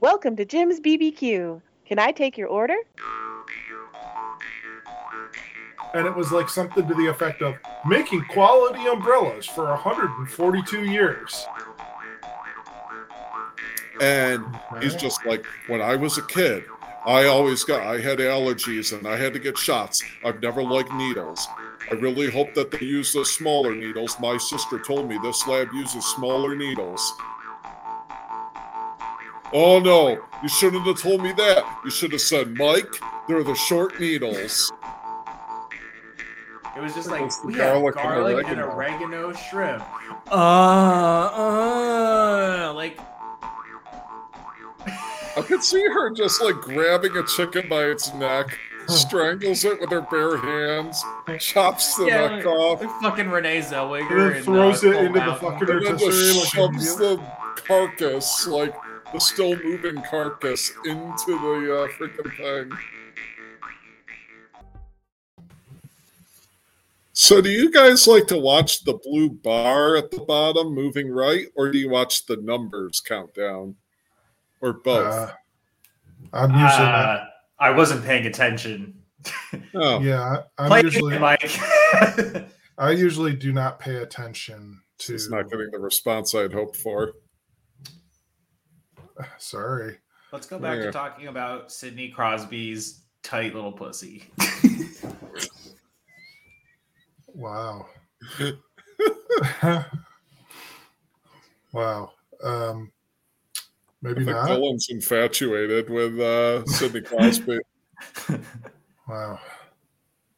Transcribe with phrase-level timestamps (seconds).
[0.00, 1.60] Welcome to Jim's BBQ.
[1.84, 2.76] Can I take your order?
[5.92, 11.46] and it was like something to the effect of making quality umbrellas for 142 years.
[14.00, 16.64] And he's just like, when I was a kid,
[17.04, 20.02] I always got, I had allergies and I had to get shots.
[20.24, 21.46] I've never liked needles.
[21.90, 24.16] I really hope that they use the smaller needles.
[24.20, 27.12] My sister told me this lab uses smaller needles.
[29.52, 31.80] Oh no, you shouldn't have told me that.
[31.84, 32.86] You should have said, Mike,
[33.28, 34.72] they're the short needles.
[36.76, 39.82] It was just like It's the we have garlic and garlic and oregano." oregano shrimp.
[40.30, 41.30] Uh,
[42.70, 42.98] uh, like
[45.36, 49.90] I could see her just like grabbing a chicken by its neck, strangles it with
[49.90, 51.02] her bare hands,
[51.40, 54.88] chops the yeah, neck like, off, like fucking Renee Zellweger And then and, throws uh,
[54.90, 55.50] it into the Mountain.
[55.50, 57.20] fucking and then just shoves the
[57.66, 58.74] carcass, like
[59.12, 62.78] the still moving carcass, into the uh, freaking thing.
[67.12, 71.46] So, do you guys like to watch the blue bar at the bottom moving right,
[71.54, 73.74] or do you watch the numbers countdown,
[74.60, 75.12] or both?
[75.12, 75.32] Uh,
[76.32, 77.20] I'm usually not.
[77.20, 77.24] Uh,
[77.58, 78.94] I wasn't paying attention.
[79.74, 81.16] oh, Yeah, I'm Play usually.
[81.16, 81.50] it, Mike.
[82.78, 85.14] I usually do not pay attention to.
[85.14, 87.12] it's not getting the response I'd hoped for.
[89.38, 89.98] Sorry.
[90.32, 90.86] Let's go back Yeah.
[90.86, 94.24] to talking about Sidney Crosby's tight little pussy.
[97.32, 97.86] Wow.
[101.72, 102.10] wow.
[102.42, 102.92] Um,
[103.56, 103.60] I
[104.02, 104.48] maybe think not.
[104.48, 107.60] Dylan's infatuated with uh, Sidney Crosby.
[109.08, 109.38] Wow.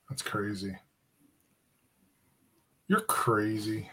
[0.08, 0.76] That's crazy.
[2.88, 3.90] You're crazy.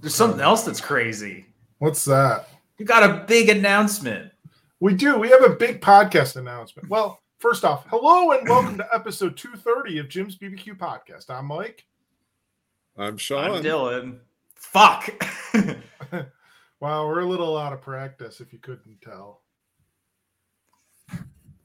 [0.00, 1.44] There's something else that's crazy.
[1.78, 2.48] What's that?
[2.78, 4.32] You got a big announcement.
[4.80, 5.18] We do.
[5.18, 6.88] We have a big podcast announcement.
[6.88, 11.30] Well, first off, hello and welcome to episode 230 of Jim's BBQ podcast.
[11.30, 11.86] I'm Mike.
[12.96, 13.44] I'm Sean.
[13.44, 13.64] I'm Sean.
[13.64, 14.18] Dylan.
[14.54, 15.24] Fuck.
[16.80, 19.42] Wow, we're a little out of practice if you couldn't tell.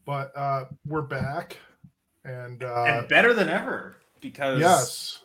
[0.06, 1.58] But uh we're back
[2.26, 5.24] and uh and better than ever because yes.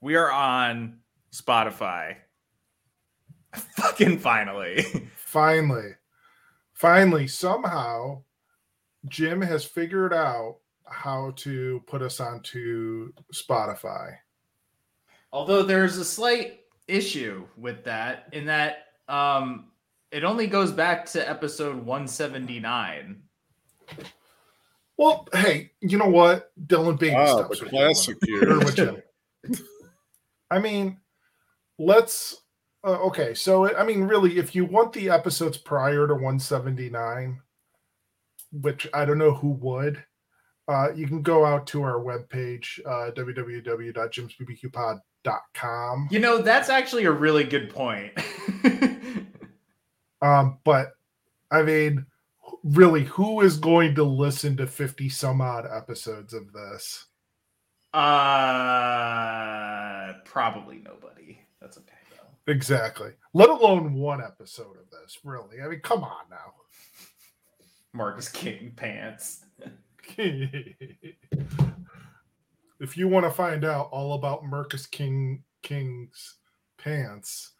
[0.00, 0.98] we are on
[1.32, 2.16] Spotify.
[3.76, 4.84] Fucking finally.
[5.16, 5.94] Finally.
[6.74, 8.22] Finally somehow
[9.08, 14.16] Jim has figured out how to put us onto Spotify.
[15.32, 19.66] Although there's a slight issue with that in that um
[20.10, 23.22] it only goes back to episode 179.
[24.96, 26.50] Well, hey, you know what?
[26.66, 28.42] Dylan baby Ah, the classic Dylan.
[28.42, 28.64] Or years.
[28.64, 29.02] with Jim.
[30.50, 30.98] I mean,
[31.78, 32.42] let's.
[32.88, 37.38] Uh, okay, so I mean, really, if you want the episodes prior to 179,
[38.50, 40.02] which I don't know who would,
[40.68, 46.08] uh, you can go out to our webpage, uh, www.jimsbbqpod.com.
[46.10, 48.12] You know, that's actually a really good point.
[50.20, 50.88] Um, but
[51.50, 52.06] I mean,
[52.64, 57.04] really, who is going to listen to 50 some odd episodes of this?
[57.94, 61.38] uh probably nobody.
[61.60, 61.97] That's okay.
[62.48, 63.10] Exactly.
[63.34, 65.60] Let alone one episode of this, really.
[65.62, 66.54] I mean, come on now.
[67.92, 69.44] Marcus King pants.
[70.16, 71.16] if
[72.96, 76.36] you want to find out all about Marcus King King's
[76.78, 77.52] pants,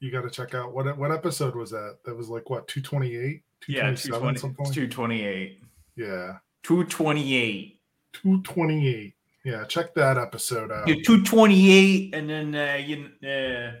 [0.00, 1.98] you got to check out what what episode was that?
[2.04, 4.72] That was like what 228, Yeah, 227, 220, something.
[4.72, 5.60] 228.
[5.96, 7.80] Yeah, 228.
[8.12, 9.14] 228.
[9.44, 10.86] Yeah, check that episode out.
[10.86, 13.72] Yeah, 228 and then uh, you, uh,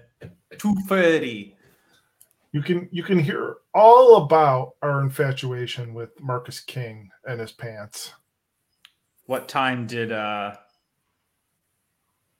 [0.56, 1.56] 230.
[2.52, 8.12] You can you can hear all about our infatuation with Marcus King and his pants.
[9.26, 10.54] What time did uh,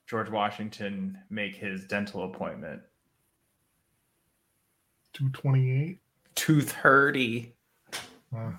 [0.06, 2.80] George Washington make his dental appointment?
[5.12, 6.00] 228.
[6.34, 7.54] 230.
[8.34, 8.52] Uh,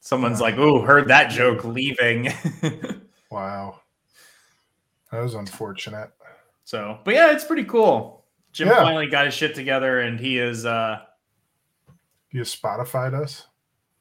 [0.00, 2.32] Someone's like, "Ooh, heard that joke leaving."
[3.30, 3.80] wow.
[5.12, 6.10] That was unfortunate.
[6.68, 8.26] So, but yeah, it's pretty cool.
[8.52, 8.74] Jim Yeah.
[8.82, 10.98] finally got his shit together, and he is, uh,
[12.30, 13.46] You Spotified us?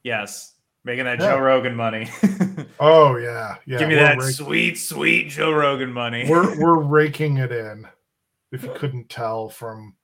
[0.04, 1.32] yes, making that Yeah.
[1.36, 2.10] Joe Rogan money.
[2.80, 3.80] Oh yeah, yeah.
[3.80, 6.26] Give me we're that rake- sweet, sweet Joe Rogan money.
[6.30, 7.88] we're we're raking it in.
[8.52, 9.96] If you couldn't tell from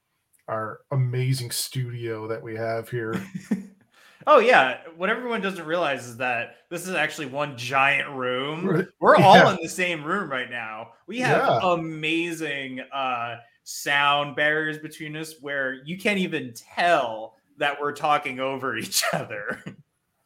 [0.48, 3.14] our amazing studio that we have here.
[4.28, 8.66] oh yeah, what everyone doesn't realize is that this is actually one giant room.
[8.68, 8.86] Right.
[9.00, 9.52] We're all Yeah.
[9.52, 10.90] in the same room right now.
[11.08, 11.74] We have Yeah.
[11.74, 18.76] amazing uh sound barriers between us where you can't even tell that we're talking over
[18.78, 19.64] each other.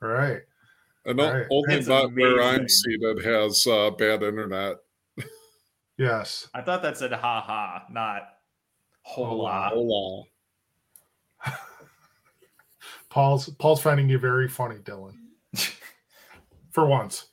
[0.01, 0.41] Right.
[1.05, 1.45] And Right.
[1.51, 4.77] only That's not where I'm seated has uh, bad internet.
[5.97, 6.47] Yes.
[6.53, 8.29] I thought that said ha ha, not
[9.01, 9.69] hola.
[9.73, 10.23] Hola.
[13.17, 15.15] Paul's Paul's finding you very funny, Dylan.
[16.71, 17.25] For once.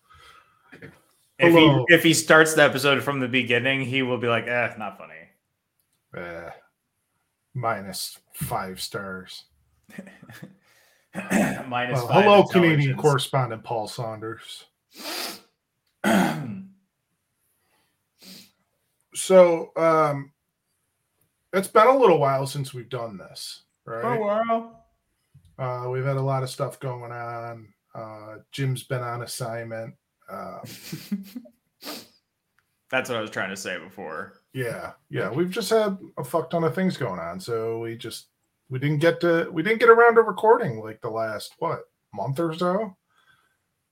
[0.72, 1.84] If Hello.
[1.86, 4.96] he if he starts the episode from the beginning, he will be like, eh, not
[4.96, 5.12] funny.
[6.16, 6.50] Eh,
[7.52, 9.44] minus five stars.
[11.68, 14.64] Minus Well, hello, Canadian correspondent Paul Saunders.
[19.16, 20.32] So, um,
[21.52, 24.02] it's been a little while since we've done this, right?
[24.02, 24.83] For a wow.
[25.58, 27.68] Uh, we've had a lot of stuff going on.
[27.94, 29.94] Uh, Jim's been on assignment.
[30.28, 30.58] Uh,
[32.90, 34.34] That's what I was trying to say before.
[34.52, 37.40] yeah, yeah, we've just had a fuck ton of things going on.
[37.40, 38.26] So we just
[38.68, 41.80] we didn't get to we didn't get around to recording like the last what
[42.12, 42.96] month or so.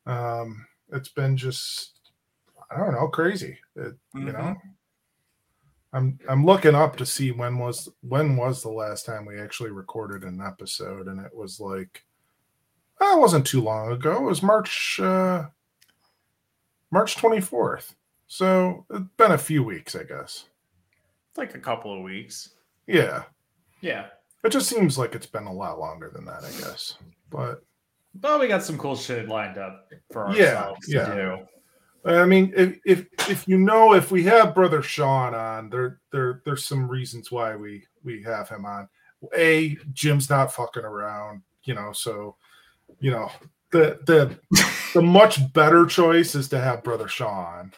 [0.06, 1.98] Um, it's been just
[2.70, 3.58] I don't know crazy.
[3.76, 4.56] It, You know, Mhm.
[5.92, 9.70] I'm I'm looking up to see when was when was the last time we actually
[9.70, 12.04] recorded an episode, and it was like
[13.00, 14.16] oh, it wasn't too long ago.
[14.16, 15.46] It was March uh
[16.90, 17.94] March 24th.
[18.26, 20.46] So it's been a few weeks, I guess.
[21.36, 22.50] Like a couple of weeks.
[22.86, 23.24] Yeah.
[23.80, 24.06] Yeah.
[24.44, 26.96] It just seems like it's been a lot longer than that, I guess.
[27.30, 27.62] But
[28.14, 31.06] But we got some cool shit lined up for Yeah, ourselves yeah.
[31.06, 31.38] to do.
[32.04, 36.43] I mean, if if if you know, if we have brother Sean on, there there
[36.44, 38.88] there's some reasons why we we have him on.
[39.37, 41.93] A Jim's not fucking around, you know.
[41.93, 42.37] So,
[42.99, 43.31] you know,
[43.70, 44.37] the the
[44.94, 47.72] the much better choice is to have brother Sean.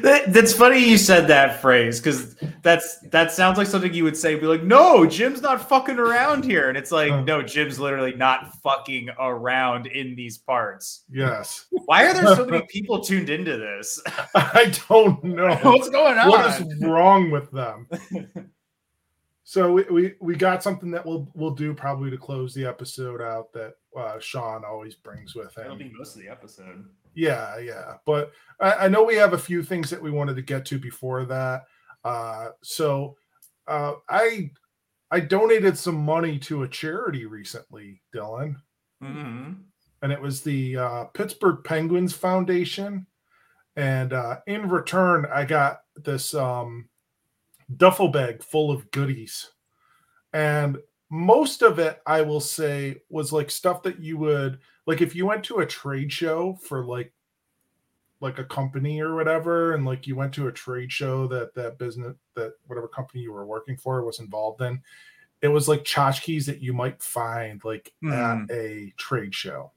[0.00, 4.16] That- That's funny you said that phrase because that's that sounds like something you would
[4.16, 4.34] say.
[4.34, 8.52] Be like, no, Jim's not fucking around here, and it's like, no, Jim's literally not
[8.62, 11.04] fucking around in these parts.
[11.10, 14.00] Yes, Why are there so many people tuned into this?
[14.34, 16.28] I don't know What's going on?
[16.28, 17.88] what is wrong with them.
[19.44, 23.20] So we, we we got something that we'll we'll do probably to close the episode
[23.20, 25.78] out that uh, Sean always brings with That'll him.
[25.78, 26.86] be most of the episode.
[27.14, 27.94] Yeah, yeah.
[28.06, 30.78] But I, I know we have a few things that we wanted to get to
[30.78, 31.62] before that.
[32.04, 33.16] Uh, so
[33.66, 34.50] uh, I
[35.10, 38.56] I donated some money to a charity recently, Dylan,
[39.02, 39.52] Mm-hmm.
[40.02, 43.06] and it was the uh, Pittsburgh Penguins Foundation.
[43.76, 46.88] And uh, in return, I got this um,
[47.76, 49.50] duffel bag full of goodies,
[50.32, 50.78] and
[51.12, 55.26] most of it, I will say, was like stuff that you would like if you
[55.26, 57.12] went to a trade show for like
[58.20, 61.76] like a company or whatever and like you went to a trade show that that
[61.76, 64.80] business that whatever company you were working for was involved in
[65.42, 68.44] it was like tchotchkes that you might find like Mhm.
[68.44, 69.72] at a trade show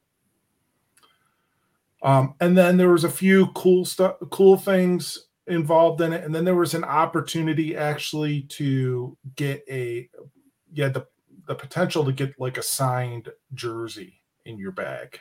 [2.04, 6.34] um and then there was a few cool stuff cool things involved in it and
[6.34, 10.08] then there was an opportunity actually to get a
[10.72, 11.06] yeah the
[11.48, 15.20] the potential to get like a signed jersey in your bag.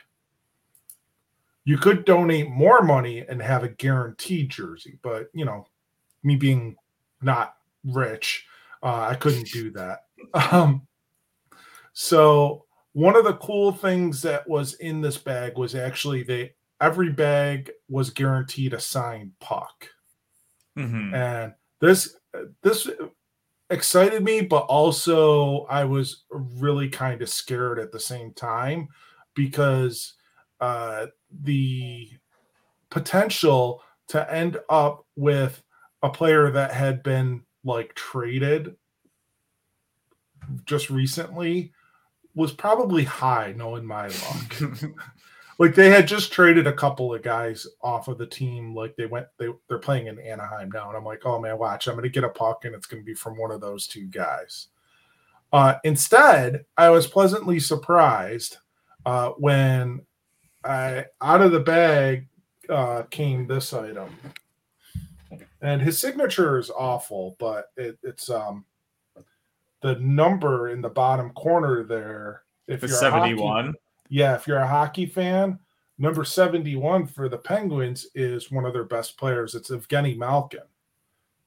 [1.63, 5.65] You could donate more money and have a guaranteed jersey but you know
[6.23, 6.75] me being
[7.21, 8.45] not rich
[8.83, 9.99] uh, i couldn't do that.
[10.33, 10.87] Um,
[11.93, 17.11] so one of the cool things that was in this bag was actually they every
[17.11, 19.89] bag was guaranteed a signed puck.
[20.77, 21.13] Mm-hmm.
[21.13, 22.17] and this
[22.63, 22.89] this
[23.69, 28.87] excited me but also i was really kind of scared at the same time
[29.33, 30.13] because
[30.61, 31.07] uh
[31.41, 32.09] the
[32.89, 35.63] potential to end up with
[36.03, 38.75] a player that had been like traded
[40.65, 41.73] just recently
[42.35, 44.55] was probably high knowing my luck
[45.57, 48.75] like they had just traded a couple of guys off of the team.
[48.75, 51.87] Like they went they, they're playing in anaheim now and i'm like oh man watch.
[51.87, 53.87] I'm going to get a puck and it's going to be from one of those
[53.87, 54.67] two guys.
[55.53, 58.57] Uh, instead i was pleasantly surprised
[59.05, 60.01] uh, when
[60.63, 62.27] i out of the bag
[62.67, 64.09] uh, came this item.
[65.61, 68.65] And his signature is awful but it, it's um
[69.81, 73.75] the number in the bottom corner there if you're a hockey- 71.
[74.09, 75.59] Yeah, if you're a hockey fan,
[75.97, 79.55] number 71 for the Penguins is one of their best players.
[79.55, 80.61] It's Evgeny Malkin.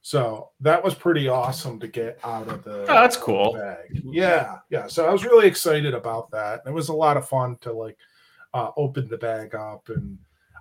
[0.00, 3.53] So that was pretty awesome to get out of the Oh, that's cool.
[3.55, 4.00] bag.
[4.05, 4.87] Yeah, yeah.
[4.87, 6.62] So I was really excited about that.
[6.67, 7.97] It was a lot of fun to like
[8.55, 10.17] uh, open the bag up, and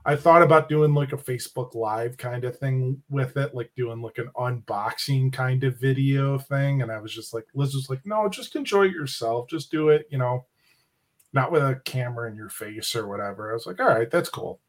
[0.05, 4.01] I thought about doing like a Facebook Live kind of thing with it, like doing
[4.01, 6.81] like an unboxing kind of video thing.
[6.81, 9.47] And I was just like, Liz was like, no, just enjoy it yourself.
[9.49, 10.45] Just do it, you know,
[11.33, 13.49] not with a camera in your face or whatever.
[13.49, 14.59] I was like, all right, that's cool.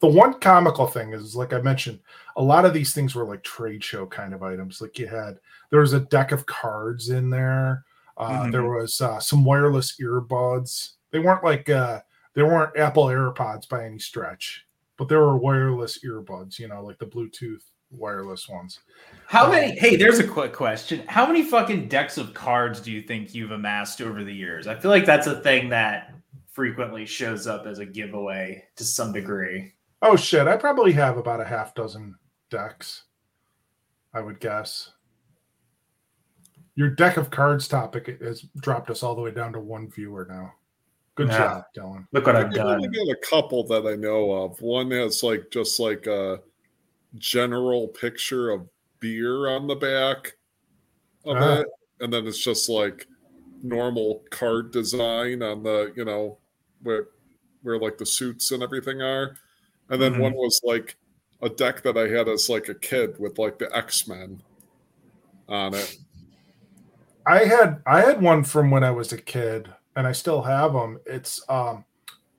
[0.00, 1.98] The one comical thing is, like I mentioned,
[2.36, 4.80] a lot of these things were like trade show kind of items.
[4.80, 7.84] Like you had, there was a deck of cards in there.
[8.16, 8.52] Uh, Mhm.
[8.52, 10.92] There was uh, some wireless earbuds.
[11.10, 12.00] They weren't like, uh,
[12.34, 16.98] they weren't Apple AirPods by any stretch, but there were wireless earbuds, you know, like
[16.98, 18.80] the Bluetooth wireless ones.
[19.26, 19.72] How many?
[19.72, 21.02] Um, hey, there's a quick question.
[21.08, 24.66] How many fucking decks of cards do you think you've amassed over the years?
[24.66, 26.14] I feel like that's a thing that
[26.50, 29.72] frequently shows up as a giveaway to some degree.
[30.02, 32.14] Oh shit, I probably have about a half dozen
[32.50, 33.04] decks.
[34.14, 34.92] I would guess.
[36.74, 40.26] Your deck of cards topic has dropped us all the way down to one viewer
[40.30, 40.52] now.
[41.16, 41.38] Good Yeah.
[41.38, 42.06] job, Dylan.
[42.12, 42.66] Look what I've I've done.
[42.84, 44.60] only got a couple that I know of.
[44.62, 46.40] One has like just like a
[47.16, 48.68] general picture of
[49.00, 50.32] beer on the back
[51.24, 51.60] of Ah.
[51.60, 51.66] it,
[52.00, 53.06] and then it's just like
[53.62, 56.38] normal card design on the you know
[56.82, 57.08] where
[57.62, 59.36] where like the suits and everything are,
[59.90, 60.20] and then Mhm.
[60.20, 60.96] one was like
[61.42, 64.42] a deck that I had as like a kid with like the X Men
[65.48, 65.98] on it.
[67.26, 70.72] I had I had one from when I was a kid, and I still have
[70.72, 70.98] them.
[71.06, 71.84] It's um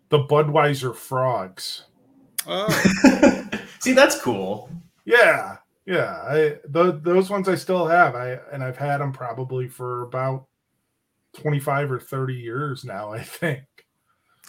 [0.09, 1.83] the Budweiser frogs.
[2.47, 2.67] Oh,
[3.79, 4.69] See, that's cool.
[5.05, 6.21] Yeah, yeah.
[6.27, 6.35] I
[6.73, 8.15] th- those ones I still have.
[8.15, 10.45] I and I've had them probably for about
[11.33, 13.11] twenty five or thirty years now.
[13.11, 13.63] I think.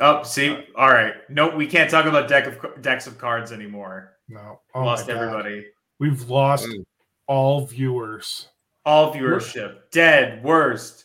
[0.00, 1.14] Oh, see, all right.
[1.28, 4.16] No, we can't talk about deck of decks of cards anymore.
[4.28, 5.66] No, oh Lost everybody.
[5.98, 6.84] We've lost Mm.
[7.26, 8.48] all viewers.
[8.86, 10.42] All viewership dead.
[10.42, 11.04] Worst.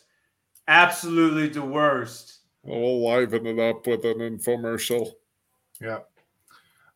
[0.66, 2.38] Absolutely the worst.
[2.62, 5.10] we'll liven it up with an infomercial.
[5.80, 5.98] Yeah.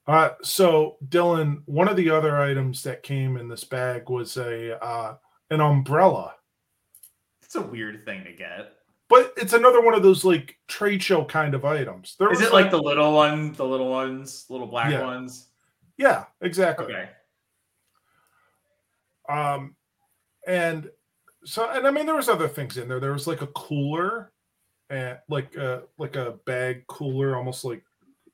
[0.06, 4.82] Uh, so Dylan, one of the other items that came in this bag was a
[4.82, 5.16] uh,
[5.50, 6.34] an umbrella,
[7.42, 8.72] It's a weird thing to get.
[9.08, 12.16] but it's another one of those like trade show kind of items.
[12.18, 15.04] There Is it like the little one, the little ones, little black Yeah.
[15.04, 15.48] ones?
[15.98, 16.86] yeah, exactly.
[16.86, 17.08] Okay.
[19.28, 19.76] Um,
[20.46, 20.90] and
[21.44, 23.00] so, and I mean, there was other things in there.
[23.00, 24.32] There was like a cooler,
[24.88, 27.84] and like a like a bag cooler, almost like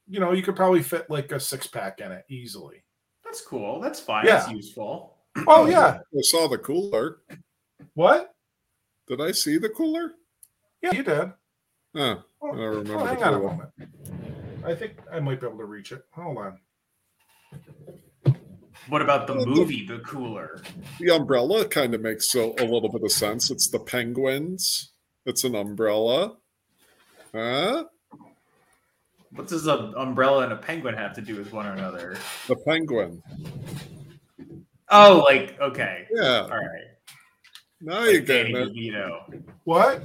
[0.08, 2.84] you know, you could probably fit like a six pack in it easily.
[3.24, 3.80] That's cool.
[3.80, 4.26] That's fine.
[4.26, 4.36] Yeah.
[4.36, 5.16] That's useful.
[5.46, 7.18] Oh yeah, I saw the cooler.
[7.94, 8.34] what?
[9.06, 10.12] Did I see the cooler?
[10.82, 11.32] Yeah, you did.
[11.94, 12.18] Huh.
[12.42, 13.70] Oh, I remember oh, the hang on a moment.
[14.64, 16.02] I think I might be able to reach it.
[16.12, 16.58] Hold on.
[18.88, 20.62] What about the Well, the- movie, The Cooler?
[21.00, 23.50] The umbrella kind of makes a, a little bit of sense.
[23.50, 24.92] It's the penguins.
[25.24, 26.36] It's an umbrella.
[27.34, 27.84] Huh?
[29.32, 32.16] What does an umbrella and a penguin have to do with one another?
[32.48, 33.22] The penguin.
[34.88, 36.42] Oh, like okay, Yeah.
[36.42, 36.84] all right.
[37.80, 38.72] Now you Like get Danny it.
[38.94, 39.42] DeVito.
[39.64, 40.02] What?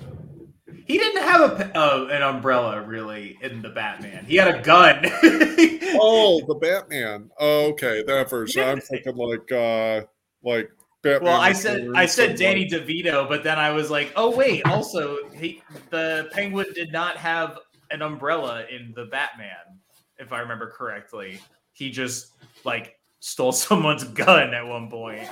[0.87, 4.25] He didn't have a uh, an umbrella really in the Batman.
[4.25, 5.05] He had a gun.
[6.03, 7.29] Oh, the Batman.
[7.37, 8.61] Oh, okay, that version.
[8.63, 8.71] Yeah.
[8.71, 10.01] I'm thinking like uh
[10.41, 10.71] like
[11.03, 11.23] Batman.
[11.33, 15.17] Well, I said I said Danny DeVito, but then I was like, oh wait, also
[15.33, 17.59] he, the Penguin did not have
[17.91, 19.79] an umbrella in the Batman,
[20.17, 21.39] if I remember correctly.
[21.73, 22.33] He just
[22.65, 25.27] like stole someone's gun at one point.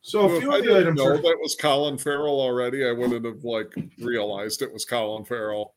[0.00, 2.40] So a Well, if few I the didn't items know are that was Colin Farrell
[2.40, 5.74] already, I wouldn't have like realized it was Colin Farrell.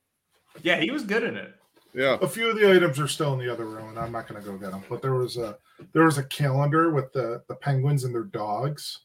[0.64, 1.54] Yeah, he was good in it.
[1.94, 2.18] Yeah.
[2.22, 4.42] a few of the items are still in the other room, and I'm not going
[4.42, 4.82] to go get them.
[4.90, 5.58] But there was a
[5.92, 9.00] there was a calendar with the the penguins and their dogs.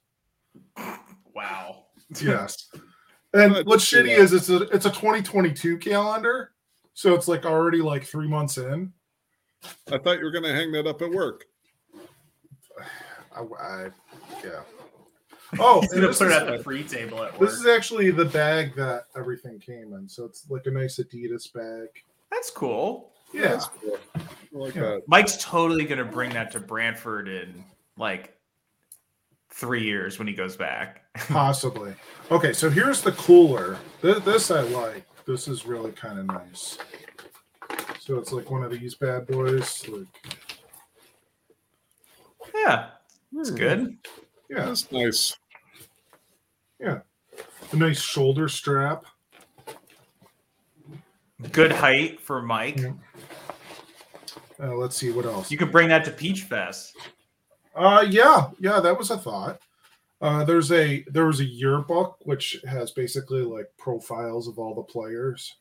[1.34, 1.86] Wow.
[2.20, 2.68] Yes.
[3.34, 4.18] And what's shitty Yeah.
[4.18, 6.52] is it's a it's a 2022 calendar,
[6.96, 8.90] so it's like already like three months in.
[9.92, 11.44] I thought you were gonna hang that up at work.
[13.36, 13.88] I, I
[14.42, 14.60] yeah.
[15.58, 17.50] Oh, He's gonna this put is, it at the free table at work.
[17.50, 20.08] this is actually the bag that everything came in.
[20.08, 21.88] So it's like a nice Adidas bag.
[22.32, 23.12] That's cool.
[23.34, 23.48] Yeah.
[23.48, 23.98] That's cool.
[24.52, 24.80] Like Yeah.
[24.82, 25.02] that.
[25.06, 27.62] Mike's totally gonna bring that to Brantford in
[27.98, 28.32] like
[29.50, 31.02] three years when he goes back.
[31.28, 31.94] Possibly.
[32.30, 33.76] Okay, so here's the cooler.
[34.00, 35.04] This, this I like.
[35.26, 36.78] This is really kind of nice.
[38.00, 39.86] So it's like one of these bad boys.
[39.88, 40.06] Like,
[42.54, 42.90] Yeah,
[43.34, 43.98] it's Hmm, good.
[44.48, 45.36] yeah, That's nice.
[46.78, 47.00] Yeah.
[47.72, 49.04] A nice shoulder strap.
[51.52, 52.78] Good height for Mike.
[52.78, 52.92] Yeah.
[54.62, 55.50] Uh, let's see what else.
[55.50, 56.96] You could bring that to Peach Fest.
[57.74, 59.60] Uh, yeah, yeah, that was a thought.
[60.20, 64.82] Uh, there's a there was a yearbook which has basically like profiles of all the
[64.82, 65.56] players.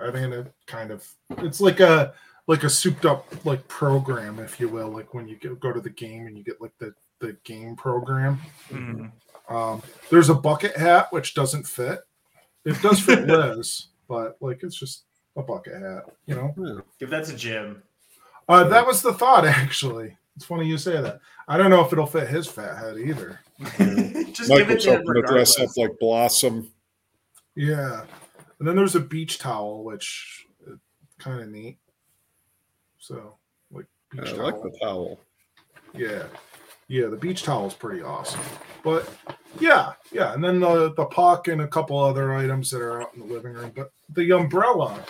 [0.00, 1.08] I mean, it kind of
[1.38, 2.14] it's like a
[2.46, 4.88] like a souped up like program, if you will.
[4.88, 7.74] Like when you go, go to the game and you get like the the game
[7.74, 8.40] program.
[8.70, 9.10] Mhm.
[9.48, 12.00] Um, there's a bucket hat which doesn't fit.
[12.64, 15.04] It does fit Liz, but like it's just
[15.36, 16.54] a bucket hat, you know.
[16.56, 16.80] Yeah.
[17.00, 17.82] Give that to Jim.
[18.48, 20.16] Uh, that was the thought, actually.
[20.38, 21.18] It's funny you say that.
[21.48, 23.40] I don't know if it'll fit his fat head either.
[24.32, 26.70] Just give it to him to dress up like Blossom.
[27.56, 28.04] Yeah,
[28.60, 30.76] and then there's a beach towel, which uh,
[31.18, 31.78] kind of neat.
[33.00, 33.34] So,
[33.72, 34.44] like Yeah, beach I towel.
[34.44, 35.20] like the towel.
[35.92, 36.22] Yeah,
[36.86, 38.40] yeah, the beach towel is pretty awesome.
[38.84, 39.12] But
[39.58, 43.12] yeah, yeah, and then the the puck and a couple other items that are out
[43.14, 43.72] in the living room.
[43.74, 45.04] But the umbrella.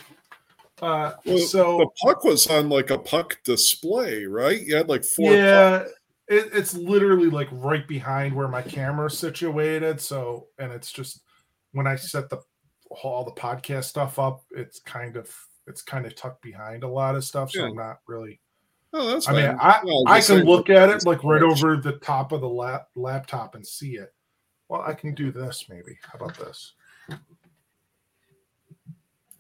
[0.81, 4.61] Uh, Well, so the puck was on like a puck display, right?
[4.61, 5.33] You had like four.
[5.33, 5.85] yeah,
[6.29, 10.01] it, it's literally like right behind where my camera's situated.
[10.01, 11.23] So, and it's just
[11.73, 12.39] when I set the
[13.03, 15.35] all the podcast stuff up, it's kind of
[15.67, 17.51] it's kind of tucked behind a lot of stuff.
[17.51, 17.67] So Yeah.
[17.67, 18.41] I'm not really.
[18.93, 19.57] Oh, that's I mean.
[19.61, 22.89] I Well, I can look at it like right over the top of the lap,
[22.95, 24.15] laptop and see it.
[24.69, 25.99] Well, I can do this maybe.
[26.03, 26.73] How about this?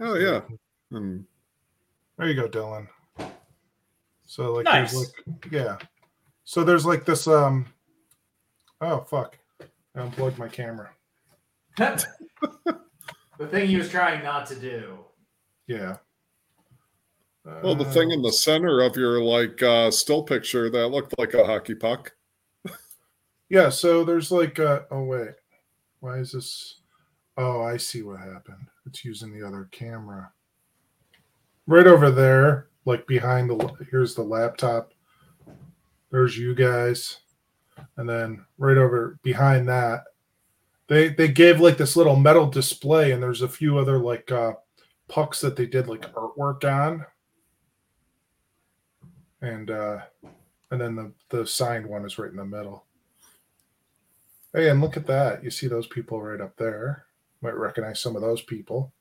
[0.00, 0.42] Oh yeah.
[0.90, 1.20] Hmm.
[2.16, 2.88] There you go, Dylan.
[4.26, 4.92] So like Nice.
[4.92, 5.78] there's like yeah.
[6.44, 7.66] So there's like this um
[8.80, 9.38] oh fuck.
[9.94, 10.90] I unplugged my camera.
[11.76, 12.06] the
[13.50, 14.98] thing he was trying not to do.
[15.66, 15.96] Yeah.
[17.62, 21.18] Well, the Uh, thing in the center of your like uh still picture that looked
[21.18, 22.12] like a hockey puck.
[23.50, 25.30] Yeah, so there's like uh oh wait.
[26.00, 26.80] Why is this
[27.38, 28.66] Oh, I see what happened.
[28.84, 30.32] It's using the other camera.
[31.68, 34.94] Right over there, like behind the here's the laptop.
[36.10, 37.18] There's you guys.
[37.98, 40.04] And then right over behind that,
[40.86, 44.54] they they gave like this little metal display and there's a few other like uh
[45.08, 47.04] pucks that they did like artwork on.
[49.42, 49.98] And uh
[50.70, 52.86] and then the the signed one is right in the middle.
[54.54, 55.44] Hey, and look at that.
[55.44, 57.04] You see those people right up there.
[57.42, 58.94] Might recognize some of those people.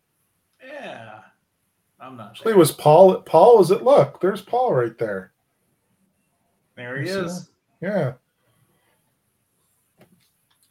[0.61, 1.21] Yeah.
[1.99, 2.55] I'm not It sure.
[2.57, 3.21] was Paul.
[3.21, 3.83] Paul, is it?
[3.83, 5.31] Look, there's Paul right there.
[6.75, 7.49] There he You see is.
[7.81, 8.13] Yeah.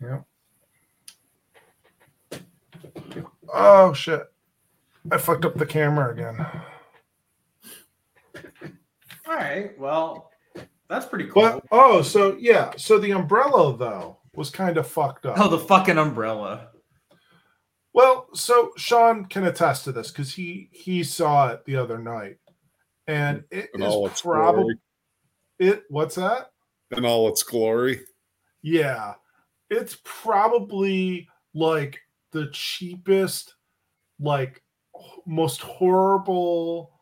[0.00, 0.20] Yeah.
[3.52, 4.22] Oh shit.
[5.10, 6.44] I fucked up the camera again.
[9.26, 9.76] All right.
[9.78, 10.30] Well,
[10.88, 11.42] that's pretty cool.
[11.42, 15.38] But oh, so yeah, so the umbrella though was kind of fucked up.
[15.38, 16.68] Oh, the fucking umbrella.
[17.96, 22.36] Well, so Sean can attest to this because he he saw it the other night,
[23.06, 24.74] and it In is probably
[25.58, 25.84] it.
[25.88, 26.50] What's that?
[26.94, 28.02] In all its glory.
[28.60, 29.14] Yeah,
[29.70, 31.98] it's probably like
[32.32, 33.54] the cheapest,
[34.20, 34.62] like
[35.24, 36.92] most horrible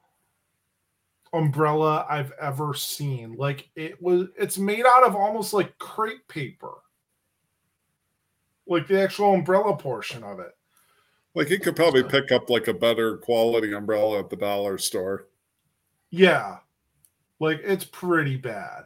[1.32, 3.34] umbrella I've ever seen.
[3.34, 6.74] Like it was, it's made out of almost like crepe paper,
[8.68, 10.52] like the actual umbrella portion of it.
[11.34, 15.26] Like you could probably pick up like a better quality umbrella at the dollar store.
[16.10, 16.58] Yeah.
[17.40, 18.84] Like it's pretty bad.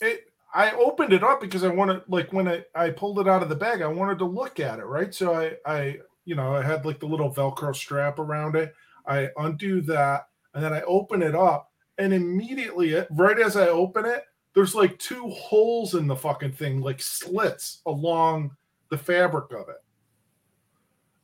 [0.00, 3.42] It I opened it up because I wanted like when I, I pulled it out
[3.42, 5.12] of the bag, I wanted to look at it, right?
[5.12, 8.74] So I I you know, I had like the little velcro strap around it.
[9.06, 13.68] I undo that and then I open it up and immediately it- right as I
[13.68, 14.24] open it,
[14.54, 18.56] there's like two holes in the fucking thing, like slits along
[18.90, 19.82] the fabric of it.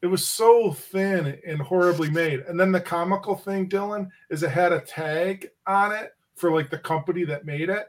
[0.03, 2.41] It was so thin and horribly made.
[2.41, 6.71] And then the comical thing, Dylan, is it had a tag on it for like
[6.71, 7.87] the company that made it.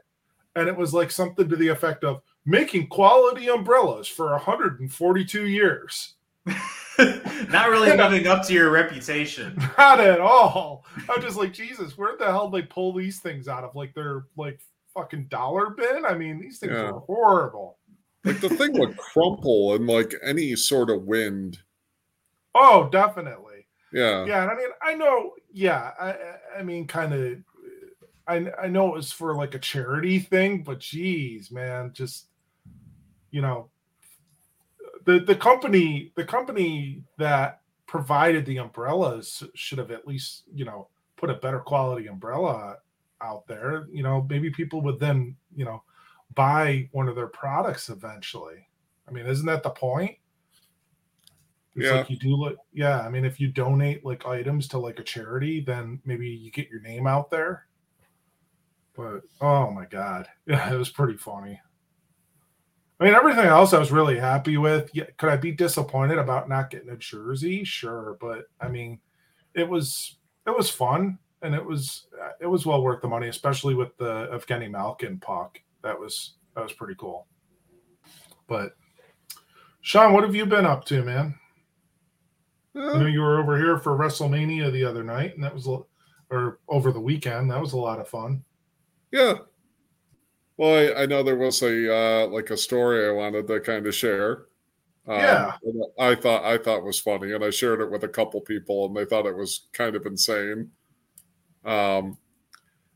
[0.56, 6.14] And it was like something to the effect of making quality umbrellas for 142 years.
[6.46, 9.56] Not really living up to your reputation.
[9.78, 10.84] Not at all.
[11.10, 13.74] I'm just like, Jesus, where the hell did they pull these things out of?
[13.74, 14.60] Like their like
[14.94, 16.04] fucking dollar bin?
[16.06, 16.90] I mean, these things Yeah.
[16.90, 17.78] are horrible.
[18.22, 21.58] Like the thing would crumple in like any sort of wind.
[22.54, 23.66] Oh, definitely.
[23.92, 24.24] Yeah.
[24.24, 27.38] yeah and i mean i know yeah i I- mean kind of
[28.26, 32.26] i i know it was for like a charity thing but geez man just
[33.30, 33.70] you know
[35.04, 40.88] the the company the company that provided the umbrellas should have at least you know
[41.16, 42.78] put a better quality umbrella
[43.20, 45.84] out there you know maybe people would then you know
[46.34, 48.66] buy one of their products eventually
[49.08, 50.16] i mean isn't that the point
[51.76, 51.92] it's Yeah.
[51.96, 55.04] like you do like yeah, I mean if you donate like items to like a
[55.04, 57.66] charity, then maybe you get your name out there.
[58.96, 60.28] But oh my god.
[60.46, 61.60] Yeah, it was pretty funny.
[63.00, 64.88] I mean everything else I was really happy with.
[64.94, 67.64] Yeah, could I be disappointed about not getting a jersey?
[67.64, 69.00] Sure, but I mean
[69.54, 72.06] it was it was fun and it was
[72.40, 75.60] it was well worth the money, especially with the Evgeny Malkin puck.
[75.82, 77.26] That was that was pretty cool.
[78.46, 78.76] But
[79.80, 81.34] Sean, what have you been up to, man?
[82.76, 85.68] I know you were over here for WrestleMania the other night, and that was
[86.30, 87.50] or over the weekend.
[87.50, 88.44] That was a lot of fun.
[89.12, 89.34] Yeah.
[90.56, 93.86] Well, I, I know there was a uh, like a story I wanted to kind
[93.86, 94.46] of share.
[95.06, 95.52] Um, Yeah.
[95.98, 98.96] I thought I thought was funny, and I shared it with a couple people, and
[98.96, 100.70] they thought it was kind of insane.
[101.64, 102.18] Um,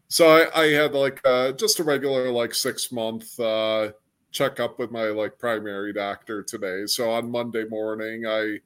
[0.08, 3.92] so I, I had like uh, just a regular like six month uh,
[4.30, 6.86] checkup with my like primary doctor today.
[6.86, 8.58] So on Monday morning, I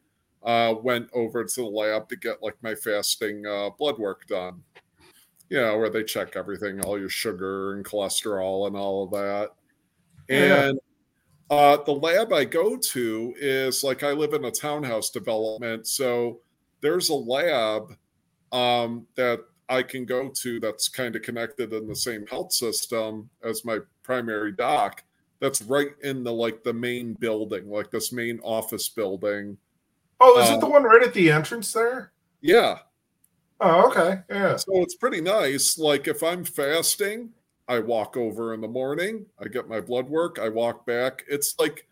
[0.44, 4.62] uh, went over to the lab to get like my fasting uh, blood work done.
[5.48, 9.50] You know, where they check everything, all your sugar and cholesterol and all of that.
[10.28, 10.68] Yeah.
[10.68, 10.80] And
[11.50, 16.40] uh, the lab I go to is like I live in a townhouse development, so
[16.80, 17.94] there's a lab
[18.52, 23.30] um, that I can go to that's kind of connected in the same health system
[23.42, 25.02] as my primary doc.
[25.40, 29.56] That's right in the like the main building, like this main office building.
[30.22, 32.12] Oh, is it Um, the one right at the entrance there?
[32.42, 32.80] Yeah,
[33.60, 34.22] Oh, okay.
[34.28, 34.62] Yeah.
[34.66, 35.78] so it's pretty nice.
[35.78, 37.30] Like if I'm fasting,
[37.68, 41.24] I walk over in the morning, I get my blood work, I walk back.
[41.28, 41.88] It's like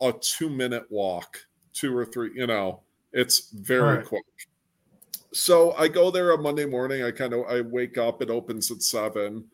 [0.00, 1.38] a two minute walk,
[1.72, 2.82] two or three, you know,
[3.12, 4.04] it's very Right.
[4.04, 4.24] quick.
[5.32, 7.02] So I go there on Monday morning.
[7.02, 9.50] I kind of I wake up, it opens at seven.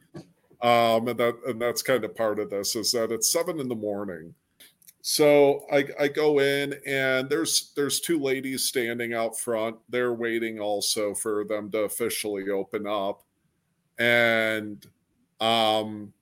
[0.63, 3.69] Um, and that and that's kind of part of this is that it's seven in
[3.69, 4.35] the morning.
[5.03, 9.77] So I, I go in and there's there's two ladies standing out front.
[9.89, 13.23] They're waiting also for them to officially open up,
[13.99, 14.85] and
[15.41, 16.13] um,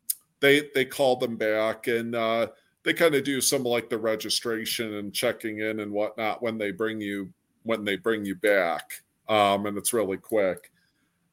[0.41, 2.49] they they call them back and uh,
[2.85, 6.71] they kind of do some like the registration and checking in and whatnot when they
[6.71, 7.33] bring you
[7.65, 10.71] when they bring you back, um, and it's really quick.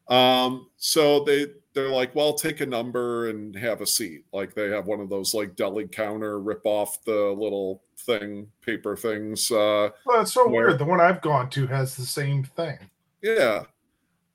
[0.07, 4.23] Um, so they they're like, well, take a number and have a seat.
[4.33, 8.95] Like they have one of those like deli counter rip off the little thing, paper
[8.95, 9.51] things.
[9.51, 10.51] Uh, Well, it's so Yeah.
[10.51, 10.79] weird.
[10.79, 12.77] The one I've gone to has the same thing.
[13.21, 13.63] yeah.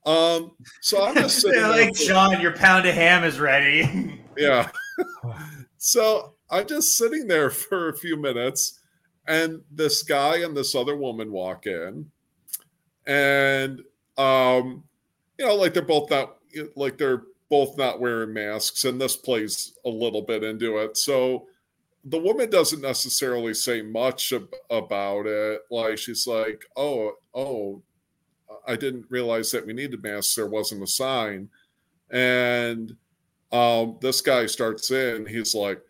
[0.07, 4.22] Um, so I'm just sitting They're there like, for- your pound of ham is ready.
[4.37, 4.70] yeah.
[5.79, 8.81] so I'm just sitting there for a few minutes,
[9.29, 12.11] and this guy and this other woman walk in,
[13.07, 13.81] and
[14.18, 14.85] um,
[15.38, 16.37] you know, like they're both not
[16.76, 20.97] like they're both not wearing masks, and this plays a little bit into it.
[20.97, 21.47] So
[22.05, 25.61] the woman doesn't necessarily say much ab- about it.
[25.71, 27.83] Like she's like, "Oh, oh,
[28.67, 30.35] I didn't realize that we needed masks.
[30.35, 31.51] There wasn't a sign,"
[32.11, 32.97] and
[33.53, 35.27] um, this guy starts in.
[35.27, 35.83] He's like,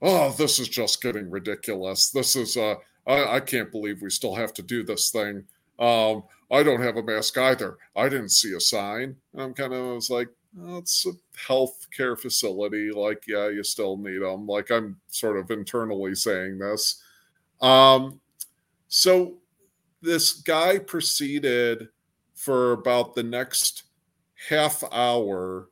[0.00, 2.10] "Oh, this is just getting ridiculous.
[2.10, 5.44] This is uh, I, I can't believe we still have to do this thing.
[5.78, 7.76] Um, I don't have a mask either.
[7.94, 10.28] I didn't see a sign." And I'm kind of was like,
[10.60, 12.90] oh, "It's a health care facility.
[12.90, 17.02] Like, yeah, you still need them." Like, I'm sort of internally saying this.
[17.60, 18.20] Um,
[18.88, 19.38] so
[20.02, 21.88] this guy proceeded
[22.34, 23.84] for about the next
[24.48, 25.68] half hour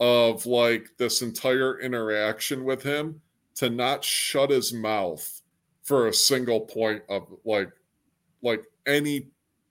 [0.00, 3.20] of like this entire interaction with him
[3.56, 5.42] to not shut his mouth
[5.82, 7.70] for a single point of like
[8.42, 9.28] like any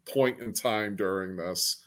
[0.07, 1.82] point in time during this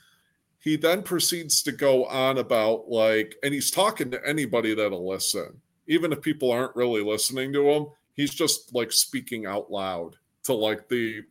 [0.67, 5.61] he then proceeds to go on about like and he's talking to anybody that'll listen.
[5.87, 10.53] Even if people aren't really listening to him he's just like speaking out loud to
[10.55, 11.23] like the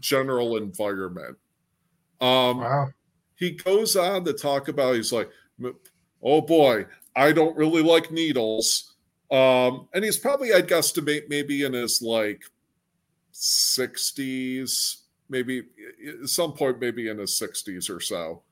[0.00, 1.36] general environment.
[2.20, 2.88] Um Wow.
[3.36, 5.30] he goes on to talk about he's like
[6.22, 8.96] oh boy i don't really like needles.
[9.30, 12.42] Um and he's probably i'd guesstimate maybe in his like
[13.32, 14.96] 60s
[15.28, 15.62] maybe
[16.22, 18.42] at some point maybe in his 60s or so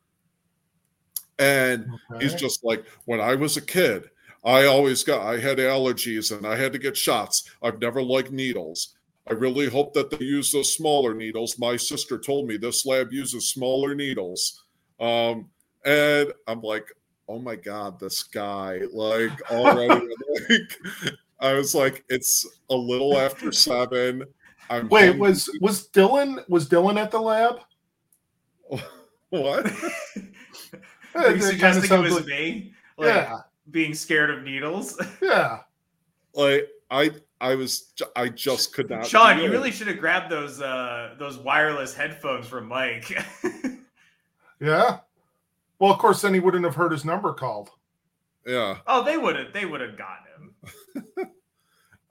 [1.39, 1.87] and
[2.21, 4.11] he's just like when i was a kid
[4.45, 7.51] i always got i had allergies and i had to get shots.
[7.63, 8.95] I've never liked needles.
[9.29, 11.59] I really hope that they use those smaller needles.
[11.59, 14.65] My sister told me this lab uses smaller needles.
[14.99, 15.51] Um
[15.85, 16.93] and i'm like
[17.29, 20.07] oh my god this guy like already
[20.41, 20.79] like
[21.41, 24.25] i was like it's a little after seven.
[24.71, 25.21] I'm Wait, hungry.
[25.21, 27.61] was was Dylan was Dylan at the lab?
[29.31, 29.73] what
[31.15, 32.73] Are you that suggesting it was like- me?
[32.97, 33.39] Like yeah,
[33.71, 35.01] being scared of needles?
[35.23, 35.61] yeah.
[36.35, 39.51] like i i was i just could not Sean, you it.
[39.51, 43.17] really should have grabbed those uh those wireless headphones from Mike.
[44.61, 44.99] Yeah.
[45.79, 47.71] Well, of course, then he wouldn't have heard his number called.
[48.45, 50.55] yeah oh, they would have they would have gotten
[51.17, 51.31] him.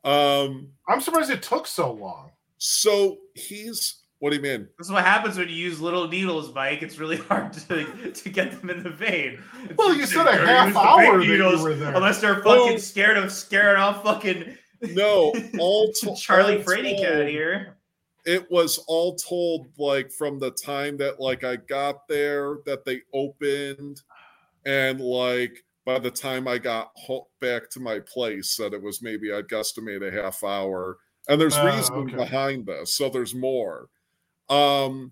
[0.10, 2.32] um I'm surprised it took so long.
[2.58, 4.68] so he's What do you mean?
[4.80, 6.82] This is what happens when you use little needles, Mike.
[6.82, 9.40] It's really hard to, to get them in the vein.
[9.66, 11.94] It's Well, you said a half hour big that you were there.
[11.96, 14.58] Unless they're fucking Well- scared of scaring off fucking
[14.94, 17.78] No, all to- Charlie all Frady cat here.
[18.26, 23.02] It was all told like from the time that like I got there that they
[23.14, 24.02] opened,
[24.66, 26.92] and like by the time I got
[27.40, 30.98] back to my place, that it was maybe I'd guesstimate a half hour.
[31.30, 32.16] And there's Ah, reason okay.
[32.16, 33.88] behind this, so there's more.
[34.50, 35.12] Um,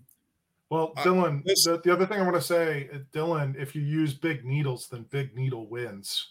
[0.70, 3.74] Well, I- Dylan, this- the, the other thing I want to say, uh, Dylan, if
[3.76, 6.28] you use big needles, then big needle wins.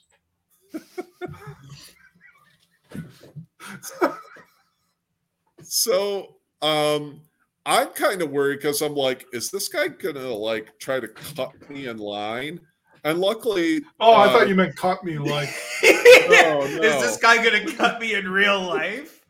[5.62, 7.22] So um
[7.66, 11.70] I'm kind of worried because I'm like, is this guy gonna like try to cut
[11.70, 12.60] me in line?
[13.04, 15.50] And luckily, Oh, I uh, thought you meant cut me like
[15.84, 16.68] Is no.
[17.02, 19.25] this guy gonna cut me in real life?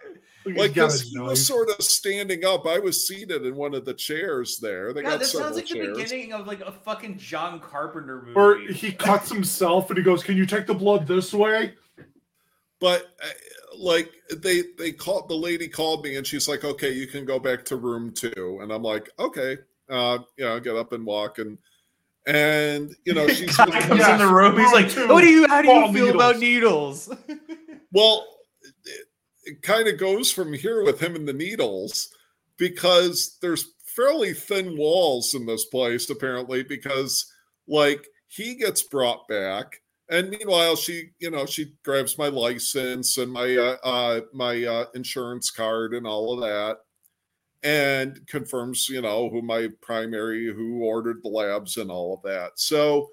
[0.46, 1.30] He's like got 'cause a he knife.
[1.30, 2.66] was sort of standing up.
[2.66, 4.94] I was seated in one of the chairs there.
[4.94, 8.34] They God, got this sounds like the beginning of like a fucking John Carpenter movie.
[8.36, 11.74] Or he cuts himself and he goes, "Can you take the blood this way?"
[12.82, 13.28] but uh,
[13.78, 17.40] like they they called the lady called me and she's like okay you can go
[17.40, 19.58] back to room two and i'm like okay
[19.90, 21.58] uh you know get up and walk and
[22.26, 24.58] and you know she's Guy comes Yes, in the room.
[24.58, 25.48] He's like, two, "What do you?
[25.48, 27.10] How do you ball feel about needles?"
[27.94, 28.26] well
[29.46, 32.10] it, kind of goes from here with him and the needles
[32.58, 37.32] because there's fairly thin walls in this place apparently because
[37.68, 43.32] like he gets brought back and meanwhile she you know she grabs my license and
[43.32, 46.78] my uh, uh my uh insurance card and all of that
[47.66, 52.52] and confirms you know who my primary who ordered the labs and all of that.
[52.56, 53.10] So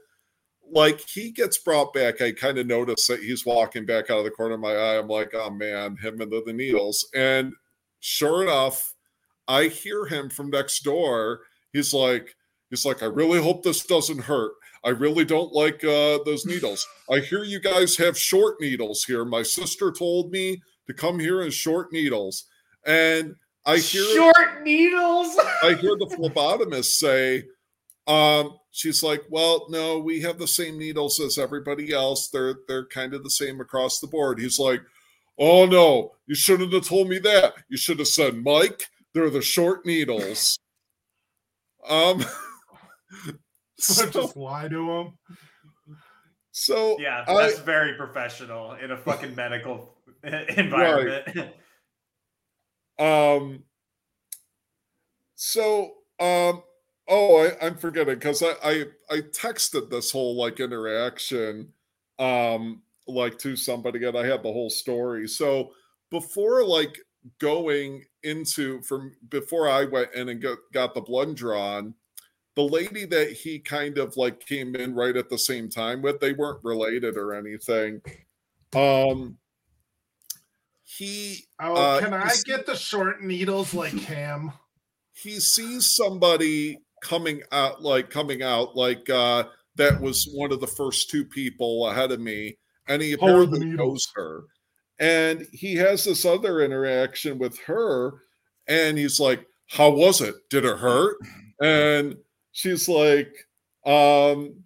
[0.73, 4.25] like he gets brought back i kind of notice that he's walking back out of
[4.25, 7.53] the corner of my eye i'm like oh man him and the, the needles and
[8.01, 8.95] sure enough
[9.49, 11.41] i hear him from next door
[11.73, 12.35] he's like
[12.71, 14.53] he's like i really hope this doesn't hurt
[14.85, 16.87] I really don't like uh, those needles.
[17.11, 19.25] I hear you guys have short needles here.
[19.25, 22.47] My sister told me to come here in short needles,
[22.85, 25.39] and I hear Short needles.
[25.63, 27.45] I hear the phlebotomist say,
[28.07, 32.29] um, she's like, "Well, no, we have the same needles as everybody else.
[32.29, 34.81] They're they're kind of the same across the board." He's like,
[35.39, 37.55] "Oh no, you shouldn't have told me that.
[37.69, 38.85] You should have said, Mike,
[39.15, 40.59] they're the short needles."
[41.89, 42.25] Um.
[43.79, 45.19] So So, just lie to him.
[46.53, 51.49] so yeah, I- that's very professional in a fucking medical environment.
[52.99, 53.65] Um.
[55.35, 56.63] So, um.
[57.15, 61.75] Oh, I, I'm forgetting because I, I I texted this whole like interaction,
[62.19, 65.29] um, like to somebody, and I had the whole story.
[65.29, 65.75] So
[66.11, 66.97] before like
[67.39, 71.95] going into from before I went in and got, got the blood drawn,
[72.55, 76.19] the lady that he kind of like came in right at the same time with,
[76.19, 78.01] they weren't related or anything.
[78.75, 79.37] Um.
[80.85, 84.53] He Oh, Uh, can I get the short needles like him?
[85.13, 89.45] he sees somebody coming out like coming out like uh
[89.77, 92.57] that was one of the first two people ahead of me
[92.89, 94.45] and he apparently knows her.
[94.99, 98.13] And he has this other interaction with her
[98.69, 100.35] and he's like how was it?
[100.51, 101.17] Did it hurt?
[101.61, 102.17] And
[102.53, 103.33] she's like
[103.85, 104.63] um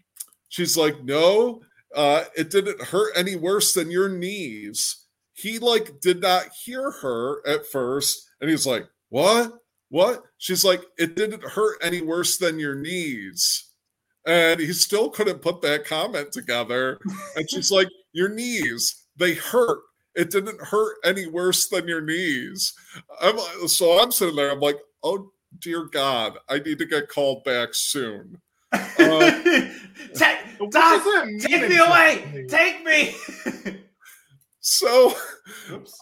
[0.49, 1.63] she's like no
[1.95, 5.05] uh it didn't hurt any worse than your knees.
[5.33, 9.53] He like did not hear her at first and he's like what
[9.97, 10.25] what?
[10.37, 13.71] She's like it didn't hurt any worse than your knees.
[14.27, 16.99] And he still couldn't put that comment together.
[17.35, 19.79] And she's like your knees they hurt.
[20.15, 22.75] It didn't hurt any worse than your knees.
[23.23, 25.31] I'm so i'm sitting there i'm like oh
[25.61, 28.39] dear god i need to get called back soon.
[28.73, 29.31] Uh,
[30.15, 30.39] take,
[30.71, 32.47] Doc, does that mean take me away.
[32.51, 33.17] Take me.
[34.61, 35.15] so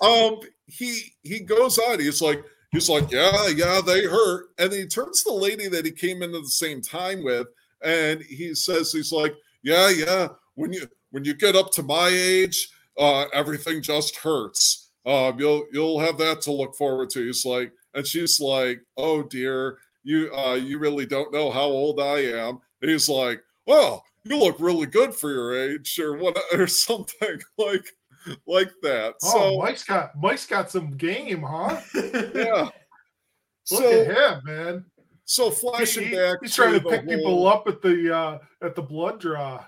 [0.03, 2.43] um he he goes on he's like
[2.75, 4.47] he's like yeah yeah they hurt.
[4.59, 7.47] And he turns to the lady that he came into the same time with
[7.83, 12.09] and he says he's like yeah yeah when you when you get up to my
[12.09, 14.91] age uh everything just hurts.
[15.07, 17.25] Um you'll you'll have that to look forward to.
[17.25, 22.01] He's like and she's like oh dear you uh you really don't know how old
[22.01, 22.61] i am.
[22.81, 27.87] He's like well you look really good for your age or what or something like
[28.47, 31.81] like that Oh, so Mike's got Mike's got some game, huh?
[32.35, 32.69] yeah.
[33.71, 34.85] Look So at him, man.
[35.25, 38.75] so flashing he- back he's trying to the pick people up at the uh at
[38.75, 39.65] the blood draw.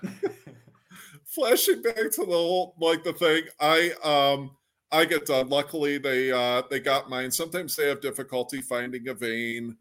[1.25, 3.43] flashing back to the whole like the thing.
[3.59, 4.51] I um
[4.91, 5.49] I get done.
[5.49, 7.31] Luckily they uh they got mine.
[7.31, 9.77] Sometimes they have difficulty finding a vein.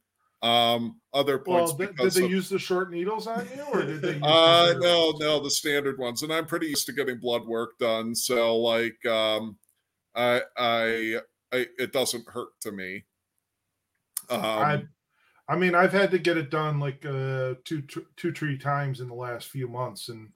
[0.46, 3.82] Um, other points Well, did, did they of- use the short needles on you, or
[3.85, 4.14] did they?
[4.20, 7.78] The uh no no the standard ones and i'm pretty used to getting blood work
[7.78, 9.56] done so like um
[10.14, 11.16] i i,
[11.52, 13.04] I it doesn't hurt to me
[14.30, 14.82] um I,
[15.48, 19.00] I mean, I've had to get it done like uh, two, two, two, three times
[19.00, 20.28] in the last few months, and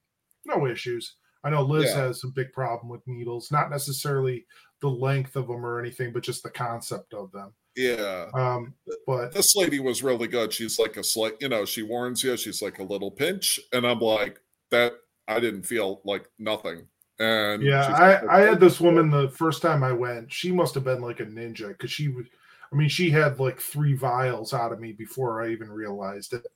[0.47, 1.17] no issues.
[1.43, 2.03] I know Liz Yeah.
[2.07, 4.47] has some big problem with needles, not necessarily
[4.81, 7.53] the length of them or anything, but just the concept of them.
[7.77, 8.75] Yeah Um,
[9.07, 12.37] but this lady was really good she's like a slight you know she warns you
[12.37, 14.95] she's like a little pinch and i'm like that
[15.29, 16.87] i didn't feel like nothing
[17.21, 20.33] and yeah, she's like, I, I had this woman the first time I went.
[20.33, 22.25] She must have been like a ninja because she was.
[22.73, 26.47] I mean, she had like three vials out of me before I even realized it.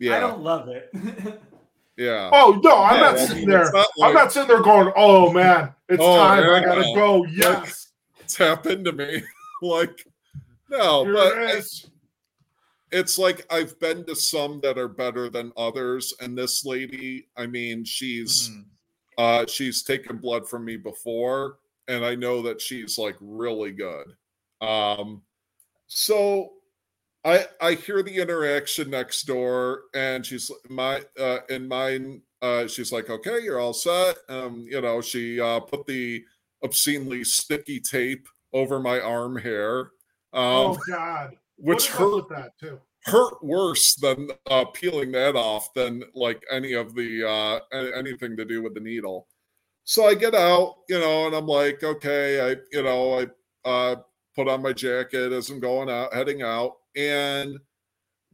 [0.00, 0.90] yeah I don't love it.
[1.96, 3.62] yeah Oh no, I'm Yeah, not I sitting mean, there.
[3.62, 6.42] it's not I'm not sitting there going, "Oh man, it's Oh, time.
[6.42, 9.22] I gotta go." Yes, it's happened to me
[9.62, 10.04] like
[10.68, 11.90] no here but it is.
[12.92, 17.46] it's like I've been to some that are better than others, and this lady, I
[17.46, 18.64] mean, she's Mhm.
[19.18, 24.16] uh she's taken blood from me before, and I know that she's like really good.
[24.60, 25.22] Um,
[25.88, 26.54] so
[27.24, 32.22] I I hear the interaction next door, and she's my uh in mine.
[32.42, 36.24] Uh, she's like, "Okay, you're all set." Um, you know, she uh, put the
[36.62, 39.92] obscenely sticky tape over my arm hair,
[40.34, 42.80] um, oh God, which hurt with that too?
[43.06, 47.60] hurt worse than uh, peeling that off than like any of the uh,
[47.96, 49.28] anything to do with the needle.
[49.84, 53.96] So I get out, you know, and I'm like, okay, I, you know, I uh,
[54.34, 57.58] put on my jacket as I'm going out, heading out, and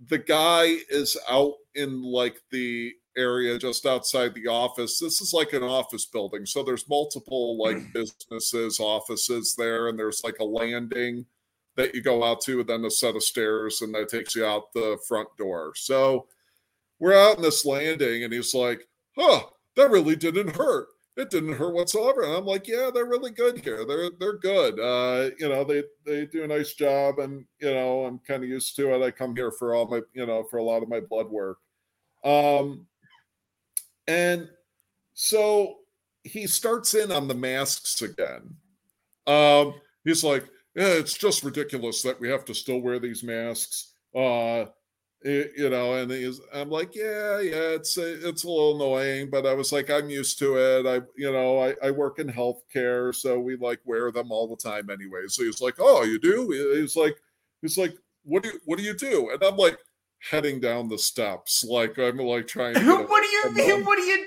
[0.09, 5.01] the guy is out in like the area just outside the office.
[5.01, 10.23] This is like an office building, so there's multiple like businesses, offices there, and there's
[10.23, 11.27] like a landing
[11.81, 14.45] that you go out to, and then a set of stairs, and that takes you
[14.45, 15.73] out the front door.
[15.75, 16.27] So
[16.99, 19.45] we're out in this landing, and he's like, "Huh,
[19.77, 20.89] that really didn't hurt.
[21.17, 23.87] It didn't hurt whatsoever." And I'm like, "Yeah, they're really good here.
[23.87, 24.79] They're they're good.
[24.79, 28.51] Uh, you know, they they do a nice job, and you know, I'm kind of
[28.51, 29.03] used to it.
[29.03, 31.59] I come here for all my, you know, for a lot of my blood work."
[32.25, 32.87] Um,
[34.07, 34.49] and
[35.15, 35.79] so
[36.25, 38.55] he starts in on the masks again.
[39.27, 43.93] Um, he's like, it's just ridiculous that we have to still wear these masks.
[44.15, 44.67] Uh,
[45.25, 49.31] y- you know, and he's, I'm like, yeah, yeah, it's a, it's a little annoying,
[49.31, 50.87] but I was like, I'm used to it.
[50.87, 54.57] I, you know, I, I work in healthcare, so we like wear them all the
[54.57, 55.23] time anyway.
[55.29, 56.51] So he's like, oh, you do?
[56.81, 57.17] He's like,
[57.63, 59.31] he's like, what do you, what do you do?
[59.31, 59.79] And I'm like,
[60.21, 62.75] heading down the steps, like I'm like trying.
[62.75, 63.85] To what do you mean?
[63.85, 64.27] What do you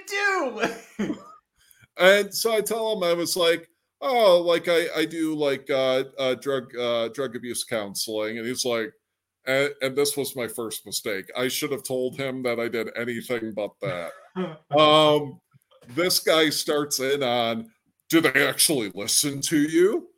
[0.97, 1.17] do?
[1.99, 3.69] and so I tell him I was like,
[4.03, 8.65] oh, like I I do like uh, uh drug uh drug abuse counseling, and he's
[8.65, 8.93] like,
[9.45, 11.25] and, and this was my first mistake.
[11.35, 14.11] I should have told him that I did anything but that.
[14.77, 15.39] um,
[15.95, 17.69] this guy starts in on,
[18.09, 20.09] do they actually listen to you?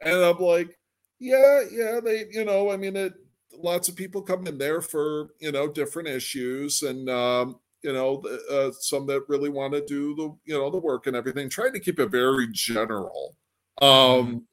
[0.00, 0.78] And I'm like,
[1.18, 3.14] yeah, yeah, they, you know, I mean, it.
[3.60, 8.20] Lots of people come in there for you know different issues, and um, you know,
[8.22, 11.48] the- uh, some that really want to do the you know the work and everything.
[11.48, 13.36] Trying to keep it very general.
[13.80, 14.46] Um,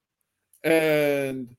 [0.64, 1.56] and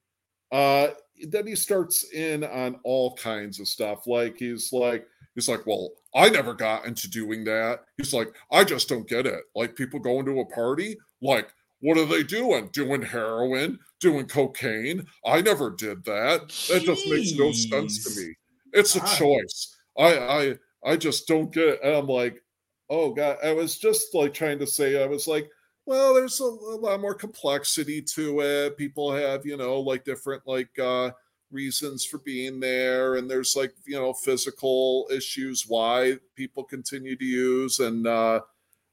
[0.53, 0.89] uh,
[1.29, 4.07] then he starts in on all kinds of stuff.
[4.07, 7.85] Like he's like he's like, well, I never got into doing that.
[7.97, 9.43] He's like, I just don't get it.
[9.55, 11.49] Like people going to a party, like
[11.81, 12.71] what are they doing?
[12.73, 15.05] Doing heroin, doing cocaine.
[15.25, 16.49] I never did that.
[16.69, 18.35] That just makes no sense to me.
[18.73, 19.17] It's a God.
[19.17, 19.77] choice.
[19.99, 21.81] I I I just don't get it.
[21.83, 22.43] And I'm like,
[22.91, 23.39] oh god.
[23.43, 25.49] I was just like trying to say, I was like,
[25.87, 28.77] well, there's a, a lot more complexity to it.
[28.77, 31.11] People have, you know, like different like uh
[31.51, 37.25] reasons for being there and there's like you know physical issues why people continue to
[37.25, 38.41] use and uh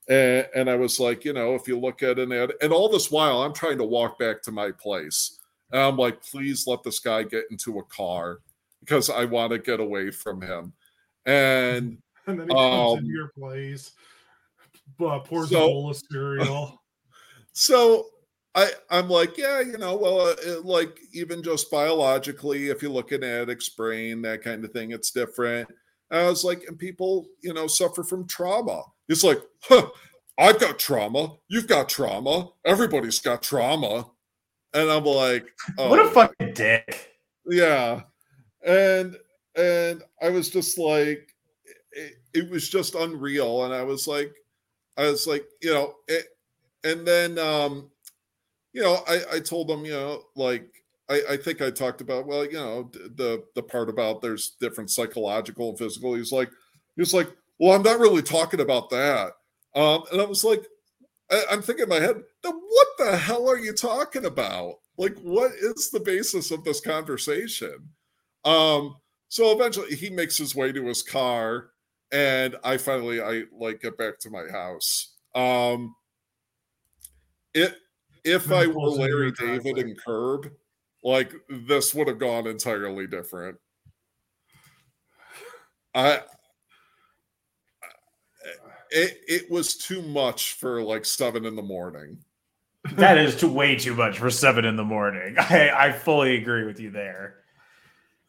[0.07, 2.87] and, and i was like you know if you look at an ad and all
[2.87, 5.39] this while i'm trying to walk back to my place
[5.71, 8.39] and i'm like please let this guy get into a car
[8.81, 10.71] because i want to get away from him
[11.25, 13.91] and and then he comes Um, into your place,
[14.97, 16.79] but pours so- a bowl of cereal.
[17.55, 18.07] So
[18.55, 22.89] I I'm like, yeah, you know, well, uh, it, like even just biologically, if you
[22.91, 25.69] look at addict's brain, that kind of thing, it's different.
[26.09, 28.81] And I was like, and people, you know, suffer from trauma.
[29.07, 29.87] It's like, huh,
[30.39, 31.35] I've got trauma.
[31.47, 32.49] You've got trauma.
[32.65, 34.09] Everybody's got trauma.
[34.73, 35.45] And I'm like,
[35.77, 37.11] oh, What a fucking dick.
[37.47, 38.01] yeah
[38.65, 39.15] and
[39.55, 41.35] and i was just like
[41.91, 44.33] it, it was just unreal and i was like
[44.97, 46.25] i was like you know it,
[46.83, 47.89] and then um
[48.73, 50.69] you know i i told them you know like
[51.09, 54.89] I, I think I talked about well, you know, the the part about there's different
[54.89, 56.15] psychological and physical.
[56.15, 56.49] He's like,
[56.95, 57.29] he's like,
[57.59, 59.33] well, I'm not really talking about that.
[59.75, 60.65] Um, and I was like,
[61.31, 64.75] I, I'm thinking in my head, then what the hell are you talking about?
[64.97, 67.89] Like, what is the basis of this conversation?
[68.45, 68.95] Um,
[69.33, 71.71] so eventually he makes his way to his car,
[72.11, 75.15] and I finally I like get back to my house.
[75.33, 75.95] Um,
[77.55, 77.75] it
[78.23, 80.51] if I were Larry David and Curb,
[81.03, 83.57] like this would have gone entirely different.
[85.95, 86.21] I
[88.91, 92.19] it, it was too much for like seven in the morning.
[92.97, 95.33] That is too way too much for seven in the morning.
[95.39, 97.42] I, I fully agree with you there.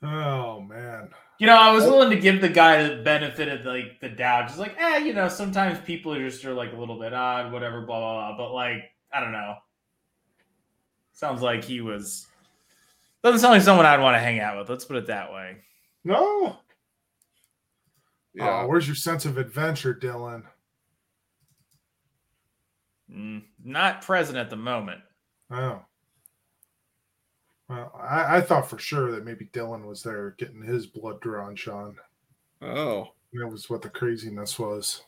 [0.04, 1.08] Oh man.
[1.38, 4.48] You know, I was willing to give the guy the benefit of like the doubt.
[4.48, 7.52] Just like, eh, you know, sometimes people are just are like a little bit odd,
[7.52, 8.36] whatever, blah blah blah.
[8.36, 8.82] But like,
[9.12, 9.54] I don't know.
[11.12, 12.26] Sounds like he was
[13.22, 14.68] doesn't sound like someone I'd want to hang out with.
[14.68, 15.56] Let's put it that way.
[16.04, 16.58] No.
[18.34, 18.62] Yeah.
[18.62, 20.42] Oh, where's your sense of adventure, Dylan?
[23.10, 25.00] Mm, not present at the moment.
[25.50, 25.82] Oh.
[27.68, 31.56] Well, I, I thought for sure that maybe Dylan was there getting his blood drawn,
[31.56, 31.96] Sean.
[32.60, 33.08] Oh.
[33.32, 35.02] That was what the craziness was.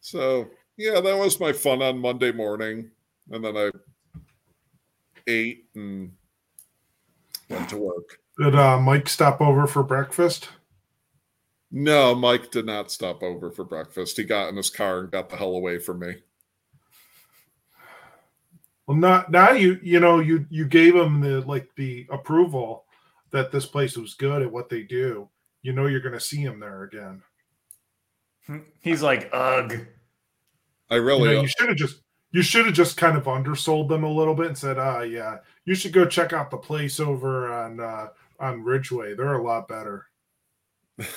[0.00, 2.90] So yeah, that was my fun on Monday morning.
[3.30, 3.70] And then I
[5.26, 6.12] ate and
[7.48, 8.18] went to work.
[8.38, 10.48] Did uh, Mike stop over for breakfast?
[11.70, 14.16] No, Mike did not stop over for breakfast.
[14.16, 16.16] He got in his car and got the hell away from me.
[18.92, 19.52] Well, not now.
[19.52, 22.84] You you know you you gave him the like the approval
[23.30, 25.30] that this place was good at what they do.
[25.62, 27.22] You know you're going to see him there again.
[28.80, 29.78] He's like, ugh.
[30.90, 33.88] I really You, know, you should have just you should have just kind of undersold
[33.88, 37.00] them a little bit and said, "Ah, yeah, you should go check out the place
[37.00, 38.08] over on uh,
[38.40, 39.14] on Ridgeway.
[39.14, 40.04] They're a lot better."
[40.98, 41.08] got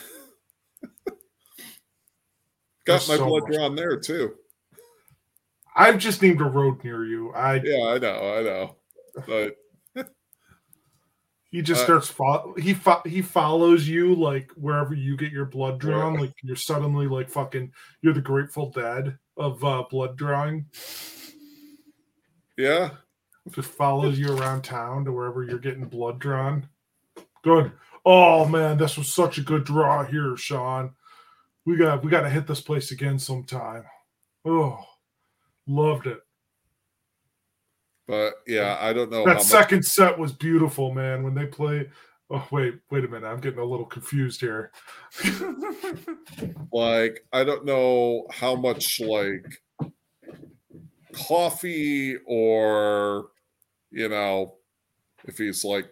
[2.85, 4.35] There's my so blood much- drawn there too.
[5.75, 7.31] I've just named a road near you.
[7.33, 8.75] I Yeah, I know, I know.
[9.27, 9.55] But
[11.51, 15.45] he just Uh, starts fo- he fo- he follows you like wherever you get your
[15.45, 16.15] blood drawn.
[16.19, 17.71] Like you're suddenly like fucking
[18.01, 20.65] you're the Grateful Dead of uh, blood drawing.
[22.57, 22.91] yeah,
[23.51, 26.69] Just follows you around town to wherever you're getting blood drawn.
[27.43, 27.71] Good.
[28.05, 30.93] Oh man, this was such a good draw here, Sean.
[31.65, 33.83] We got we got to hit this place again sometime.
[34.45, 34.83] Oh,
[35.67, 36.19] loved it.
[38.07, 41.23] but yeah, I don't know that how much second set was beautiful, man.
[41.23, 41.89] When they play.
[42.31, 43.27] Oh wait, wait a minute.
[43.27, 44.71] I'm getting a little confused here.
[46.73, 49.45] like I don't know how much like
[51.13, 53.27] coffee or
[53.91, 54.55] you know
[55.25, 55.89] if he's like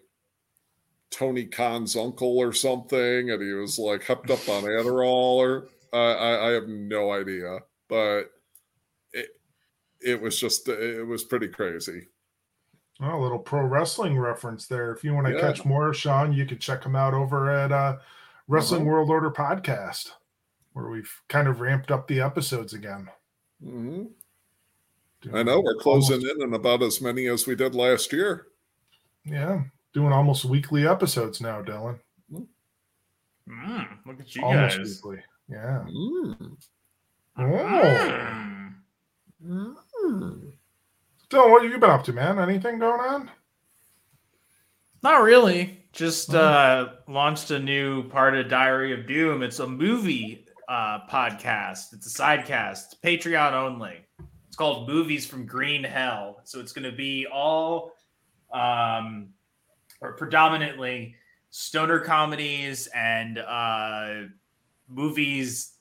[1.11, 6.15] Tony Khan's uncle or something and he was like hopped up on Adderall or uh,
[6.15, 8.33] I, I have no idea but
[10.06, 12.08] it was just it was pretty crazy
[13.01, 14.91] Oh, a little pro wrestling reference there.
[14.93, 15.41] If you want to Yeah.
[15.41, 17.97] catch more, Sean, you can check him out over at uh,
[18.47, 18.91] Wrestling Uh-huh.
[18.91, 20.12] World Order podcast,
[20.74, 23.10] where we've kind of ramped up the episodes again.
[23.62, 24.06] hmm
[25.22, 28.14] Doing I know we're closing almost- in on about as many as we did last
[28.14, 28.47] year
[29.26, 31.99] Yeah, doing almost weekly episodes now, Dylan.
[33.49, 35.01] Mm, look at you almost guys.
[35.04, 35.24] weekly.
[35.49, 35.84] Yeah.
[35.89, 36.58] Mm.
[37.38, 37.43] Oh,
[39.43, 39.76] Mm.
[40.04, 40.51] Mm.
[41.30, 42.39] Dylan, what have you been up to, man?
[42.39, 43.32] Anything going on?
[45.01, 45.80] Not really.
[45.91, 46.39] Just Oh.
[46.39, 49.43] uh, launched a new part of Diary of Doom.
[49.43, 51.93] It's a movie uh, podcast.
[51.93, 53.97] It's a sidecast, It's Patreon only.
[54.47, 56.39] It's called Movies from Green Hell.
[56.45, 57.93] So it's going to be all,
[58.54, 59.30] um,
[60.01, 61.16] or predominantly,
[61.49, 64.14] stoner comedies and uh,
[64.88, 65.74] movies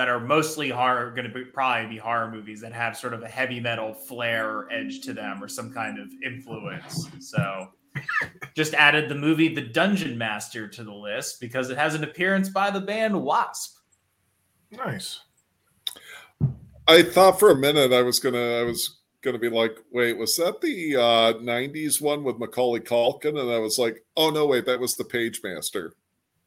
[0.00, 1.10] that are mostly horror.
[1.10, 4.48] Going to be probably be horror movies that have sort of a heavy metal flair
[4.48, 7.06] or edge to them, or some kind of influence.
[7.18, 7.68] So
[8.54, 12.48] just added the movie The Dungeon Master to the list because it has an appearance
[12.48, 13.76] by the band Wasp.
[14.70, 15.20] Nice.
[16.88, 20.34] I thought for a minute I was gonna I was gonna be like, wait, was
[20.36, 23.38] that the uh, '90s one with Macaulay Culkin?
[23.38, 25.90] And I was like, oh no, wait, that was the Pagemaster.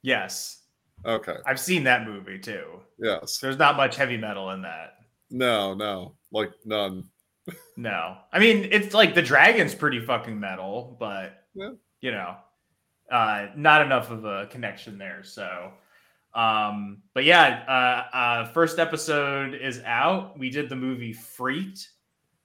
[0.01, 0.62] Yes,
[1.05, 2.79] Okay, I've seen that movie too.
[2.99, 4.95] yes, There's not much heavy metal in that.
[5.29, 7.03] no, no, like none.
[7.75, 11.71] No, I mean it's like the dragon's pretty fucking metal, but Yeah.
[12.01, 12.37] you know,
[13.11, 15.23] uh, not enough of a connection there.
[15.23, 15.71] So,
[16.33, 20.39] um, but yeah, uh, uh, first episode is out.
[20.39, 21.89] We did the movie Freaked,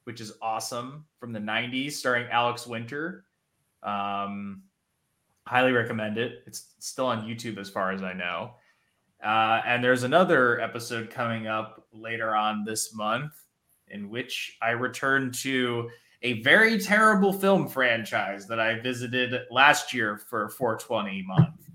[0.03, 3.23] which is awesome from the '90s, starring Alex Winter.
[3.81, 4.63] Um,
[5.49, 6.43] highly recommend it.
[6.45, 8.51] It's still on YouTube as far as I know.
[9.23, 13.33] Uh, and there's another episode coming up later on this month
[13.87, 15.89] in which I return to
[16.21, 21.67] a very terrible film franchise that I visited last year for 420 month.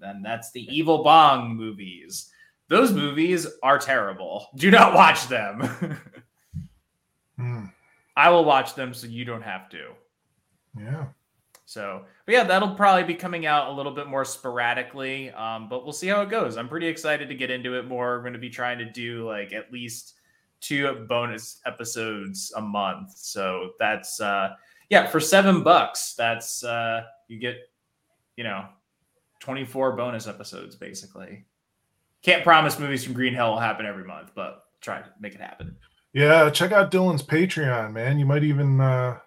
[0.00, 2.30] And that's the Evil Bong movies.
[2.68, 4.48] Those movies are terrible.
[4.56, 5.98] Do not watch them.
[7.36, 7.64] Hmm.
[8.16, 9.90] I will watch them so you don't have to.
[10.78, 11.06] Yeah.
[11.74, 15.30] So, but yeah, that'll probably be coming out a little bit more sporadically.
[15.32, 16.56] Um, but we'll see how it goes.
[16.56, 18.16] I'm pretty excited to get into it more.
[18.16, 20.14] We're going to be trying to do like at least
[20.60, 23.12] two bonus episodes a month.
[23.16, 24.54] So that's uh
[24.88, 27.56] yeah, for seven bucks, that's uh you get,
[28.36, 28.66] you know,
[29.40, 31.44] 24 bonus episodes basically.
[32.22, 35.40] Can't promise movies from Green Hell will happen every month, but try to make it
[35.40, 35.76] happen.
[36.12, 36.48] Yeah.
[36.50, 38.18] Check out Dylan's Patreon, man.
[38.18, 39.18] You might even uh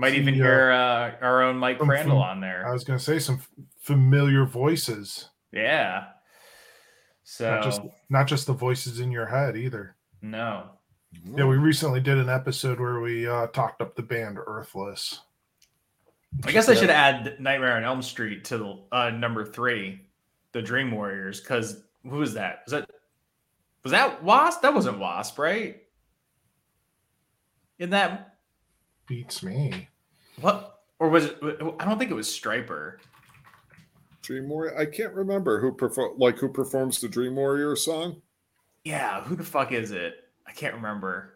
[0.00, 2.66] Might even uh, hear uh, our own Mike Crandall fam- on there.
[2.66, 3.48] I was gonna say some f-
[3.78, 5.28] familiar voices.
[5.52, 6.06] Yeah.
[7.24, 9.96] So Not just not just the voices in your head either.
[10.22, 10.70] no.
[11.34, 15.20] Yeah, we recently did an episode where we uh talked up the band Earthless.
[16.44, 20.02] I guess I should add Nightmare on Elm Street to uh, number three,
[20.52, 22.62] the Dream Warriors, because who was that?
[22.66, 22.90] Was that
[23.82, 24.62] was that Wasp?
[24.62, 25.82] That wasn't Wasp, right?
[27.80, 28.36] In that
[29.10, 29.88] beats me.
[30.40, 31.38] what or was it?
[31.42, 32.94] I don't think it was Stryper.
[34.22, 34.78] Dream Warrior.
[34.78, 38.22] I can't remember who perform like who performs the Dream Warrior song.
[38.84, 40.14] Yeah, who the fuck is it?
[40.46, 41.34] I can't remember.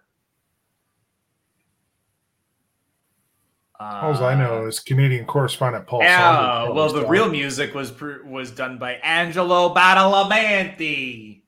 [3.80, 6.00] All I know is Canadian correspondent Paul.
[6.00, 7.92] Uh, Yeah, Saunders well, the covers real music was
[8.24, 11.42] was done by Angelo Badalamenti.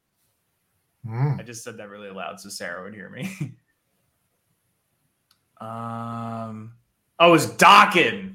[1.07, 1.39] Mm.
[1.39, 3.31] I just said that really loud so Sarah would hear me.
[5.61, 6.73] um,
[7.19, 8.35] oh, it's Dokken.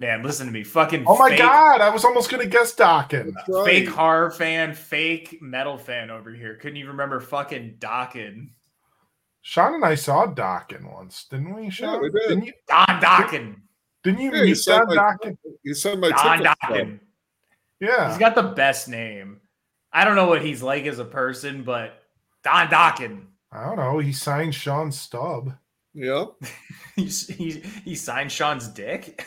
[0.00, 1.04] Man, listen to me, fucking.
[1.06, 3.32] Oh my fake, god, I was almost gonna guess Dokken.
[3.48, 3.64] Right.
[3.64, 6.54] Fake horror fan, fake metal fan over here.
[6.54, 8.50] Couldn't even remember fucking Dokken.
[9.42, 11.70] Sean and I saw Dokken once, didn't we?
[11.70, 12.00] Sean?
[12.02, 12.28] we did.
[12.28, 12.52] Didn't you?
[12.68, 13.56] Don Dokken.
[14.04, 15.38] Didn't you Yeah, you meet said Don my- Dawkins?
[15.64, 16.70] He said my Don ticket stub.
[16.76, 17.00] Dokken.
[17.80, 18.08] Yeah.
[18.08, 19.40] He's got the best name.
[19.92, 22.02] I don't know what he's like as a person, but
[22.44, 23.22] Don Dokken.
[23.50, 23.98] I don't know.
[23.98, 25.56] He signed Sean Stubb.
[25.94, 26.26] Yeah.
[26.96, 29.26] He's, he he signed Sean's dick.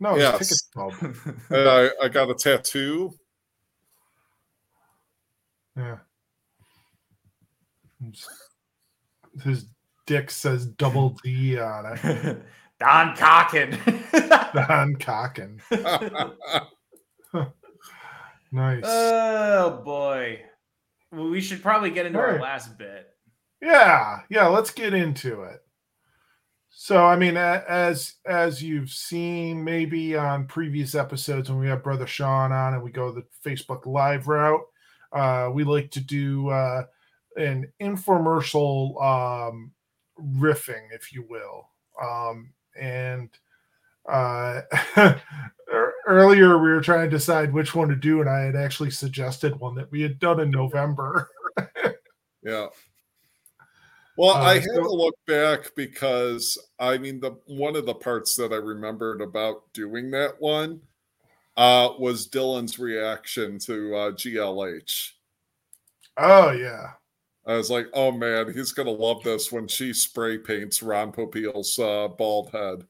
[0.00, 0.32] No, his Yes.
[0.38, 0.92] ticket stub.
[1.50, 3.12] And I, I got a tattoo.
[5.76, 5.98] Yeah.
[9.42, 9.66] His
[10.06, 12.42] dick says double D on it.
[12.80, 13.76] Don Cockin.
[14.54, 15.60] Don Cockin.
[18.52, 18.82] Nice.
[18.86, 20.40] oh boy.
[21.12, 23.08] Well, we should probably get into our last bit.
[23.60, 24.46] yeah, yeah.
[24.46, 25.60] Let's get into it.
[26.70, 32.06] So, I mean, as as you've seen, maybe on previous episodes when we have Brother
[32.06, 34.62] Sean on and we go the Facebook Live route,
[35.12, 36.84] uh, we like to do uh,
[37.36, 39.72] an infomercial um,
[40.20, 41.68] riffing, if you will.
[42.00, 43.30] Um, and
[44.08, 44.62] uh,
[46.06, 49.58] earlier we were trying to decide which one to do, and I had actually suggested
[49.58, 51.28] one that we had done in November.
[52.40, 52.68] Yeah.
[54.18, 57.94] Well, Uh, I had so- to look back because I mean the one of the
[57.94, 60.80] parts that I remembered about doing that one
[61.56, 65.12] uh, was Dylan's reaction to uh, GLH.
[66.16, 66.92] Oh yeah.
[67.46, 71.78] I was like, "Oh man, he's gonna love this when she spray paints Ron Popeil's
[71.78, 72.84] uh, bald head."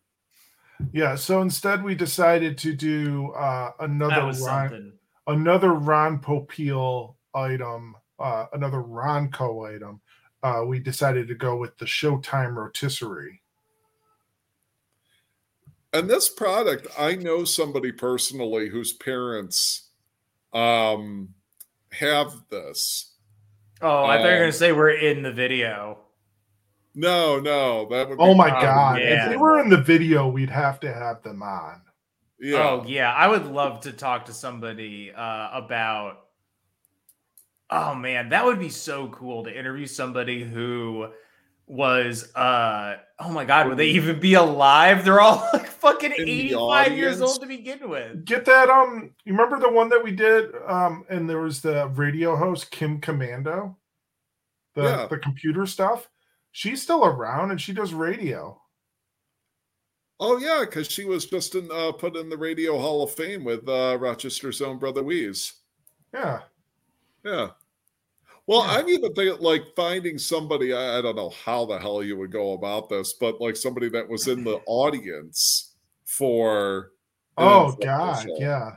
[0.93, 4.93] Yeah, so instead we decided to do uh, another Ron, something.
[5.26, 10.01] another Ron Popeil item, uh, another Ronco item.
[10.43, 13.43] Uh, we decided to go with the Showtime rotisserie.
[15.93, 19.89] And this product, I know somebody personally whose parents
[20.53, 21.30] um,
[21.93, 23.14] have this.
[23.80, 25.99] Oh, I thought you were Um, gonna say we're in the video.
[26.95, 28.18] No, no, that would.
[28.20, 28.61] Oh my fun.
[28.62, 29.01] god!
[29.01, 29.24] yeah.
[29.24, 31.80] If they were in the video, we'd have to have them on.
[32.41, 32.59] Yeah.
[32.59, 36.28] Oh yeah, I would love to talk to somebody uh, about.
[37.71, 41.09] Oh man, that would be so cool to interview somebody who
[41.66, 42.35] was.
[42.35, 45.05] uh Oh my god, would they even be alive?
[45.05, 48.25] They're all like fucking In eighty-five years old to begin with.
[48.25, 48.71] Get that?
[48.71, 50.51] Um, you remember the one that we did?
[50.66, 53.75] Um, and there was the radio host Kim Komando,
[54.75, 55.07] the Yeah.
[55.11, 56.09] the computer stuff.
[56.53, 58.61] She's still around and she does radio.
[60.21, 63.45] Oh yeah, because she was just in, uh, put in the Radio Hall of Fame
[63.45, 65.53] with uh, Rochester's own brother Wease.
[66.12, 66.41] Yeah.
[67.25, 67.51] Yeah.
[68.47, 68.79] Well, Yeah.
[68.79, 70.73] I'm even thinking like finding somebody.
[70.73, 73.89] I, I don't know how the hell you would go about this, but like somebody
[73.91, 76.93] that was in the audience for.
[77.37, 78.73] Oh God, yeah.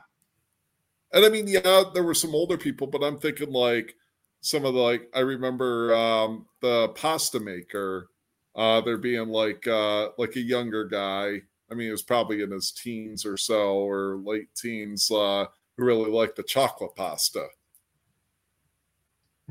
[1.14, 3.96] And I mean, yeah, there were some older people, but I'm thinking like
[4.42, 8.10] some of the like I remember um the pasta maker,
[8.56, 11.42] uh there being like uh like a younger guy.
[11.72, 15.46] I mean, he was probably in his teens or so or late teens, uh,
[15.78, 17.48] who really liked the chocolate pasta.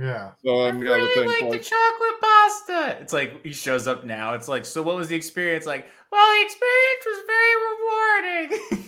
[0.01, 0.33] Yeah.
[0.45, 2.99] So I'm I gonna really think like like, the chocolate pasta.
[3.03, 4.35] It's like he shows up now.
[4.35, 5.87] It's like, so what was the experience like?
[6.11, 7.55] Well, the experience was very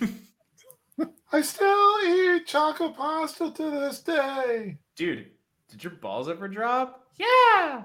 [0.08, 1.14] rewarding.
[1.32, 4.78] I still eat chocolate pasta to this day.
[4.96, 5.26] Dude,
[5.68, 7.06] did your balls ever drop?
[7.18, 7.82] Yeah.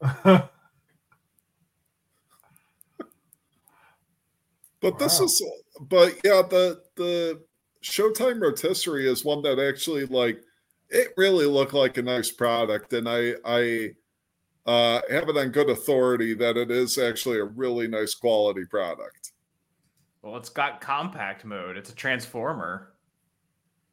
[4.84, 5.42] But this is,
[5.80, 7.40] but yeah, the the
[7.82, 10.42] Showtime rotisserie is one that actually like
[10.94, 13.90] it really looked like a nice product, and I I
[14.64, 19.32] uh, have it on good authority that it is actually a really nice quality product.
[20.22, 21.76] Well, it's got compact mode.
[21.76, 22.94] It's a transformer.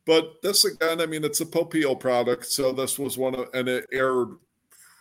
[0.06, 3.68] But this again, I mean, it's a Popeil product, so this was one of, and
[3.68, 4.30] it aired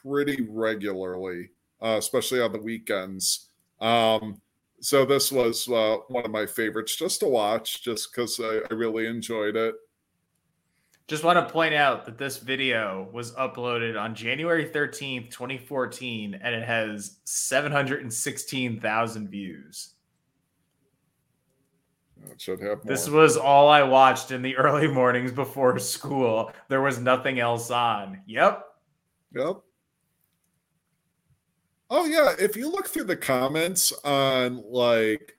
[0.02, 1.50] pretty regularly,
[1.82, 3.50] uh, especially on the weekends.
[3.80, 4.40] Um,
[4.80, 8.74] so this was uh, one of my favorites just to watch, just because I, I
[8.74, 9.74] really enjoyed it.
[11.10, 16.54] Just want to point out that this video was uploaded on January 13th, 2014, and
[16.54, 19.94] it has 716,000 views.
[22.30, 22.86] It should have more.
[22.94, 26.52] This was all I watched in the early mornings before school.
[26.68, 28.20] There was nothing else on.
[28.26, 28.64] Yep.
[29.34, 29.56] Yep.
[31.90, 35.36] Oh yeah, if you look through the comments on like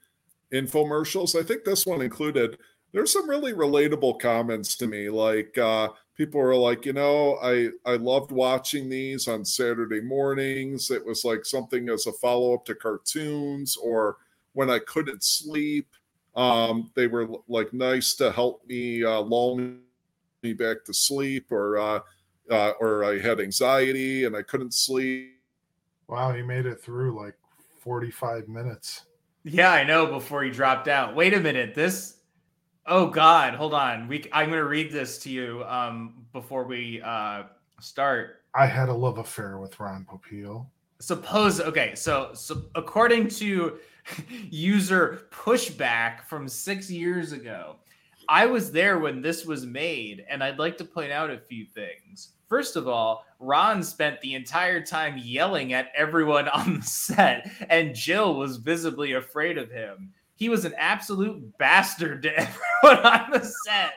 [0.54, 2.58] infomercials, I think this one included.
[2.92, 5.10] There's some really relatable comments to me.
[5.10, 10.92] Like uh, people were like, you know, I I loved watching these on Saturday mornings.
[10.92, 14.18] It was like something as a follow up to cartoons, or
[14.54, 15.88] when I couldn't sleep.
[16.36, 21.78] Um, they were like nice to help me uh, lull me back to sleep, or
[21.78, 22.00] uh,
[22.50, 25.39] uh, or I had anxiety and I couldn't sleep.
[26.08, 27.36] wow, he made it through like
[27.80, 29.06] 45 minutes.
[29.44, 31.16] Yeah, I know before he dropped out.
[31.16, 31.74] Wait a minute.
[31.74, 32.18] This
[32.92, 34.10] Oh god, hold on.
[34.10, 37.44] We I'm going to read this to you um before we uh
[37.80, 38.42] start.
[38.54, 40.66] I had a love affair with Ron Popeil.
[41.00, 43.80] Suppose okay, so so according to
[44.50, 47.78] user pushback from 6 years ago,
[48.28, 51.66] I was there when this was made and I'd like to point out a few
[51.66, 52.34] things.
[52.50, 57.96] First of all, Ron spent the entire time yelling at everyone on the set and
[57.96, 60.12] Jill was visibly afraid of him.
[60.42, 62.36] He was an absolute bastard to
[62.84, 63.94] everyone on the set.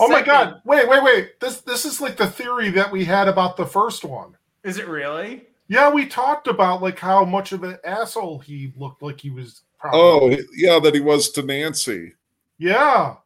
[0.00, 0.62] Oh my god.
[0.64, 1.40] Wait, wait, wait.
[1.40, 4.34] This this is like the theory that we had about the first one.
[4.64, 5.42] Is it really?
[5.68, 9.60] Yeah, we talked about like how much of an asshole he looked like he was
[9.78, 10.00] probably.
[10.00, 12.14] Oh yeah, that he was to Nancy.
[12.56, 13.16] Yeah.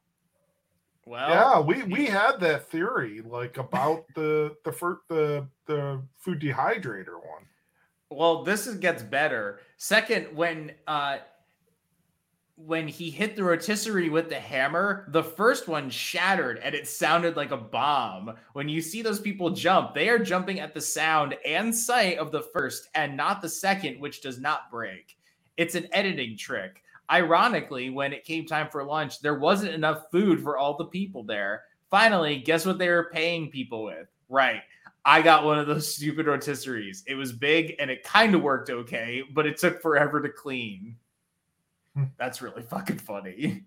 [1.04, 6.40] Well, yeah, we we had that theory like about the the fir- the the food
[6.40, 7.46] dehydrator one.
[8.10, 9.60] Well, this is, gets better.
[9.76, 11.18] Second, when uh
[12.56, 17.36] when he hit the rotisserie with the hammer, the first one shattered and it sounded
[17.36, 18.34] like a bomb.
[18.54, 22.32] When you see those people jump, they are jumping at the sound and sight of
[22.32, 25.18] the first and not the second, which does not break.
[25.58, 26.82] It's an editing trick.
[27.10, 31.22] Ironically, when it came time for lunch, there wasn't enough food for all the people
[31.22, 31.64] there.
[31.90, 34.08] Finally, guess what they were paying people with?
[34.30, 34.62] Right.
[35.04, 37.02] I got one of those stupid rotisseries.
[37.06, 40.96] It was big and it kind of worked okay, but it took forever to clean.
[42.18, 43.64] That's really fucking funny.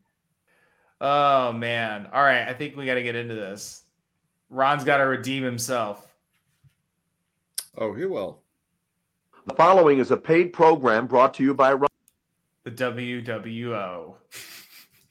[1.01, 2.07] Oh man.
[2.13, 3.83] All right, I think we got to get into this.
[4.49, 6.05] Ron's got to redeem himself.
[7.77, 8.41] Oh, he will.
[9.45, 11.87] The following is a paid program brought to you by Ron-
[12.65, 14.15] The WWO.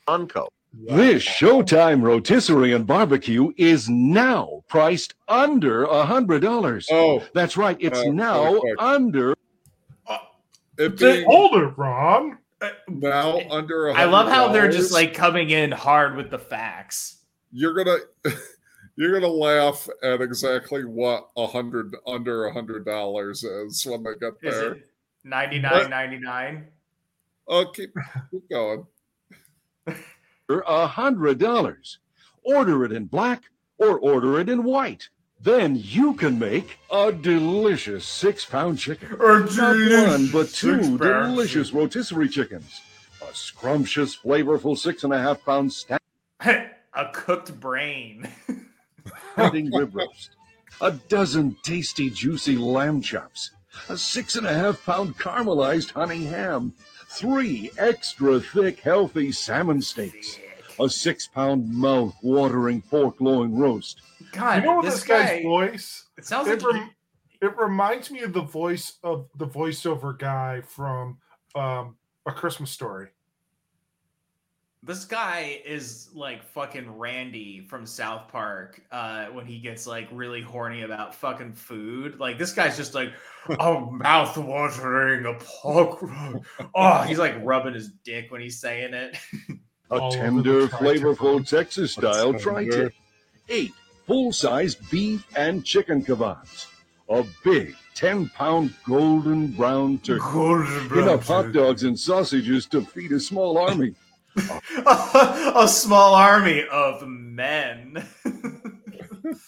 [0.07, 0.49] Ronco.
[0.75, 6.87] This Showtime rotisserie and barbecue is now priced under a hundred dollars.
[6.93, 8.75] Oh, That's right, it's Uh, now really quick.
[8.79, 9.35] under.
[10.77, 12.39] it Say, being hold it, Ron.
[12.89, 13.91] Now under.
[13.93, 17.19] I love how they're just like coming in hard with the facts.
[17.53, 17.99] you're gonna
[18.97, 24.15] you're gonna laugh at exactly what a hundred under a hundred dollars is when they
[24.21, 24.73] get Is there.
[24.73, 24.91] it
[25.27, 26.65] 99.99?
[27.49, 27.93] Oh, uh, keep
[28.31, 28.87] keep going.
[30.49, 31.99] a hundred dollars.
[32.43, 33.43] Order it in black
[33.79, 35.09] or order it in white.
[35.41, 39.17] Then you can make a delicious six pound chicken.
[39.19, 42.81] Not one, but two delicious rotisserie chickens.
[43.23, 45.73] A scrumptious, flavorful six and a half pound
[46.41, 48.29] a cooked brain.
[49.33, 50.31] standing rib roast.
[50.81, 53.53] A dozen tasty, juicy lamb chops.
[53.89, 56.75] A six and a half pound caramelized honey ham.
[57.11, 60.39] three extra thick, healthy salmon steaks,
[60.81, 64.01] a six pound mouth watering pork loin roast.
[64.33, 65.37] God, you know this, this, guy.
[65.37, 66.05] guy's voice?
[66.17, 66.91] it sounds It, like rem-
[67.41, 71.19] it reminds me of the voice of the voiceover guy from
[71.55, 73.09] um, A Christmas Story.
[74.83, 80.41] this guy is like fucking Randy from South Park uh, when he gets like really
[80.41, 82.19] horny about fucking food.
[82.21, 83.13] Like this guy's just like,
[83.61, 86.01] oh, mouth watering a pork.
[86.03, 89.17] roast." Oh, he's like rubbing his dick when he's saying it.
[89.91, 91.49] A All over the tender, flavorful.
[91.49, 92.93] Texas style tri tip.
[93.49, 93.73] Eight
[94.09, 96.67] full size beef and chicken kebabs.
[97.11, 100.99] A big 10 pound golden brown turkey.
[100.99, 103.95] Enough hot dogs and sausages to feed a small army.
[104.87, 108.07] a small army of men.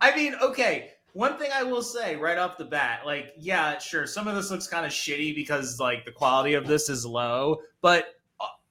[0.00, 0.90] I mean, okay.
[1.12, 4.50] One thing I will say right off the bat, like, yeah, sure, some of this
[4.50, 8.13] looks kind of shitty because like the quality of this is low, but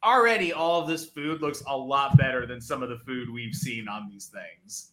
[0.03, 3.55] already all of this food looks a lot better than some of the food we've
[3.55, 4.89] seen on these things.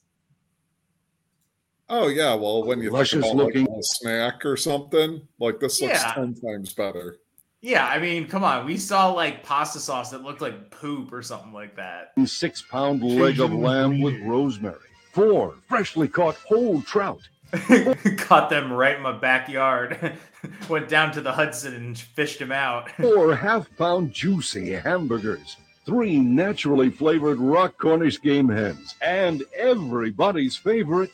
[1.88, 5.58] Oh yeah, well when you Luscious think about looking- like a snack or something, like
[5.58, 6.14] this looks Yeah.
[6.14, 7.18] ten times better.
[7.62, 11.20] Yeah, I mean, come on, we saw like pasta sauce that looked like poop or
[11.22, 12.12] something like that.
[12.24, 14.78] Six pound leg of lamb with rosemary.
[15.12, 17.20] Four freshly caught whole trout.
[18.18, 20.14] Caught them right in my backyard.
[20.68, 22.90] Went down to the Hudson and fished him out.
[22.96, 25.56] Four half pound juicy hamburgers.
[25.86, 28.94] Three naturally flavored rock Cornish game hens.
[29.02, 31.10] And everybody's favorite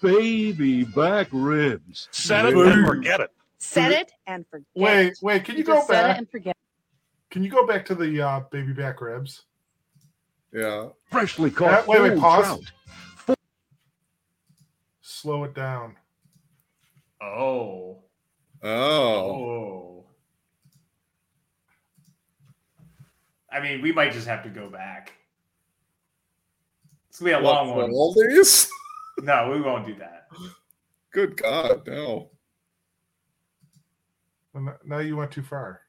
[0.00, 2.08] baby back ribs.
[2.10, 3.30] Set it and forget it.
[3.58, 4.66] Set it and forget.
[4.74, 5.18] Wait, it.
[5.22, 6.18] wait, can you You go just set it back?
[6.18, 6.56] and forget.
[7.30, 9.42] Can you go back to the uh, baby back ribs?
[10.52, 10.88] Yeah.
[11.10, 12.44] Freshly Uh, caught wait, wait, pause.
[12.44, 12.72] trout.
[15.26, 15.96] Slow it down.
[17.20, 17.98] Oh.
[18.62, 18.68] Oh.
[18.70, 20.04] Oh.
[23.50, 25.12] I mean, we might just have to go back.
[27.08, 27.90] It's gonna be a What, long one.
[27.90, 28.70] all these?
[29.20, 30.28] No, we won't do that.
[31.10, 32.30] Good God, no.
[34.54, 35.80] And Now you went too far.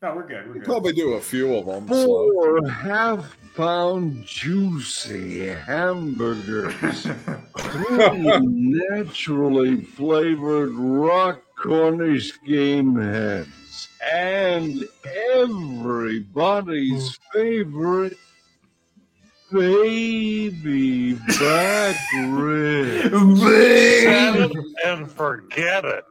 [0.00, 0.46] No, we're good.
[0.46, 0.64] We're We good.
[0.66, 1.88] probably do a few of them.
[1.88, 2.04] So.
[2.32, 7.02] Four half pound juicy hamburgers.
[7.58, 13.88] Three naturally flavored rock Cornish game hens.
[14.12, 14.84] And
[15.34, 18.16] everybody's favorite
[19.50, 21.96] baby back
[22.28, 23.40] ribs.
[23.40, 24.52] Set it
[24.86, 26.04] and forget it.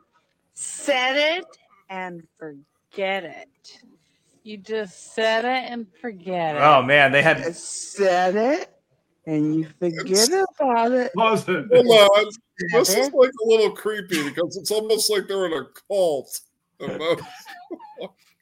[0.53, 1.45] Set it
[1.89, 2.63] and forget
[2.99, 3.79] it.
[4.43, 6.59] You just set it and forget it.
[6.59, 8.69] Oh man, they had Set it
[9.27, 11.11] and you forget about it.
[11.13, 11.13] It.
[11.15, 11.47] Hold
[11.87, 12.31] on.
[12.71, 16.39] This is like a little creepy because it's almost like they're in a cult.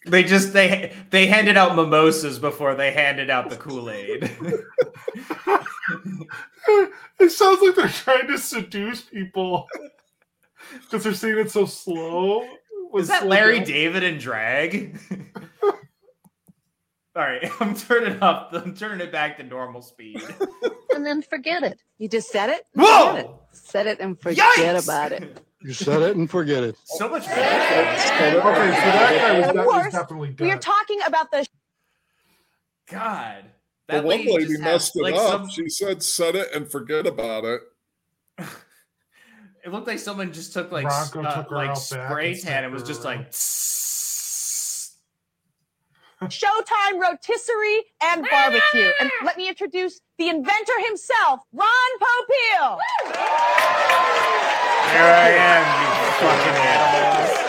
[0.05, 4.31] they just they they handed out mimosas before they handed out the Kool-Aid.
[7.19, 9.67] It sounds like they're trying to seduce people
[10.73, 12.43] because they're saying it so slow.
[12.95, 14.97] Is that Larry David in drag?
[15.63, 18.49] All right, I'm turning up.
[18.53, 20.21] I'm turning it back to normal speed.
[20.93, 21.79] and then forget it.
[21.97, 22.65] You just said it.
[22.75, 23.25] and forget it.
[23.27, 23.39] Whoa!
[23.51, 24.83] Set it and forget Yikes!
[24.83, 25.37] about it.
[25.61, 26.75] You said it and forget it.
[26.85, 27.23] So much.
[27.23, 31.47] Okay, so that guy was, Of that was course, definitely We are talking about the
[32.91, 33.45] God,
[33.87, 35.41] The that one lady, lady messed had, it like up.
[35.41, 35.49] some.
[35.49, 37.61] She said, "Set it and forget about it."
[39.65, 42.39] It looked like someone just took like Bronco uh, took her like out spray and
[42.39, 43.31] tan and set was just like.
[46.21, 48.91] Showtime rotisserie and barbecue.
[48.99, 51.67] And let me introduce the inventor himself, Ron
[51.99, 52.77] Popeil.
[54.91, 55.89] Here I am, you
[56.21, 57.45] fucking animals.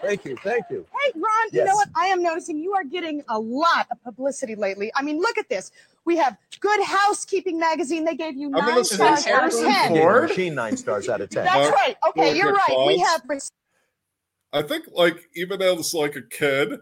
[0.00, 0.36] Thank you.
[0.44, 0.86] Thank you.
[0.92, 1.88] Hey, Ron, you know what?
[1.96, 4.92] I am noticing you are getting a lot of publicity lately.
[4.94, 5.72] I mean, look at this.
[6.04, 8.04] We have Good Housekeeping magazine.
[8.04, 9.88] They gave you I'm nine stars out of ten.
[9.88, 10.28] Ford?
[10.28, 11.44] Machine nine stars out of ten.
[11.44, 11.96] That's right.
[12.08, 12.86] Okay, Look you're at right.
[12.86, 13.22] We have
[14.52, 16.78] I think, like, even as like a kid,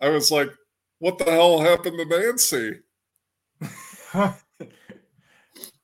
[0.00, 0.50] I was like,
[0.98, 2.80] "What the hell happened to Nancy?"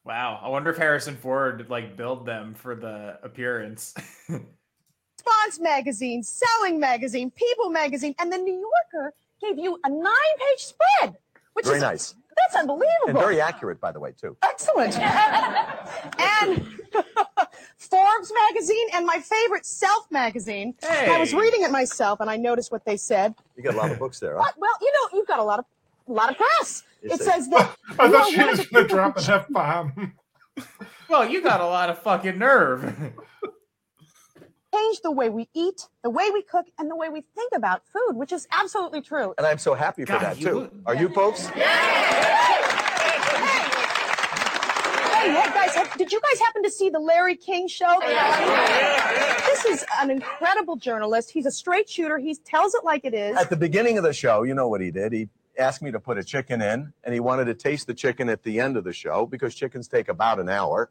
[0.09, 3.93] Wow, I wonder if Harrison Ford like billed them for the appearance.
[4.29, 9.13] Response magazine, Selling magazine, People magazine, and the New Yorker
[9.43, 11.19] gave you a nine-page spread,
[11.53, 12.15] which Very is nice.
[12.41, 13.09] That's unbelievable.
[13.09, 14.37] And very accurate, by the way, too.
[14.43, 14.97] Excellent.
[14.99, 16.67] and
[17.77, 20.75] Forbes magazine and my favorite Self magazine.
[20.83, 21.15] Hey.
[21.15, 23.35] I was reading it myself and I noticed what they said.
[23.57, 24.43] You got a lot of books there, huh?
[24.45, 25.65] But, well, you know, you've got a lot of
[26.09, 26.85] a lot of press.
[27.03, 27.25] You It see.
[27.25, 30.13] says that I thought are she was going to drop who an F bomb.
[31.09, 33.13] well, you got a lot of fucking nerve.
[34.75, 37.83] changed the way we eat, the way we cook, and the way we think about
[37.93, 39.35] food, which is absolutely true.
[39.39, 40.55] And I'm so happy for God, that you too.
[40.57, 41.47] would- Are you folks?
[41.49, 41.63] Hey,
[45.33, 47.99] hey guys, have- did you guys happen to see the Larry King show?
[49.47, 51.31] This is an incredible journalist.
[51.31, 52.19] He's a straight shooter.
[52.19, 53.37] He tells it like it is.
[53.37, 55.13] At the beginning of the show, you know what he did?
[55.13, 58.29] He asked me to put a chicken in, and he wanted to taste the chicken
[58.29, 60.91] at the end of the show because chickens take about an hour.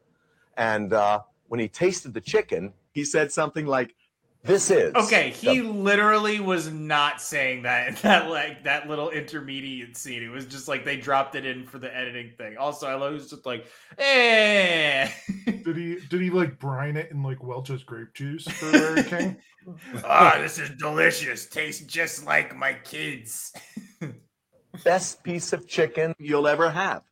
[0.58, 3.94] And uh, when he tasted the chicken, he said something like,
[4.42, 9.10] "This is Okay, he the literally was not saying that in that like that little
[9.10, 10.22] intermediate scene.
[10.22, 12.56] It was just like they dropped it in for the editing thing.
[12.56, 13.66] Also, I love it was just like,
[13.98, 15.10] eh.
[15.46, 19.36] Did he did he like brine it in like Welch's grape juice for Larry King?
[20.04, 21.46] ah, this is delicious.
[21.46, 23.52] Tastes just like my kids.
[24.84, 27.02] best piece of chicken you'll ever have."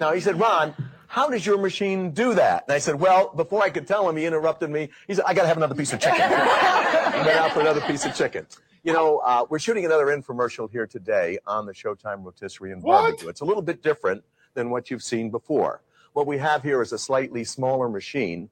[0.00, 0.74] Now he said, "Ron,
[1.14, 4.16] how does your machine do that?" And I said, "Well, before I could tell him,
[4.16, 4.88] he interrupted me.
[5.06, 6.20] He said, I got to have another piece of chicken."
[7.14, 8.46] and went out for another piece of chicken.
[8.82, 13.00] You know, uh, we're shooting another infomercial here today on the Showtime Rotisserie and What?
[13.02, 13.28] Barbecue.
[13.28, 14.22] It's a little bit different
[14.54, 15.82] than what you've seen before.
[16.12, 18.50] What we have here is a slightly smaller machine,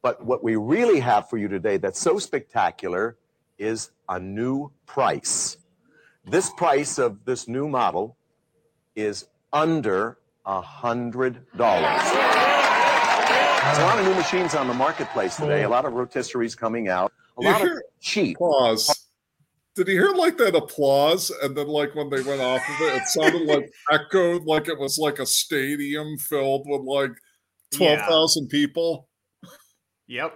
[0.00, 3.16] but what we really have for you today that's so spectacular
[3.58, 5.56] is a new price.
[6.24, 8.16] This price of this new model
[8.94, 12.02] is under a hundred dollars.
[13.62, 15.62] There's a lot of new machines on the marketplace today.
[15.62, 17.12] A lot of rotisseries coming out.
[17.38, 17.68] A You lot of
[18.00, 18.36] cheap.
[18.36, 19.08] Applause.
[19.74, 21.30] Did you hear like that applause?
[21.42, 24.78] And then like when they went off of it, it sounded like echoed like it
[24.78, 27.12] was like a stadium filled with like
[27.74, 29.08] twelve thousand people.
[30.08, 30.34] Yep.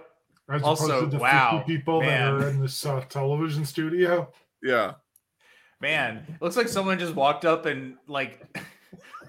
[0.49, 2.39] As Also, opposed to the wow, 50 people man.
[2.39, 4.31] that are in this uh, television studio.
[4.63, 4.93] Yeah.
[5.81, 8.39] Man, it looks like someone just walked up and like,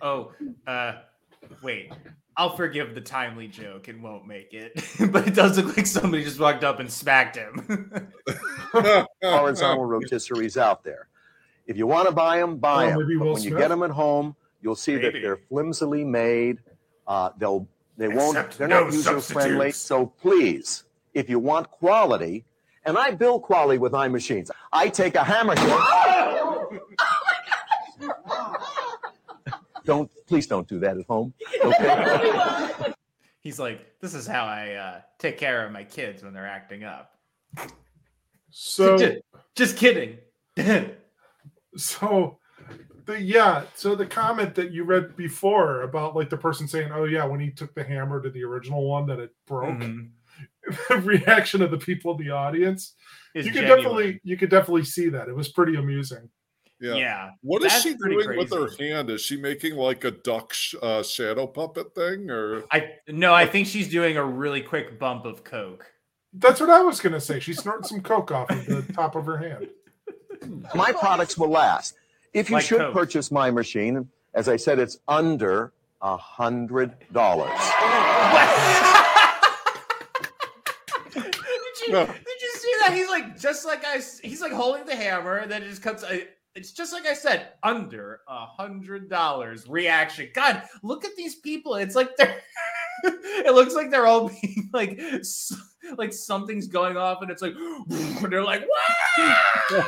[0.03, 0.33] oh,
[0.67, 0.93] uh,
[1.63, 1.93] wait,
[2.37, 4.73] I'll forgive the timely joke and won't make it,
[5.13, 8.03] but it does look like somebody just walked up and smacked him.
[9.23, 11.09] horizontal rotisseries out there.
[11.67, 12.99] If you want to buy them, buy Oh, them.
[13.01, 16.59] maybe But Will when you get them at home, you'll see that they're flimsily made.
[17.07, 19.73] Uh, they'll they won't Except they're no not user friendly.
[19.73, 19.79] substitutes.
[19.79, 20.85] So please,
[21.15, 22.45] if you want quality,
[22.85, 24.51] and I build quality with my machines.
[24.73, 25.55] I take a hammer.
[29.89, 31.33] Don't please don't do that at home.
[31.65, 32.93] Okay.
[33.41, 36.85] He's like, this is how I uh, take care of my kids when they're acting
[36.85, 37.17] up.
[38.51, 39.17] So just,
[39.55, 40.19] just kidding.
[41.77, 42.39] so
[43.07, 47.05] the yeah, so the comment that you read before about like the person saying, "Oh
[47.05, 50.11] yeah, when he took the hammer to the original one that it broke." Mhm.
[50.91, 52.93] the reaction of the people in the audience,
[53.35, 53.79] It's you could genuine.
[53.79, 55.29] definitely you could definitely see that.
[55.29, 56.29] It was pretty amusing.
[56.81, 56.95] Yeah.
[56.95, 57.31] Yeah.
[57.43, 59.11] What is That's she pretty doing with her hand?
[59.11, 63.47] Is she making like a duck sh- uh, shadow puppet thing, or I no, I
[63.47, 65.87] think she's doing a really quick bump of coke.
[66.33, 67.41] That's what I was gonna say.
[67.41, 69.69] She snorted some coke off of the top of her hand.
[70.75, 71.95] my products will last.
[72.33, 72.93] If you Like should Coke.
[72.95, 77.49] purchase my machine, as I said, it's under a hundred dollars.
[81.15, 81.25] did,
[81.87, 82.07] you, No.
[82.07, 82.93] did you see that?
[82.95, 84.01] He's like just like I.
[84.23, 86.05] He's like holding the hammer, and then it just cuts.
[86.05, 89.69] I- It's just like I said, under a hundred dollars.
[89.69, 90.29] Reaction.
[90.35, 91.77] God, look at these people.
[91.77, 92.41] It's like they're.
[93.05, 95.01] it looks like they're all being like,
[95.97, 97.55] like something's going off, and it's like,
[97.91, 99.37] and they're like, wow.
[99.71, 99.87] oh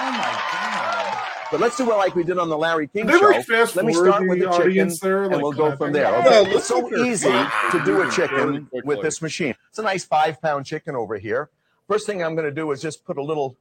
[0.00, 0.76] my god.
[1.50, 3.28] But let's do it like we did on the Larry King They show.
[3.28, 5.76] like fast Let me start with the the chicken, audience there, and like we'll go
[5.76, 6.14] from there.
[6.16, 6.42] Okay?
[6.42, 9.54] let's it's so easy to do a chicken with this machine.
[9.76, 11.50] It's a nice five-pound chicken over here.
[11.86, 13.58] First thing I'm going to do is just put a little,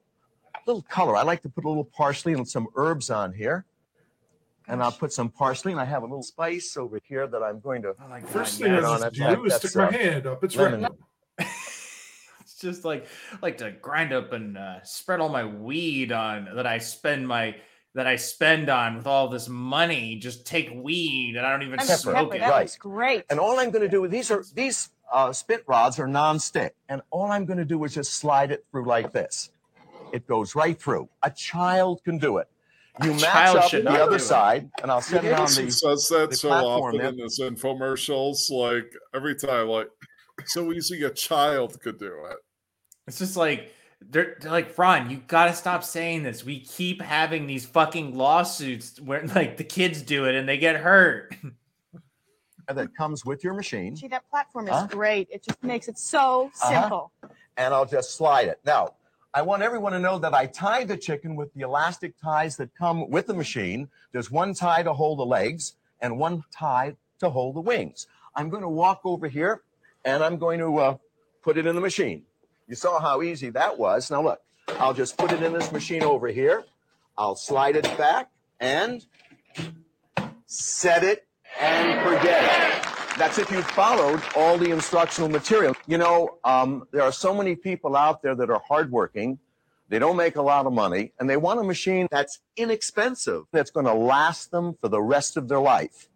[0.66, 1.18] little color.
[1.18, 3.66] I like to put a little parsley and some herbs on here.
[4.70, 7.60] And I'll put some parsley, and I have a little spice over here that I'm
[7.60, 7.96] going to.
[8.10, 8.30] My god.
[8.30, 8.72] First thing.
[8.72, 10.42] I on just it, that- do is stick my uh, hand up.
[10.42, 10.84] It's lemon.
[10.84, 10.92] red.
[12.40, 13.08] it's just like
[13.42, 17.58] like to grind up and uh, spread all my weed on that I spend my
[17.94, 20.16] that I spend on with all this money.
[20.16, 22.40] Just take weed and I don't even I'm smoke pepper, it.
[22.40, 22.78] that Right.
[22.80, 23.26] great.
[23.30, 26.76] And all I'm going to do with these are these uh, spit rods are non-stick,
[26.90, 29.52] and all I'm going to do is just slide it through like this.
[30.12, 31.10] It goes right through.
[31.24, 32.48] A child can do it.
[33.04, 34.22] You match child up the other it.
[34.22, 35.72] side, and I'll set it on Edison the.
[35.72, 39.90] says that the so often in his infomercials, like every time, like
[40.46, 42.38] so easy a child could do it.
[43.08, 46.46] It's just like they're, they're like Ron, you gotta stop saying this.
[46.46, 50.78] We keep having these fucking lawsuits where like the kids do it and they get
[50.78, 51.36] hurt.
[52.68, 54.88] that comes with your machine, See, that platform is Huh?
[54.90, 55.28] great.
[55.32, 56.72] It just makes it so Uh-huh.
[56.82, 57.12] simple.
[57.58, 58.60] and I'll just slide it.
[58.66, 58.96] Now,
[59.34, 62.74] I want everyone to know that I tie the chicken with the elastic ties that
[62.76, 63.90] come with the machine.
[64.12, 68.08] There's one tie to hold the legs and one tie to hold the wings.
[68.36, 69.62] I'm going to walk over here
[70.04, 70.98] and I'm going to uh,
[71.42, 72.24] put it in the machine.
[72.68, 74.10] You saw how easy that was.
[74.12, 74.42] Now look,
[74.80, 76.64] I'll just put it in this machine over here.
[77.18, 79.06] I'll slide it back and
[80.46, 81.28] set it
[81.60, 83.18] and forget it.
[83.18, 85.74] That's if you followed all the instructional material.
[85.88, 89.40] You know, um, there are so many people out there that are hardworking.
[89.88, 93.72] They don't make a lot of money and they want a machine that's inexpensive, that's
[93.72, 96.10] going to last them for the rest of their life.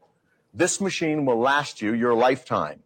[0.54, 2.82] This machine will last you your lifetime.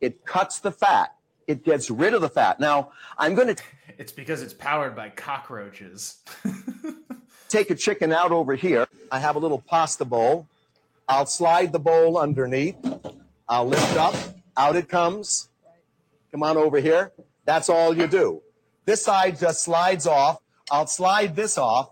[0.00, 1.14] It cuts the fat.
[1.46, 2.60] It gets rid of the fat.
[2.60, 3.62] Now, I'm going to
[3.98, 6.22] It's because it's powered by cockroaches.
[7.48, 8.86] take a chicken out over here.
[9.10, 10.46] I have a little pasta bowl.
[11.08, 12.76] I'll slide the bowl underneath.
[13.48, 14.14] I'll lift up.
[14.56, 15.50] Out it comes.
[16.32, 17.12] Come on over here.
[17.44, 18.42] That's all you do.
[18.86, 20.38] This side just slides off.
[20.70, 21.90] I'll slide this off.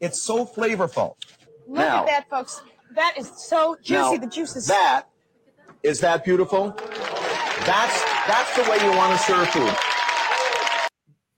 [0.00, 1.16] It's so flavorful.
[1.66, 2.62] Look Now- at that, folks.
[2.94, 3.92] That is so juicy.
[3.94, 5.04] Now, the juice is That
[5.84, 6.70] is that beautiful?
[7.64, 9.72] That's that's the way you want to serve food.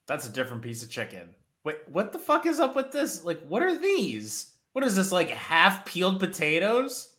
[0.07, 1.35] That's a different piece of chicken.
[1.65, 3.23] Wait, what the fuck is up with this?
[3.25, 4.53] Like, what are these?
[4.73, 7.11] What is this, like half peeled potatoes?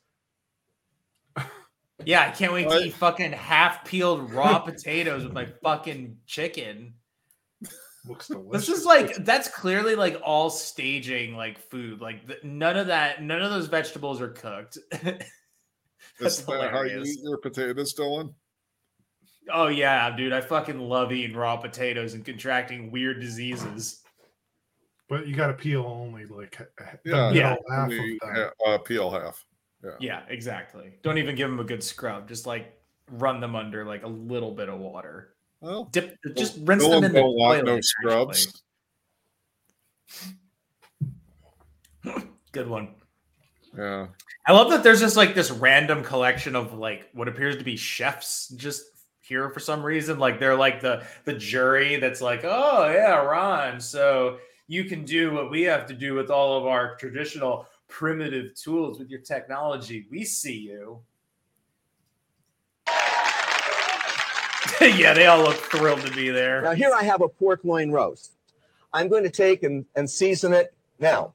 [2.05, 6.93] Yeah, I can't wait to eat fucking half peeled raw potatoes with my fucking chicken.
[8.05, 8.67] Looks delicious.
[8.67, 12.01] This is like that's clearly like all staging like food.
[12.01, 14.77] Like th- none of that, none of those vegetables are cooked.
[16.19, 18.33] That's Isn't that how you eat your potatoes, Dylan?
[19.51, 24.01] Oh yeah, dude, I fucking love eating raw potatoes and contracting weird diseases.
[25.09, 27.55] But you got to peel only like h- h- Yeah, Yeah.
[27.69, 28.19] half of You
[28.67, 29.43] uh, peel half.
[29.83, 29.91] Yeah.
[29.99, 30.93] Yeah, exactly.
[31.01, 32.27] Don't even give them a good scrub.
[32.27, 32.77] Just like
[33.11, 35.35] run them under like a little bit of water.
[35.61, 37.65] Well, Dip, just rinse Dylan them in the toilet.
[37.65, 38.63] no scrubs.
[42.51, 42.95] Good one.
[43.77, 44.07] Yeah.
[44.45, 47.77] I love that there's just like this random collection of like what appears to be
[47.77, 48.83] chefs just
[49.21, 50.19] here for some reason.
[50.19, 53.79] Like they're like the the jury that's like, oh yeah, Ron.
[53.79, 58.55] So you can do what we have to do with all of our traditional primitive
[58.55, 60.07] tools with your technology.
[60.09, 60.99] We see you.
[64.81, 66.63] yeah, they all look thrilled to be there.
[66.63, 68.33] Now here I have a pork loin roast.
[68.93, 70.73] I'm going to take and, and season it.
[70.99, 71.33] Now,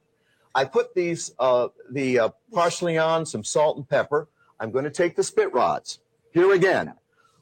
[0.53, 4.27] I put these uh, the uh, parsley on, some salt and pepper.
[4.59, 5.99] I'm going to take the spit rods.
[6.33, 6.93] Here again.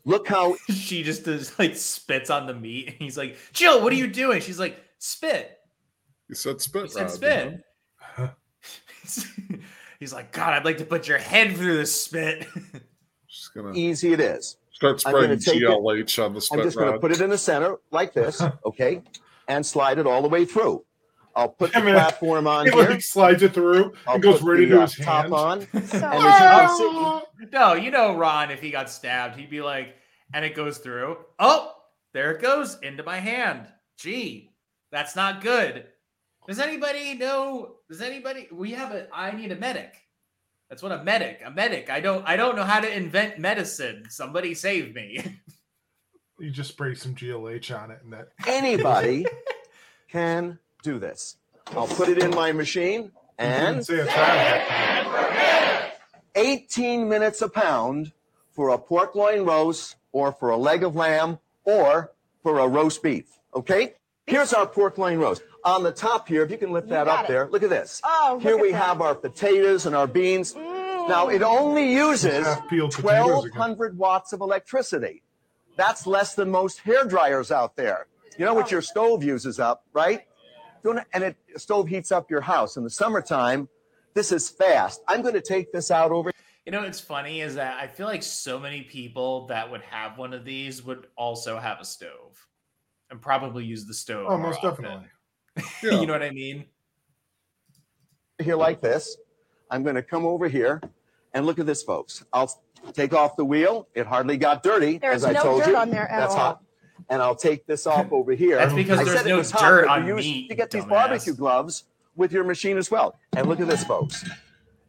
[0.05, 2.89] Look how she just does like spits on the meat.
[2.89, 4.41] And he's like, Jill, what are you doing?
[4.41, 5.57] She's like, spit.
[6.30, 6.84] You said spit.
[6.84, 7.43] He said Rod, spit.
[7.45, 7.63] didn't
[9.99, 12.47] He's like, God, I'd like to put your head through the spit.
[12.55, 12.62] you?
[13.30, 14.58] Just gonna easy it is.
[14.72, 15.66] start I'm spraying take it-
[16.20, 16.60] on the spit.
[16.60, 19.01] I'm spit just going to put it in the center like this, okay,
[19.47, 20.84] and slide it all the way through.
[21.36, 21.93] I'll put the Yeah, man.
[21.95, 22.89] platform on He here.
[22.89, 25.34] like slides it through I'll and goes put right the, into uh, his top hand.
[25.34, 25.62] on.
[25.62, 25.84] so And
[26.24, 29.95] as you can see, no, you know Ron, if he got stabbed, he'd be like,
[30.34, 31.18] and it goes through.
[31.38, 31.74] Oh,
[32.14, 33.68] there it goes into my hand.
[33.99, 34.51] Gee,
[34.91, 35.86] that's not good.
[36.48, 37.76] Does anybody know?
[37.89, 38.48] Does anybody?
[38.52, 39.08] We have a.
[39.14, 39.93] I need a medic.
[40.70, 41.41] That's what a medic.
[41.45, 41.89] A medic.
[41.89, 42.26] I don't.
[42.28, 44.06] I don't know how to invent medicine.
[44.10, 45.24] Somebody save me.
[46.39, 49.26] You just spray some GLH on it, and that anybody
[50.08, 51.38] can do this.
[51.72, 55.93] I'll put it in my machine and didn't say it's bad.
[56.36, 58.12] 18 minutes a pound
[58.52, 63.02] for a pork loin roast or for a leg of lamb or for a roast
[63.02, 63.26] beef.
[63.56, 63.95] Okay?
[64.28, 65.41] Here's our pork loin roast.
[65.64, 67.28] On the top here, if you can lift You that up it.
[67.28, 68.01] there, look at this.
[68.03, 68.84] Oh, look Here at we that.
[68.84, 70.53] have our potatoes and our beans.
[70.53, 71.10] Mm.
[71.10, 73.60] Now, it only uses Half-peeled potatoes again.
[73.60, 75.24] 1,200 watts of electricity.
[75.78, 78.08] That's less than most hair dryers out there.
[78.38, 78.72] You know what oh.
[78.72, 80.22] your stove uses up, right?
[81.14, 82.78] And it stove heats up your house.
[82.78, 83.68] In the summertime,
[84.14, 85.01] this is fast.
[85.08, 86.32] I'm going to take this out over
[86.66, 90.18] You know what's funny is that I feel like so many people that would have
[90.18, 92.47] one of these would also have a stove
[93.10, 94.28] and probably use the stove.
[94.30, 94.84] Oh, most often.
[94.84, 95.08] definitely.
[95.84, 95.99] Yeah.
[95.99, 96.66] you know what I mean?
[98.39, 99.18] here like this.
[99.72, 100.82] I'm going to come over here
[101.34, 102.24] and look at this, folks.
[102.32, 102.51] I'll
[102.93, 103.88] take off the wheel.
[103.95, 105.78] It hardly got dirty, There's as I no told dirt you.
[105.78, 106.39] on there at That's all.
[106.39, 106.64] hot.
[107.10, 108.58] And I'll take this off over here.
[108.58, 110.49] That's because I there's said it no was hot, dirt but on you use- meat,
[110.49, 110.89] You get these dumbass.
[110.89, 111.86] barbecue gloves
[112.16, 113.16] with your machine as well.
[113.36, 114.24] And look at this, folks.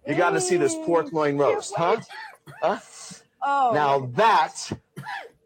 [0.07, 2.01] You got to see this pork mm, loin roast, huh?
[2.62, 2.79] Huh?
[3.43, 4.73] Oh, Now that's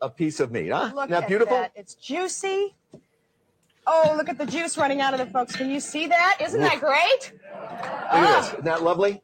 [0.01, 0.91] a piece of meat, huh?
[0.95, 1.57] look Isn't that at beautiful?
[1.57, 1.73] that.
[1.75, 2.75] It's juicy.
[3.87, 5.57] Oh, look at the juice running out of the folks.
[5.57, 6.39] Can you see that?
[6.41, 7.33] Isn't that great?
[7.33, 8.49] Look at this.
[8.49, 8.49] Ah.
[8.53, 9.22] Isn't that lovely?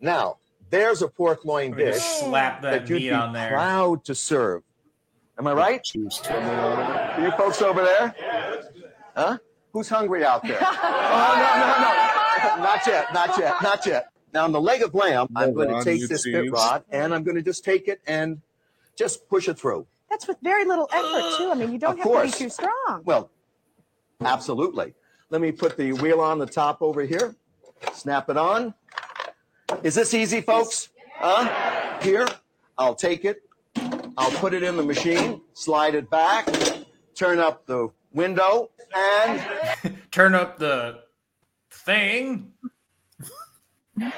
[0.00, 0.36] Now,
[0.70, 3.50] there's a pork loin Let me dish slap that, that you'd meat be on there.
[3.50, 4.62] proud to serve.
[5.38, 5.82] Am I right?
[5.82, 7.24] Juice trimming.
[7.24, 8.14] You folks over there?
[9.16, 9.38] Huh?
[9.72, 10.58] Who's hungry out there?
[10.62, 12.62] oh, no, no, no.
[12.62, 14.06] Not yet, not yet, not yet.
[14.32, 17.24] Now, on the leg of lamb, I'm going to take this bit rod and I'm
[17.24, 18.40] going to just take it and
[18.96, 19.86] just push it through.
[20.08, 21.50] That's with very little effort, too.
[21.50, 22.32] I mean, you don't Of have course.
[22.32, 23.02] to be too strong.
[23.04, 23.30] Well,
[24.20, 24.94] absolutely.
[25.30, 27.34] Let me put the wheel on the top over here.
[27.92, 28.74] Snap it on.
[29.82, 30.88] Is this easy, folks?
[31.14, 31.98] Huh?
[32.02, 32.26] Here,
[32.76, 33.42] I'll take it.
[34.16, 36.46] I'll put it in the machine, slide it back,
[37.14, 39.40] turn up the window, and
[40.10, 41.04] Turn up the
[41.70, 42.52] thing.
[43.96, 44.12] if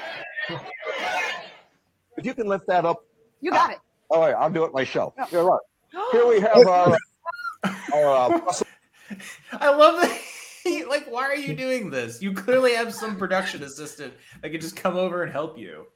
[2.23, 3.05] you can lift that up.
[3.41, 3.77] You got it.
[4.09, 5.13] All right, I'll do it myself.
[5.29, 5.61] Here, look.
[6.11, 6.97] Here we have our,
[7.93, 8.53] our uh,
[9.51, 10.21] I love that.
[10.89, 12.21] like, why are you doing this?
[12.21, 15.87] You clearly have some production assistant that could just come over and help you.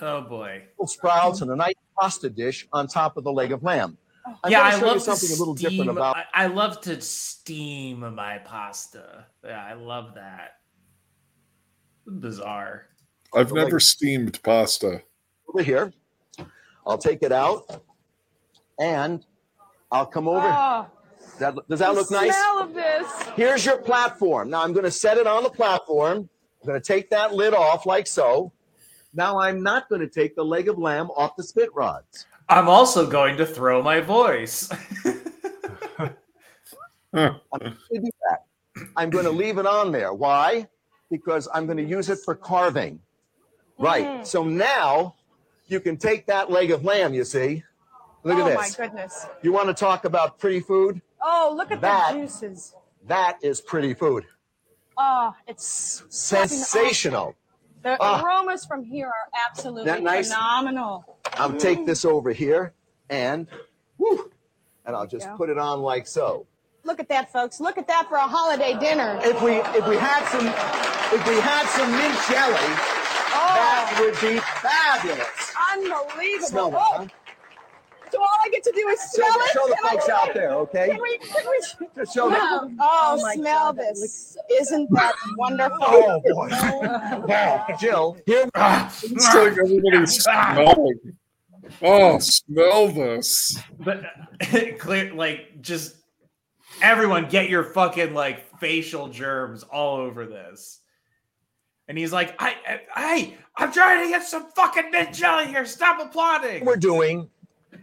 [0.00, 0.64] Oh boy.
[0.84, 3.96] sprouts and a nice pasta dish on top of the leg of lamb.
[4.26, 4.34] Oh.
[4.44, 7.00] I'm yeah, I love to something a little different steam- about I, I love to
[7.00, 9.26] steam my pasta.
[9.42, 10.58] Yeah, I love that.
[12.06, 12.88] Bizarre.
[13.34, 15.02] I've never steamed pasta.
[15.48, 15.92] over here.
[16.86, 17.82] I'll take it out
[18.78, 19.24] and
[19.90, 20.46] I'll come over.
[20.46, 20.86] Oh,
[21.38, 22.34] That, does that the look nice?
[22.34, 23.06] smell of this.
[23.36, 24.50] Here's your platform.
[24.50, 26.28] Now I'm going to set it on the platform.
[26.62, 28.52] I'm going to take that lid off like so.
[29.14, 32.26] Now I'm not going to take the leg of lamb off the spit rods.
[32.48, 34.68] I'm also going to throw my voice.
[37.12, 37.30] I'm
[37.60, 38.44] going to do that.
[38.96, 40.12] I'm going to leave it on there.
[40.12, 40.68] Why?
[41.10, 43.00] Because I'm going to use it for carving.
[43.78, 44.06] Right.
[44.06, 44.26] Mhm.
[44.26, 45.14] So now
[45.66, 47.62] you can take that leg of lamb, you see.
[48.24, 48.76] Look oh at my this.
[48.76, 49.26] goodness.
[49.42, 51.00] You want to talk about pretty food?
[51.22, 52.74] Oh, look at That- the juices.
[53.06, 54.24] That is pretty food.
[54.98, 57.34] Oh, it's Sensational.
[57.82, 58.20] The Ah.
[58.24, 60.28] aromas from here are absolutely nice?
[60.32, 61.18] phenomenal.
[61.34, 62.72] I'll take this over here
[63.08, 63.46] and
[63.98, 64.32] whew,
[64.84, 66.46] and I'll just put it on like so.
[66.82, 67.60] Look at that, folks.
[67.60, 69.20] Look at that for a holiday dinner.
[69.22, 72.74] If we if we had some if we had some mint jelly,
[73.30, 75.52] that would be fabulous.
[75.72, 76.48] Unbelievable.
[76.48, 77.06] Smell that, oh, huh?
[78.10, 79.52] So all I get to do is Show, smell it?
[79.52, 80.88] show the folks out there, okay?
[80.90, 82.76] Can we, can we, Just show them.
[82.80, 84.36] Oh, Oh smell God, that this.
[84.60, 85.78] Isn't that wonderful?
[85.80, 86.48] Oh boy.
[87.26, 87.66] Wow.
[87.80, 90.98] Jill, here ah, It's like everybody's smelling.
[91.82, 93.58] Oh, smell this.
[93.80, 94.04] but
[94.78, 95.96] clear, like, just
[96.82, 100.80] everyone get your fucking like facial germs all over this.
[101.88, 105.64] And he's like, I, I, I I'm trying to get some fucking mint jelly here.
[105.64, 106.64] Stop applauding.
[106.64, 107.30] we're doing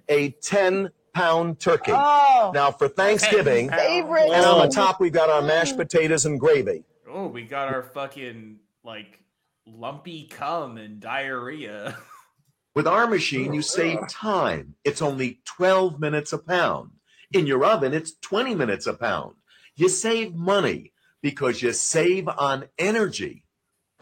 [0.10, 1.92] a 10 pound turkey.
[1.94, 4.32] Oh, Now for Thanksgiving, favorite.
[4.32, 6.84] and on the top we've got our mashed potatoes and gravy.
[7.10, 9.20] Oh, we got our fucking like
[9.68, 11.98] lumpy cum and diarrhea.
[12.76, 14.74] With our machine, you save time.
[14.84, 16.90] It's only 12 minutes a pound.
[17.32, 19.36] In your oven, it's 20 minutes a pound.
[19.76, 20.92] You save money
[21.22, 23.46] because you save on energy.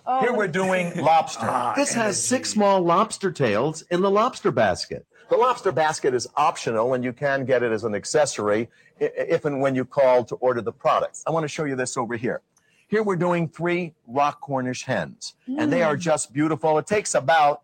[0.06, 1.46] Oh, Here we're doing lobster.
[1.50, 2.16] Ah, this has energy.
[2.16, 5.06] six small lobster tails in the lobster basket.
[5.32, 8.68] The lobster basket is optional and you can get it as an accessory
[9.00, 11.20] if and when you call to order the product.
[11.26, 12.42] I want to show you this over here.
[12.90, 16.02] Here we're doing three rock Cornish hens, and they are mm.
[16.02, 16.78] just beautiful.
[16.80, 17.62] It takes about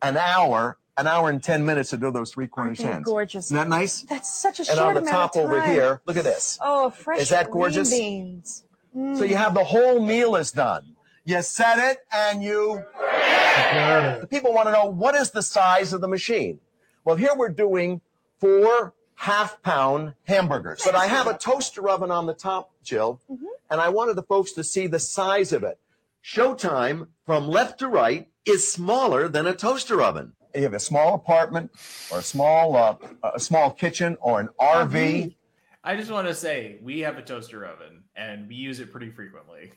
[0.00, 3.04] an hour, an hour and 10 minutes to do those three Cornish hens.
[3.04, 3.48] gorgeous.
[3.48, 4.00] Isn't that nice?
[4.00, 6.58] That's such a And short on the top over here, look at this.
[6.62, 7.90] Oh, fresh Is that green gorgeous?
[7.90, 8.64] beans.
[8.94, 9.36] So you mm.
[9.36, 10.96] have the whole meal is done.
[11.26, 14.30] You set it and you it.
[14.30, 16.58] people want to know what is the size of the machine.
[17.04, 18.00] Well, here we're doing
[18.38, 23.38] four half pound hamburgers, but I have a toaster oven on the top, Jill, Mhm.
[23.70, 25.78] and I wanted the folks to see the size of it.
[26.24, 30.34] Showtime from left to right is smaller than a toaster oven.
[30.54, 31.70] You have a small apartment
[32.10, 35.36] or a small uh, a small kitchen or an RV.
[35.84, 39.10] I just want to say we have a toaster oven and we use it pretty
[39.10, 39.72] frequently.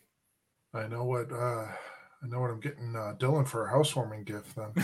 [0.73, 1.67] I know what uh
[2.23, 4.73] I know what I'm getting uh, Dylan for a housewarming gift then.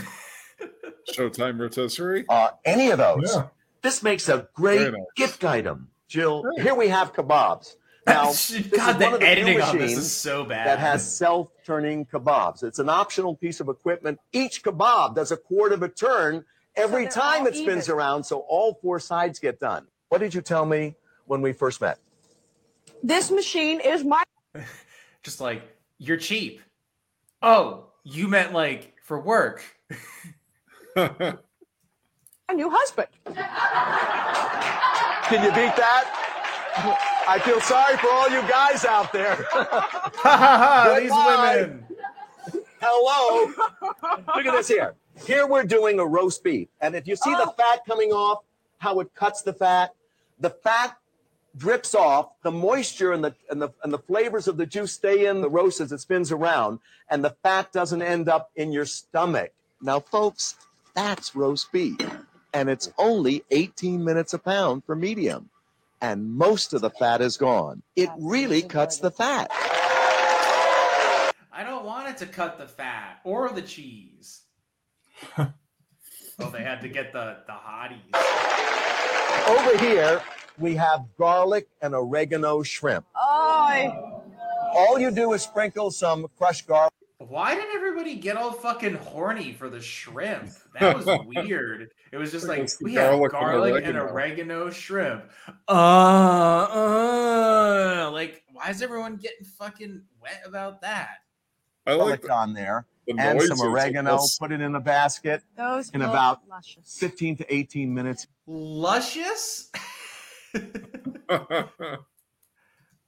[1.13, 2.25] Showtime rotisserie.
[2.29, 3.33] Uh, any of those.
[3.35, 3.47] Yeah.
[3.81, 5.01] This makes a great nice.
[5.15, 5.89] gift item.
[6.07, 7.75] Jill, here we have kebabs.
[8.05, 10.67] Now, God, this is the one of the editing on this machines is so bad.
[10.67, 12.63] that has self-turning kebabs.
[12.63, 14.19] It's an optional piece of equipment.
[14.33, 16.43] Each kebab does a quarter of a turn
[16.75, 17.97] every they're time it spins even.
[17.97, 19.85] around, so all four sides get done.
[20.09, 20.95] What did you tell me
[21.25, 21.99] when we first met?
[23.03, 24.23] This machine is my
[25.23, 25.63] just like
[25.99, 26.61] you're cheap.
[27.41, 29.63] Oh, you meant like for work.
[32.53, 33.07] new husband.
[35.29, 36.05] Can you beat that?
[37.27, 39.35] I feel sorry for all you guys out there.
[40.99, 41.85] These women.
[42.81, 43.53] Hello.
[44.35, 44.95] Look at this here.
[45.25, 46.69] Here we're doing a roast beef.
[46.81, 47.53] And if you see the Oh.
[47.57, 48.39] fat coming off,
[48.79, 49.93] how it cuts the fat,
[50.39, 50.97] the fat
[51.57, 55.25] drips off, the moisture and the and the and the flavors of the juice stay
[55.25, 58.85] in the roast as it spins around, and the fat doesn't end up in your
[58.85, 59.51] stomach.
[59.81, 60.55] Now, folks,
[60.95, 61.97] that's roast beef,
[62.53, 65.49] and it's only 18 minutes a pound for medium,
[66.01, 67.81] and most of the fat is gone.
[67.95, 69.49] It really cuts the fat.
[71.51, 74.43] I don't want it to cut the fat or the cheese.
[75.37, 75.51] oh,
[76.51, 78.15] they had to get the the hotties.
[79.47, 80.21] Over here,
[80.57, 83.05] we have garlic and oregano shrimp.
[83.15, 84.23] Oh,
[84.75, 86.93] All you do is sprinkle some crushed garlic.
[87.19, 90.51] Why did everybody get all fucking horny for the shrimp?
[90.79, 91.91] That was weird.
[92.13, 95.25] It was just like It's the we have garlic and garlic and oregano." oregano shrimp.
[95.67, 95.71] Uh,
[98.07, 101.09] uh, like why is everyone getting fucking wet about that?
[101.85, 104.15] I like garlic on there the and some oregano.
[104.15, 104.37] this.
[104.39, 106.97] Put it in a basket those in about luscious.
[106.99, 108.27] 15 to 18 minutes.
[108.47, 109.71] Luscious?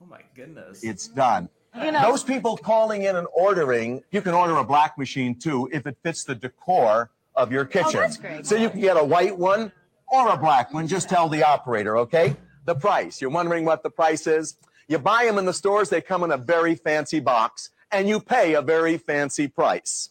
[0.04, 0.84] Oh my goodness.
[0.84, 1.48] It's done.
[1.76, 5.70] You know, Those people calling in and ordering, you can order a black machine too
[5.72, 7.98] if it fits the decor of your oh, kitchen.
[7.98, 8.46] Oh, that's great.
[8.46, 9.72] So you can get a white one
[10.08, 10.88] or a black one.
[10.88, 12.36] Just tell the operator, okay?
[12.66, 13.22] The price.
[13.22, 14.58] You're wondering what the price is?
[14.88, 18.20] You buy them in the stores, they come in a very fancy box, and you
[18.20, 20.10] pay a very fancy price.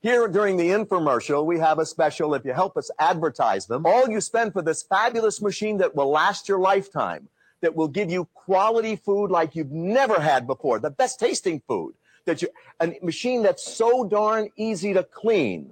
[0.00, 2.34] Here during the infomercial, we have a special.
[2.34, 6.10] If you help us advertise them, all you spend for this fabulous machine that will
[6.10, 7.28] last your lifetime,
[7.62, 11.94] that will give you quality food like you've never had before, the best tasting food,
[12.26, 12.48] that you,
[12.80, 15.70] a machine that's so darn easy to clean.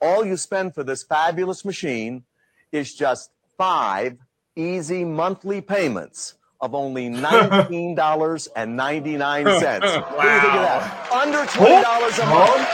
[0.00, 2.22] All you spend for this fabulous machine
[2.72, 4.16] is just five
[4.54, 8.64] easy monthly payments of only $19.99.
[10.16, 11.08] What do you think of that?
[11.12, 12.68] Under $20 a month.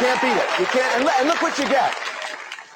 [0.00, 0.60] Can't beat it.
[0.60, 0.96] You can't.
[0.96, 1.94] And, look- and look what you get.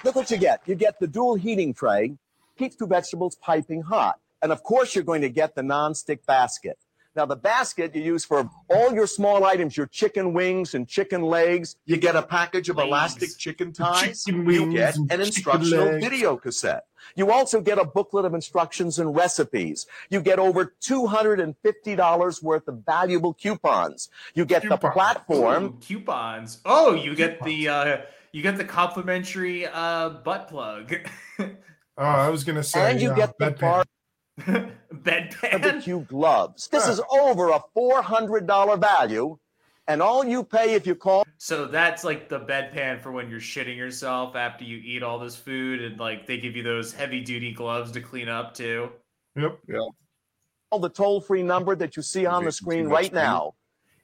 [0.04, 0.60] Look what you get.
[0.66, 2.14] You get the dual heating tray,
[2.56, 4.18] keeps two vegetables piping hot.
[4.42, 6.78] And of course, you're going to get the non-stick basket.
[7.14, 11.22] Now, the basket you use for all your small items, your chicken wings and chicken
[11.22, 11.76] legs.
[11.86, 12.88] You get a package of Legs.
[12.88, 14.24] elastic chicken ties.
[14.24, 16.04] Chicken you get an instructional legs.
[16.04, 16.84] video cassette.
[17.14, 19.86] You also get a booklet of instructions and recipes.
[20.10, 24.10] You get over $250 worth of valuable coupons.
[24.34, 25.64] You get the platform.
[25.64, 26.60] Ooh, coupons.
[26.66, 27.96] Oh, you get the uh
[28.32, 30.94] you get the complimentary uh butt plug.
[31.98, 33.60] Oh, I was gonna say, And you uh, get the bedpan.
[33.60, 33.84] bar
[34.94, 35.62] Bedpan.
[35.62, 36.68] barbecue gloves.
[36.68, 39.38] This is over a $400 value.
[39.88, 43.38] And all you pay if you call So that's like the bedpan for when you're
[43.38, 47.20] shitting yourself after you eat all this food, and like they give you those heavy
[47.20, 48.90] duty gloves to clean up too.
[49.36, 49.58] Yep.
[49.68, 50.78] Yeah.
[50.78, 53.54] The toll free number that you see on the Making too screen right now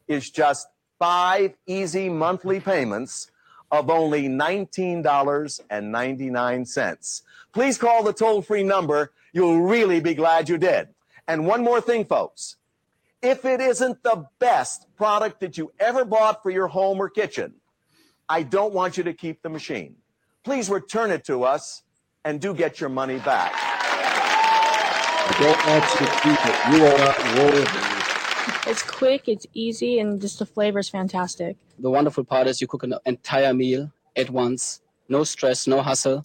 [0.06, 0.68] is just
[1.00, 3.31] five easy monthly payments
[3.72, 7.22] of only $19.99.
[7.52, 9.10] Please call the toll free number.
[9.32, 10.88] You'll really be glad you did.
[11.26, 12.56] And one more thing, folks.
[13.22, 17.54] If it isn't the best product that you ever bought for your home or kitchen,
[18.28, 19.96] I don't want you to keep the machine.
[20.44, 21.82] Please return it to us
[22.24, 23.52] and do get your money back.
[25.24, 26.54] I don't want you to keep it.
[26.76, 28.01] You are not worthy.
[28.64, 31.56] It's quick, it's easy, and just the flavor is fantastic.
[31.80, 34.80] The wonderful part is you cook an entire meal at once.
[35.08, 36.24] No stress, no hustle.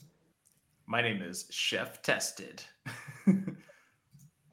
[0.85, 2.63] My name is Chef Tested.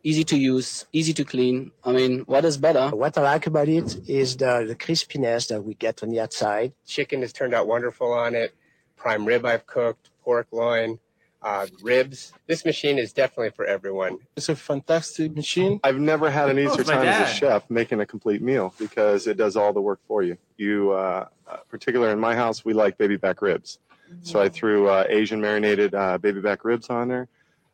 [0.06, 1.70] Easy to use, easy to clean.
[1.82, 2.94] I mean, what is better?
[2.94, 6.74] What I like about it is the, the crispiness that we get on the outside.
[6.86, 8.54] Chicken has turned out wonderful on it.
[8.96, 10.98] Prime rib I've cooked, pork loin,
[11.44, 12.32] uh, ribs.
[12.46, 14.18] This machine is definitely for everyone.
[14.36, 15.78] It's a fantastic machine.
[15.84, 18.42] I've never had an Oh, easier it's my time as a chef making a complete
[18.42, 20.36] meal because it does all the work for you.
[20.56, 23.78] You, uh, uh, particularly in my house, we like baby back ribs.
[24.22, 27.28] So I threw uh, Asian marinated uh, baby back ribs on there,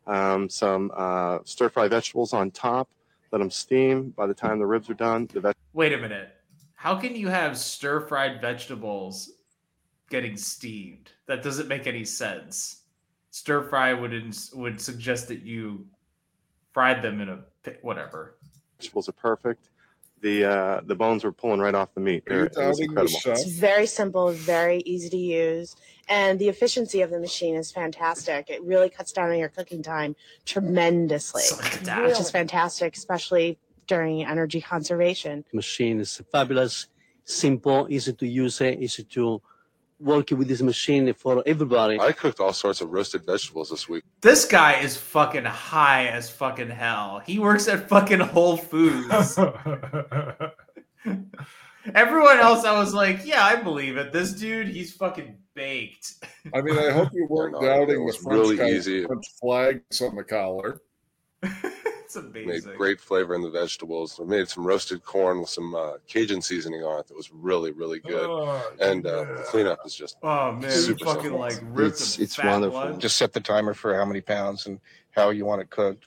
[0.05, 2.89] um, some uh, stir fry vegetables on top,
[3.31, 4.09] let them steam.
[4.17, 6.29] By the time the ribs are done, the veg- Wait a minute.
[6.75, 9.31] How can you have stir fried vegetables
[10.09, 11.11] getting steamed?
[11.27, 12.80] That doesn't make any sense.
[13.31, 15.85] Stir fry would ins- would suggest that you
[16.73, 18.37] fried them in a pi- whatever.
[18.77, 19.69] vegetables are perfect.
[20.21, 22.23] The uh, the bones were pulling right off the meat.
[22.27, 23.41] They're- it was doubting the incredible.
[23.41, 25.75] It's very simple, very easy to use,
[26.09, 28.49] and the efficiency of the machine is fantastic.
[28.49, 31.43] It really cuts down on your cooking time tremendously,
[32.03, 35.43] which is fantastic, especially during energy conservation.
[35.53, 36.87] machine is fabulous,
[37.23, 39.41] simple, easy to use, it, easy to
[40.01, 41.99] work with this machine for everybody.
[41.99, 44.03] I cooked all sorts of roasted vegetables this week.
[44.21, 47.21] This guy is fucking high as fucking hell.
[47.25, 49.37] He works at fucking Whole Foods.
[51.95, 54.13] Everyone else, I was like, yeah, I believe it.
[54.13, 56.13] This dude, he's fucking baked.
[56.53, 59.03] I mean, I hope you weren't doubting it was the French, really guy- easy.
[59.03, 60.79] French flags on the collar.
[62.15, 62.75] It's Made amazing.
[62.75, 64.19] great flavor in the vegetables.
[64.19, 67.71] We made some roasted corn with some uh, Cajun seasoning on it that was really,
[67.71, 68.29] really good.
[68.29, 71.39] Oh, and uh, the cleanup is just Oh man, super fucking simple.
[71.39, 72.79] like ripped It's the it's fat wonderful.
[72.81, 72.99] blood.
[73.01, 74.79] Just set the timer for how many pounds and
[75.11, 76.05] how you want it cooked,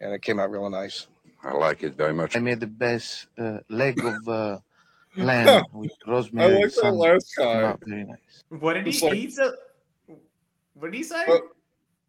[0.00, 1.06] and it came out really nice.
[1.42, 2.34] I like it very much.
[2.36, 4.58] I made the best uh, leg of uh,
[5.16, 6.56] lamb with rosemary.
[6.56, 6.62] I rosemary.
[6.62, 6.98] like and that sun.
[6.98, 7.76] last Came guy.
[7.86, 8.44] very nice.
[8.48, 9.36] What did It's he like- eat?
[9.36, 9.56] The,
[10.74, 11.24] what did he say?
[11.26, 11.42] But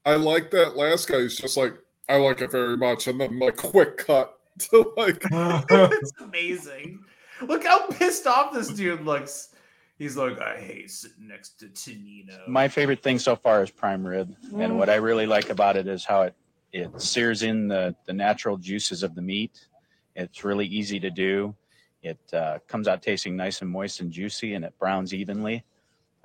[0.06, 1.20] I like that last guy.
[1.22, 1.74] He's just like,
[2.10, 5.22] I like it very much, and then like quick cut to like.
[5.32, 7.04] it's amazing.
[7.42, 9.50] Look how pissed off this dude looks.
[9.98, 12.48] He's like, I hate sitting next to Tanino.
[12.48, 14.64] My favorite thing so far is prime rib, Mm.
[14.66, 16.34] and what I really like about it is how it
[16.72, 19.68] it sears in the the natural juices of the meat.
[20.16, 21.56] It's really easy to do.
[22.02, 25.64] It uh, comes out tasting nice and moist and juicy, and it browns evenly.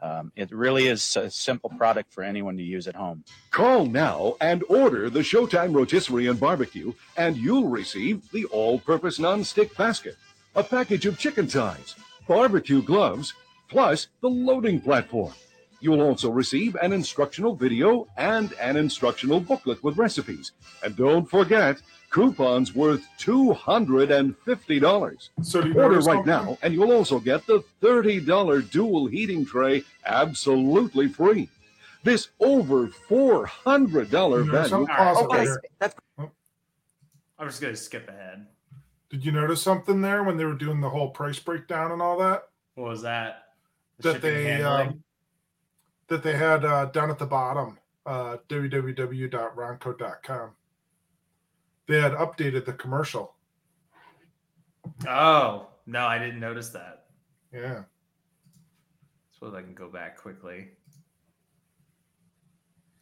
[0.04, 3.24] Um, it really is a simple product for anyone to use at home.
[3.50, 9.18] Call now and order the Showtime Rotisserie and Barbecue, and you'll receive the all purpose
[9.18, 10.16] non-stick basket,
[10.56, 11.94] a package of chicken ties,
[12.28, 13.32] barbecue gloves,
[13.70, 15.32] plus the loading platform.
[15.80, 20.52] You'll also receive an instructional video and an instructional booklet with recipes.
[20.82, 21.80] And don't forget,
[22.14, 25.28] coupons worth $250.
[25.42, 26.26] So you Order right something?
[26.26, 31.48] now, and you'll also get the $30 dual heating tray absolutely free.
[32.04, 34.68] This over $400 You notice value.
[34.68, 34.94] something?
[34.94, 35.60] Pause Oh, it there.
[37.36, 38.46] I'm just gonna skip ahead.
[39.10, 42.16] Did you notice something there when they were doing the whole price breakdown and all
[42.18, 42.44] that?
[42.76, 43.48] What was that?
[43.98, 45.02] The that they um,
[46.08, 50.50] that they had uh, down at the bottom, uh, www.ronco.com.
[51.86, 53.34] They had updated the commercial.
[55.06, 57.06] Oh no, I didn't notice that.
[57.52, 57.82] Yeah.
[59.32, 60.68] Suppose I can go back quickly.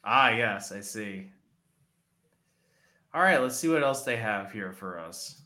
[0.05, 1.31] Ah, yes, I see.
[3.15, 5.43] All right, let's see what else they have here for us.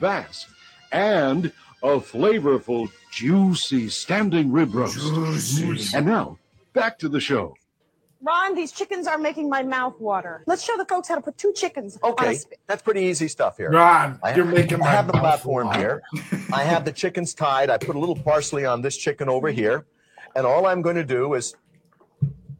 [0.00, 0.46] Bass
[0.90, 1.52] and
[1.82, 5.94] a flavorful, juicy standing rib roast.
[5.94, 6.38] And now,
[6.72, 7.54] back to the show.
[8.24, 10.44] Ron, these chickens are making my mouth water.
[10.46, 12.60] Let's show the folks how to put two chickens on a Okay, spit.
[12.68, 13.70] that's pretty easy stuff here.
[13.70, 16.02] Ron, I you're have, making I my have the platform water.
[16.14, 16.40] here.
[16.52, 17.68] I have the chickens tied.
[17.68, 19.86] I put a little parsley on this chicken over here.
[20.36, 21.54] And all I'm going to do is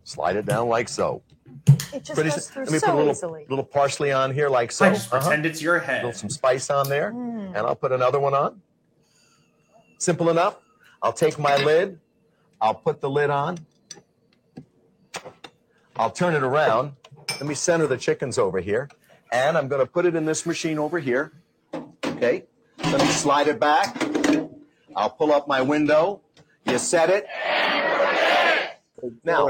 [0.05, 1.23] slide it down like so.
[1.95, 3.47] It just Pretty goes s- through Let me so put a little, easily.
[3.49, 4.87] little parsley on here like so.
[4.87, 5.23] I just Uh-huh.
[5.23, 6.05] pretend it's your head.
[6.05, 7.13] little some spice on there.
[7.13, 7.49] Mm.
[7.49, 8.61] And I'll put another one on.
[9.99, 10.57] Simple enough.
[11.03, 12.01] I'll take my lid.
[12.61, 13.59] I'll put the lid on.
[15.97, 16.93] I'll turn it around.
[17.31, 18.89] Let me center the chickens over here.
[19.33, 21.33] And I'm going to put it in this machine over here.
[22.05, 22.45] Okay.
[22.79, 23.97] Let me slide it back.
[24.97, 26.21] I'll pull up my window.
[26.67, 27.27] You set it.
[29.25, 29.49] Now,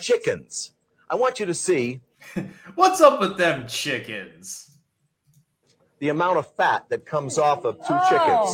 [0.00, 0.72] chickens.
[1.10, 2.00] I want you to see
[2.76, 4.68] What's up with them chickens?
[5.98, 8.08] the amount of fat that comes off of two Oh.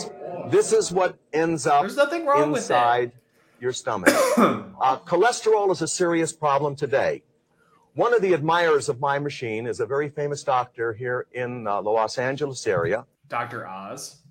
[0.05, 0.53] chickens.
[0.53, 3.13] This is what ends up There's nothing wrong with inside
[3.59, 4.11] your stomach.
[4.37, 7.23] uh, cholesterol is a serious problem today.
[7.99, 11.83] One of the admirers of my machine is a very famous doctor here in uh,
[11.83, 13.05] the Los Angeles area.
[13.27, 13.67] Dr.
[13.67, 14.23] Oz.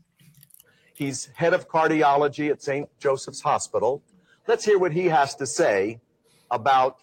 [0.94, 2.88] He's head of cardiology at St.
[2.98, 4.02] Joseph's Hospital.
[4.48, 5.99] Let's hear what he has to say
[6.49, 6.99] about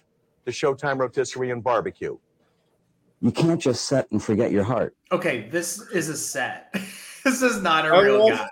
[0.46, 2.16] the Showtime Rotisserie and Barbecue.
[3.20, 4.96] You can't just set and forget your heart.
[5.12, 6.72] Okay, this is a set.
[7.24, 8.48] this is not a I real guy.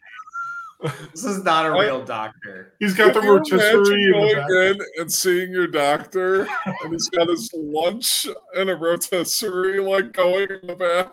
[1.12, 2.74] This is not a I- real doctor.
[2.80, 4.50] He's got the Can you imagine rotisserie going back.
[4.50, 8.26] in and seeing your doctor, and he's got his lunch
[8.56, 11.12] and a rotisserie like going in the back.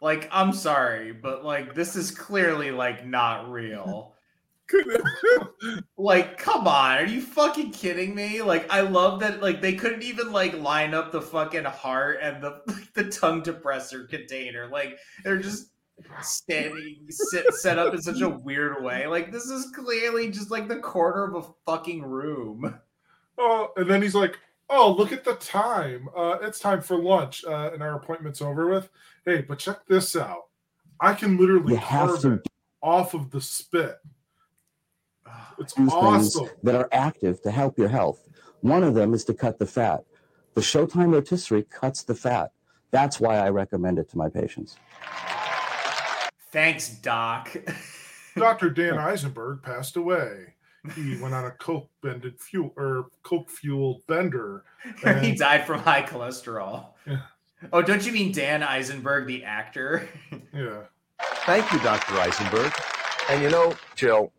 [0.00, 4.12] Like, I'm sorry, but like this is clearly like not real.
[5.96, 8.42] like, come on, are you fucking kidding me?
[8.42, 12.42] Like, I love that like they couldn't even like line up the fucking heart and
[12.42, 12.60] the
[12.94, 14.68] the tongue depressor container.
[14.68, 15.70] Like, they're just
[16.22, 19.06] standing sit, set up in such a weird way.
[19.06, 22.78] Like, this is clearly just like the corner of a fucking room.
[23.38, 24.38] Oh, and then he's like,
[24.70, 26.08] "Oh, look at the time.
[26.16, 28.88] Uh, it's time for lunch, uh, and our appointment's over with.
[29.24, 30.44] Hey, but check this out.
[31.00, 32.46] I can literally You have carve to it
[32.82, 33.98] off of the spit.
[35.58, 36.48] It's do awesome.
[36.62, 38.28] that are active to help your health.
[38.60, 40.04] One of them is to cut the fat.
[40.54, 42.52] The Showtime rotisserie cuts the fat.
[42.90, 44.76] That's why I recommend it to my patients.
[46.50, 47.56] Thanks, Doc.
[48.36, 48.70] Dr.
[48.70, 50.54] Dan Eisenberg passed away.
[50.94, 54.64] He went on a coke bended fuel or coke fueled bender.
[55.20, 56.88] he died from high cholesterol.
[57.06, 57.22] Yeah.
[57.72, 60.08] Oh, don't you mean Dan Eisenberg, the actor?
[60.52, 60.84] Yeah.
[61.44, 62.14] Thank you, Dr.
[62.14, 62.72] Eisenberg.
[63.28, 64.32] And you know, Jill,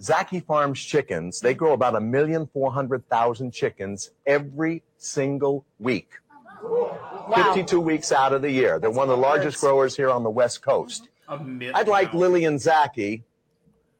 [0.00, 6.12] Zacky Farms chickens, they grow about a million four hundred thousand chickens every single week.
[6.62, 7.52] Wow.
[7.52, 8.78] 52 weeks out of the year.
[8.78, 11.08] They're one of the largest growers here on the West Coast.
[11.28, 11.74] A million.
[11.74, 13.22] I'd like Lillian Zacky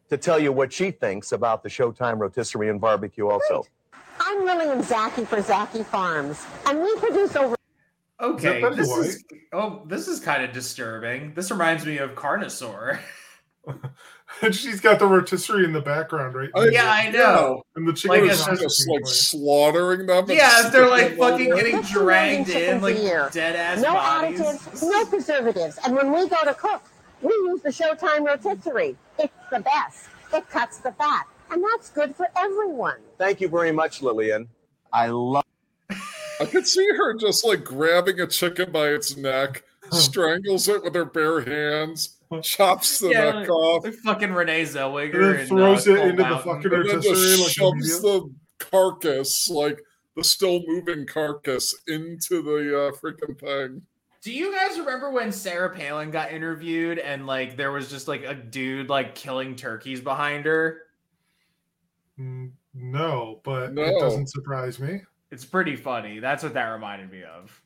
[0.09, 3.65] to tell you what she thinks about the Showtime rotisserie and barbecue also.
[4.21, 7.55] I'm Lillian Zacky for Zacky Farms, and we produce over.
[8.21, 9.01] Okay, Betty this White?
[9.07, 11.35] is oh, this is kind of disturbing.
[11.35, 12.99] This reminds me of Carnosaur.
[14.43, 16.49] And she's got the rotisserie in the background, right?
[16.57, 17.63] I- yeah, I know.
[17.77, 20.25] And the chicken Like, is just- Just like slaughtering them.
[20.25, 21.83] and Yeah, they're like fucking getting there.
[21.83, 22.97] Dragged in like
[23.33, 24.41] dead ass No bodies.
[24.41, 26.83] additives, no preservatives, and when we go to cook,
[27.23, 28.97] we use the Showtime rotisserie.
[29.19, 30.09] It's the best.
[30.33, 32.99] It cuts the fat, and that's good for everyone.
[33.17, 34.49] Thank you very much, Lillian.
[34.93, 35.45] I love.
[35.91, 40.95] I could see her just like grabbing a chicken by its neck, strangles it with
[40.95, 45.37] her bare hands, chops the Yeah, neck like, off, like fucking Renee Zellweger And then
[45.41, 48.35] and, throws uh, it Cold into the fucking and then rotisserie just like shoves the
[48.59, 49.81] carcass, like
[50.17, 53.83] the still moving carcass, into the uh, freaking thing.
[54.21, 58.25] Do you guys remember when Sarah Palin got interviewed and like there was just like
[58.25, 60.83] a dude like killing turkeys behind her?
[62.19, 65.03] Mm, No, but it doesn't surprise me.
[65.31, 66.19] It's pretty funny.
[66.19, 67.63] That's what that reminded me of.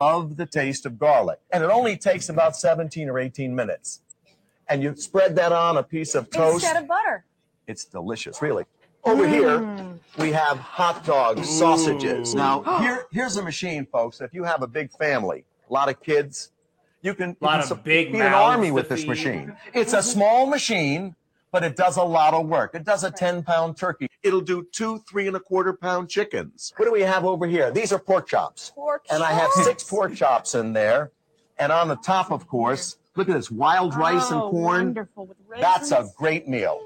[0.00, 1.40] Of the taste of garlic.
[1.52, 4.00] And it only takes about 17 or 18 minutes.
[4.68, 6.64] And you spread that on a piece of toast.
[6.64, 7.24] Instead of butter.
[7.66, 8.64] It's delicious, really.
[9.04, 9.60] Over here,
[10.18, 12.34] we have hot dog sausages.
[12.34, 12.38] Ooh.
[12.38, 14.20] Now, here, here's a machine, folks.
[14.20, 16.50] If you have a big family, a lot of kids,
[17.02, 19.08] you can, you Lot can of big feed an army to with this feed.
[19.08, 19.56] machine.
[19.72, 21.14] It's a small machine,
[21.52, 22.74] but it does a lot of work.
[22.74, 24.08] It does a 10 pound turkey.
[24.22, 26.72] It'll do two, three and a quarter pound chickens.
[26.76, 27.70] What do we have over here?
[27.70, 28.72] These are pork chops.
[28.74, 31.12] Pork And I have six pork chops in there.
[31.58, 34.86] And on the top, of course, look at this wild rice and Oh, corn.
[34.86, 36.80] Wonderful with That's a great meal.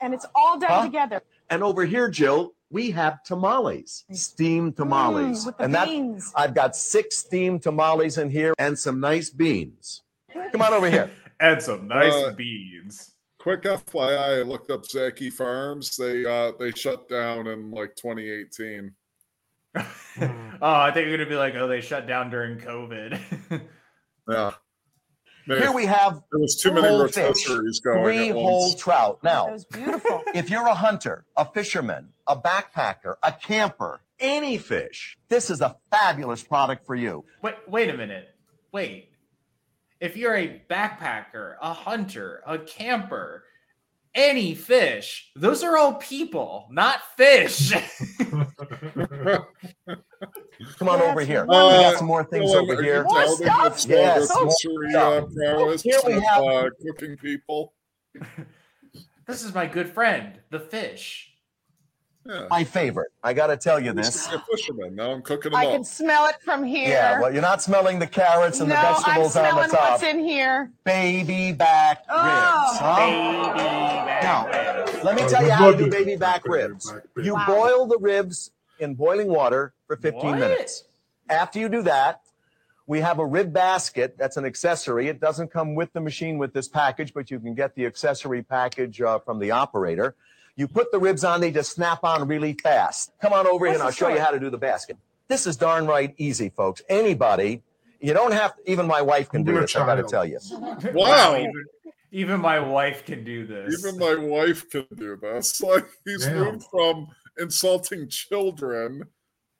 [0.00, 0.82] and it's all done Huh?
[0.84, 1.22] together.
[1.50, 5.44] And over here, Jill, we have tamales, steamed tamales.
[5.44, 6.32] Mm, with the and that.
[6.34, 10.02] I've got six steamed tamales in here and some nice beans.
[10.50, 11.10] Come on over here.
[11.40, 13.12] And some nice Uh, beans.
[13.40, 15.96] Quick FYI, I looked up Zacky Farms.
[15.96, 18.92] They uh they shut down in like 2018.
[20.62, 23.20] Oh, I think you're gonna be like, oh, they shut down during COVID.
[24.30, 24.52] Yeah.
[25.46, 28.74] Here we have there was too many whole fish, rotisseries going three at whole once.
[28.76, 29.18] trout.
[29.22, 30.22] Now, beautiful.
[30.34, 35.76] if you're a hunter, a fisherman, a backpacker, a camper, any fish, this is a
[35.90, 37.24] fabulous product for you.
[37.42, 38.28] wait, wait a minute.
[38.72, 39.10] Wait.
[40.00, 43.44] If you're a backpacker, a hunter, a camper,
[44.14, 47.72] any fish, those are all people, not fish.
[50.78, 51.42] Come on over here.
[51.42, 53.04] Uh, we got some more things Dylan, over here.
[53.08, 55.28] you delving Yes, more uh, stuff.
[55.34, 57.72] prowess Here we have uh, cooking people.
[59.26, 61.30] this is my good friend, the fish.
[62.26, 62.46] Yeah.
[62.48, 63.12] my favorite.
[63.22, 64.26] I got to tell you this.
[64.28, 64.94] to a fisherman.
[64.94, 65.72] Now I'm cooking them I up.
[65.72, 66.88] can smell it from here.
[66.88, 69.90] Yeah, well, you're not smelling the carrots and no, the I'm vegetables on the top.
[69.90, 70.72] what's in here.
[70.84, 72.08] Baby back ribs.
[72.08, 72.78] Oh.
[72.80, 74.20] huh?
[74.22, 74.46] Now,
[75.02, 76.90] let me tell you how to do baby back ribs.
[77.22, 80.38] You boil the ribs in boiling water for 15 What?
[80.38, 80.84] minutes.
[81.28, 82.20] After you do that,
[82.86, 84.16] we have a rib basket.
[84.18, 85.08] That's an accessory.
[85.08, 88.42] It doesn't come with the machine with this package, but you can get the accessory
[88.42, 90.14] package uh, from the operator.
[90.56, 93.12] You put the ribs on, they just snap on really fast.
[93.20, 94.96] Come on over here and I'll show the you how to do the basket.
[95.26, 96.82] This is darn right easy, folks.
[96.88, 97.62] Anybody,
[98.00, 100.38] you don't have, even my wife can do Even a this, I gotta tell you.
[100.92, 101.36] Wow.
[101.36, 101.64] Even,
[102.12, 103.84] even my wife can do this.
[103.84, 105.60] Even my wife can do this.
[105.60, 106.36] Like he's Damn.
[106.36, 107.08] moved from
[107.38, 109.04] insulting children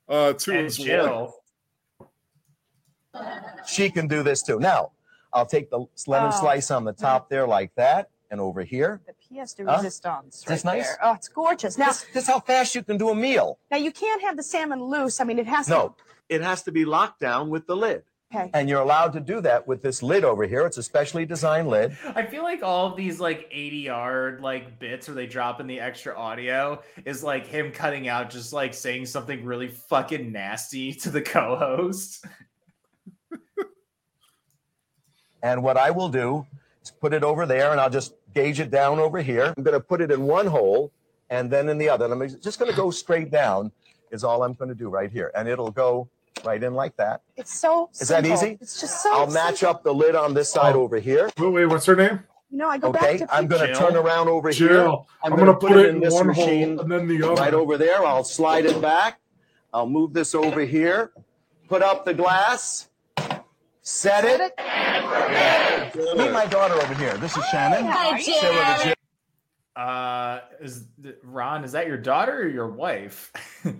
[0.09, 1.31] uh, to and his wife.
[3.67, 4.59] She can do this too.
[4.59, 4.93] Now,
[5.33, 6.41] I'll take the lemon Oh.
[6.41, 9.01] slice on the top there like that, and over here.
[9.07, 9.77] The pièce de Huh?
[9.79, 10.39] resistance.
[10.39, 10.87] Is this right nice?
[10.89, 10.99] there.
[11.03, 11.79] Oh, it's gorgeous.
[11.79, 13.59] Now, This, this is how fast you can do a meal.
[13.71, 15.21] now you can't have the salmon loose.
[15.21, 15.97] I mean, it has No,
[16.29, 18.03] it has to be locked down with the lid.
[18.35, 18.40] To.
[18.40, 18.51] Okay.
[18.55, 20.66] And you're allowed to do that with this lid over here.
[20.66, 21.97] It's a specially designed lid.
[22.15, 25.66] I feel like all of these like 80 yard like bits where they drop in
[25.66, 30.93] the extra audio is like him cutting out just like saying something really fucking nasty
[31.05, 32.24] to the co-host.
[35.43, 36.47] And what I will do
[36.82, 39.52] is put it over there and I'll just gauge it down over here.
[39.55, 40.90] I'm going to put it in one hole
[41.28, 42.06] and then in the other.
[42.06, 43.70] And I'm just going to go straight down,
[44.11, 45.31] is all I'm going to do right here.
[45.35, 46.09] And it'll go
[46.45, 47.23] right in like that.
[47.37, 47.91] It's so.
[47.93, 48.33] Is that simple.
[48.33, 48.59] easy?
[48.61, 49.12] It's just so.
[49.12, 49.77] I'll match simple.
[49.77, 50.83] up the lid on this side Oh.
[50.83, 51.31] over here.
[51.39, 52.21] Wait, wait, what's her name?
[52.51, 53.35] You know, I go Okay, back to.
[53.35, 53.89] I'm going to Jill.
[53.89, 54.69] turn around over here.
[54.69, 55.09] Jill.
[55.23, 56.93] I'm I'm, gonna gonna put put it it in in this one machine hole and
[56.93, 57.35] then the other.
[57.41, 58.05] right over there.
[58.07, 59.21] I'll slide it back.
[59.73, 61.12] I'll move this over here.
[61.69, 62.89] Put up the glass.
[63.83, 64.41] Set it.
[66.16, 67.16] Meet my daughter over here.
[67.19, 67.85] This is Shannon.
[67.87, 68.95] Hi, Say hello Jill.
[69.77, 70.85] Uh is
[71.25, 73.33] Ron, is that your daughter or your wife?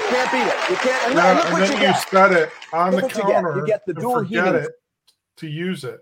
[0.09, 0.71] Can't beat it.
[0.71, 1.07] You can't.
[1.09, 2.09] And Yeah, look and what then you you get.
[2.09, 3.33] set it on Look the what you get.
[3.33, 3.57] counter.
[3.59, 4.55] You get the and dual heating.
[4.55, 4.71] it
[5.39, 6.01] to use it.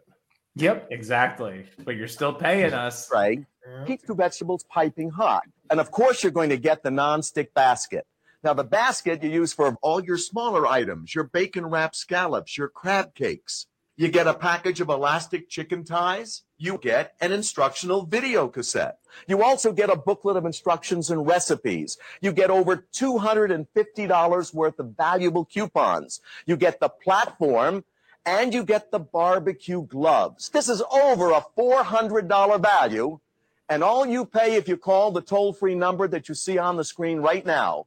[0.57, 1.67] Yep, exactly.
[1.85, 3.11] But you're still paying us.
[3.13, 3.41] Right.
[3.87, 5.43] Keeps the vegetables piping hot.
[5.71, 8.07] And of course, you're going to get the non-stick basket.
[8.45, 12.69] Now, the basket you use for all your smaller items, your bacon wrapped scallops, your
[12.69, 13.67] crab cakes.
[13.97, 16.43] You get a package of elastic chicken ties.
[16.59, 18.99] You get an instructional video cassette.
[19.29, 21.97] You also get a booklet of instructions and recipes.
[22.21, 26.21] You get over $250 worth of valuable coupons.
[26.45, 27.85] You get the platform
[28.27, 30.49] and you get the barbecue gloves.
[30.49, 33.21] This is over a $400 value.
[33.69, 36.77] And all you pay if you call the toll free number that you see on
[36.77, 37.87] the screen right now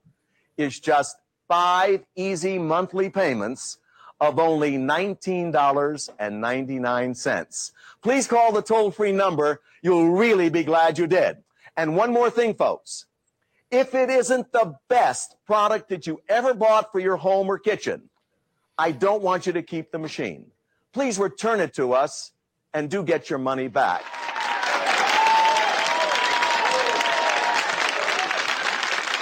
[0.55, 1.17] is just
[1.49, 3.77] five easy monthly payments
[4.19, 7.71] of only $19.99.
[8.01, 9.61] Please call the toll free number.
[9.81, 11.37] You'll really be glad you did.
[11.75, 13.05] And one more thing, folks.
[13.69, 18.09] If it isn't the best product that you ever bought for your home or kitchen,
[18.77, 20.51] I don't want you to keep the machine.
[20.93, 22.31] Please return it to us
[22.73, 24.03] and do get your money back.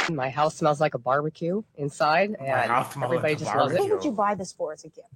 [0.10, 3.76] My house smells like a barbecue inside, and house smells like everybody a just loves
[3.76, 3.91] Who it.
[3.91, 5.07] would you buy this for as a gift?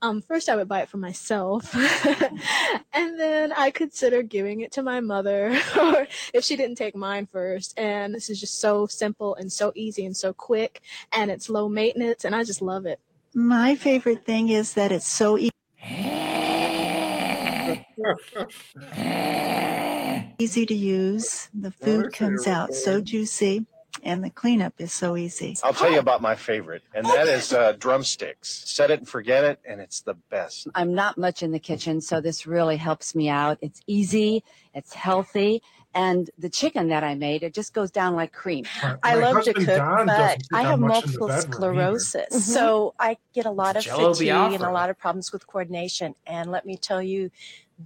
[0.00, 1.72] Um, first, I would buy it for myself,
[2.92, 5.50] and then I consider giving it to my mother,
[5.80, 7.78] or if she didn't take mine first.
[7.78, 10.80] And this is just so simple and so easy and so quick,
[11.12, 12.98] and it's low maintenance, and I just love it.
[13.34, 15.50] My favorite thing is that it's so e-
[20.38, 21.48] easy to use.
[21.54, 23.66] The food comes out so juicy,
[24.02, 25.56] and the cleanup is so easy.
[25.62, 28.62] I'll tell you about my favorite, and that is uh, drumsticks.
[28.68, 30.68] Set it and forget it, and it's the best.
[30.74, 33.58] I'm not much in the kitchen, so this really helps me out.
[33.60, 35.62] It's easy, it's healthy,
[35.94, 38.64] and the chicken that I made, it just goes down like cream.
[39.02, 41.40] I My love to cook, Don but I have up much in the multiple bedroom
[41.42, 41.52] either.
[41.52, 42.54] sclerosis.
[42.54, 46.14] So I get a lot of Jello fatigue and a lot of problems with coordination.
[46.26, 47.30] And let me tell you,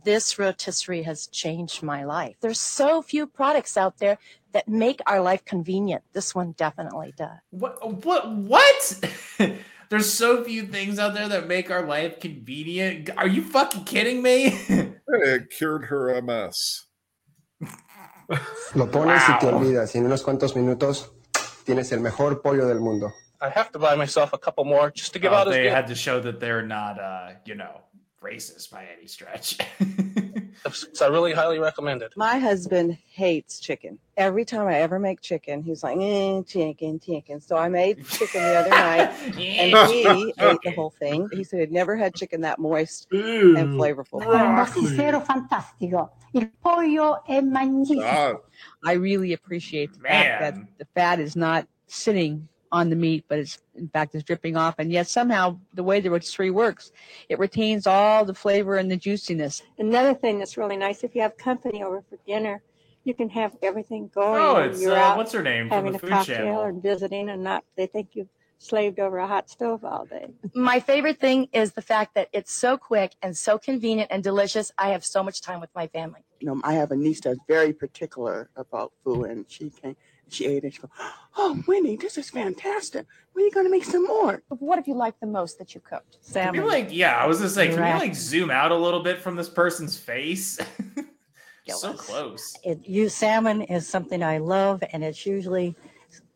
[0.05, 2.37] this rotisserie has changed my life.
[2.41, 4.19] There's so few products out there
[4.53, 6.03] that make our life convenient.
[6.13, 7.39] This one definitely does.
[7.51, 8.05] What?
[8.05, 8.29] What?
[8.31, 9.01] What?
[9.89, 13.11] There's so few things out there that make our life convenient.
[13.17, 14.59] Are you fucking kidding me?
[15.09, 16.83] It cured her MS.
[18.75, 19.95] Lo pones y te olvidas.
[19.95, 21.11] Y en unos cuantos minutos
[21.65, 23.13] tienes el mejor pollo del mundo.
[23.41, 25.75] I have to buy myself a couple more just to give Oh, out they gift.
[25.77, 27.83] had to show that they're not, uh, you know,
[28.27, 29.59] racist by any stretch.
[30.93, 32.13] So I really highly recommend it.
[32.17, 33.99] My husband hates chicken.
[34.17, 37.41] Every time I ever make chicken, he's like, eh, chicken, chicken.
[37.41, 39.35] So I made chicken the other night, and
[39.91, 41.29] he ate the whole thing.
[41.33, 44.23] He said he'd never had chicken that moist and flavorful.
[44.23, 46.11] Pasticcero fantastico.
[46.35, 48.43] Il pollo è magnifico.
[48.85, 50.11] I really appreciate the Man.
[50.11, 54.25] fact that the fat is not sitting on the meat, but it's in fact it's
[54.25, 54.75] dripping off.
[54.79, 56.93] And yet somehow the way the rotisserie works,
[57.29, 59.63] it retains all the flavor and the juiciness.
[59.79, 62.63] Another thing that's really nice if you have company over for dinner,
[63.05, 64.43] you can have everything going.
[64.43, 66.63] Oh, it's, you're uh, out what's her name from having the a cocktail Channel.
[66.63, 68.29] and visiting, and not they think you've
[68.59, 70.29] slaved over a hot stove all day.
[70.55, 74.73] My favorite thing is the fact that it's so quick and so convenient and delicious.
[74.79, 76.21] I have so much time with my family.
[76.41, 79.95] you know, I have a niece that's very particular about food, and she can
[80.29, 80.75] She ate it.
[80.75, 80.91] She goes,
[81.37, 83.07] "Oh, Winnie, this is fantastic.
[83.33, 85.75] When are you going to make some more?" What have you liked the most that
[85.75, 86.19] you cooked?
[86.33, 87.99] Can we like, yeah, I was gonna say, can we Right.
[88.01, 90.59] like zoom out a little bit from this person's face?
[91.69, 92.57] so close.
[92.65, 95.77] It, you salmon is something I love, and it's usually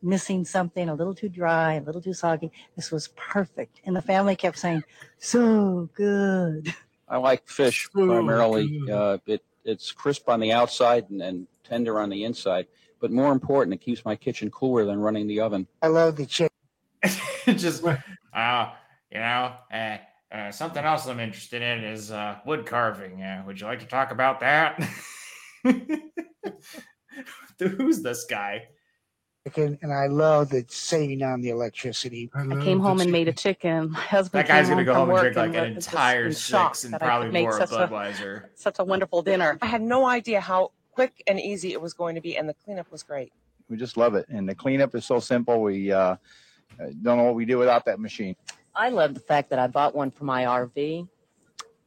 [0.01, 2.51] missing something a little too dry, a little too soggy.
[2.75, 4.83] This was perfect, and the family kept saying,
[5.17, 6.73] "So good."
[7.07, 8.81] I like fish primarily.
[8.89, 12.67] Uh, it it's crisp on the outside and, and tender on the inside.
[13.01, 15.67] But more important, it keeps my kitchen cooler than running the oven.
[15.81, 16.55] I love the chicken.
[17.47, 18.69] just uh
[19.11, 19.97] you know uh,
[20.31, 23.87] uh something else i'm interested in is uh wood carving uh, would you like to
[23.87, 24.79] talk about that
[27.59, 28.67] who's this guy
[29.47, 32.29] Chicken, and I love the saving on the electricity.
[32.35, 33.89] I came home and made a chicken.
[33.89, 36.33] My husband that guy's gonna go from home and work drink like an entire in
[36.33, 39.57] six and I probably could make more of a- budweiser Such a wonderful dinner.
[39.59, 42.53] I had no idea how quick and easy it was going to be, and the
[42.53, 43.33] cleanup was great.
[43.69, 44.27] We just love it.
[44.29, 45.63] And the cleanup is so simple.
[45.63, 46.17] We uh, uh,
[47.01, 48.35] don't know what we do without that machine.
[48.75, 51.07] I love the fact that I bought one for my RV.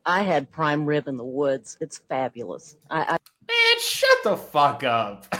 [0.04, 1.78] I had prime rib in the woods.
[1.80, 2.76] It's fabulous.
[2.90, 3.16] I, I
[3.46, 5.32] Man, shut the fuck up.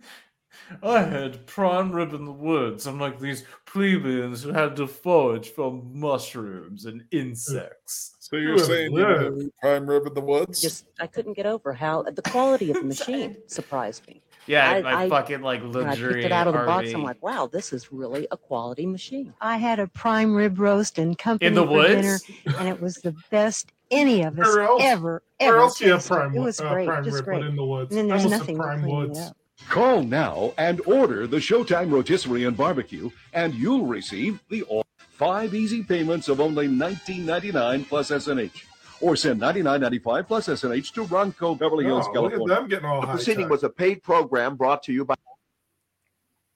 [0.82, 2.86] I had prime rib in the woods.
[2.86, 8.21] I'm like these plebeians who had to forage for mushrooms and insects.
[8.32, 10.62] So you're saying you didn't prime rib in the woods?
[10.62, 14.22] just I couldn't get over how the quality of the machine surprised me.
[14.46, 16.92] Yeah, my fucking, like, when I picked it out of the box.
[16.92, 19.34] I'm like, wow, this is really a quality machine.
[19.40, 22.18] I had a prime rib roast and company In the for dinner,
[22.58, 26.06] and it was the best any of us Where else- ever where else you have
[26.06, 27.90] prime it was uh, great, prime just rib, but in the woods?
[27.90, 29.18] And then there's almost nothing said to prime clean woods.
[29.18, 29.36] it up.
[29.68, 34.84] Call now and order the Showtime Rotisserie and Barbecue, and you'll receive the all
[35.24, 38.62] five easy payments of only $19.99 plus SNH.
[39.00, 42.54] Or send $99.95 plus SNH to Ronco, Beverly Hills, Oh, look at California.
[42.56, 43.50] them getting all The high proceeding tech.
[43.50, 45.14] was a paid program brought to you by.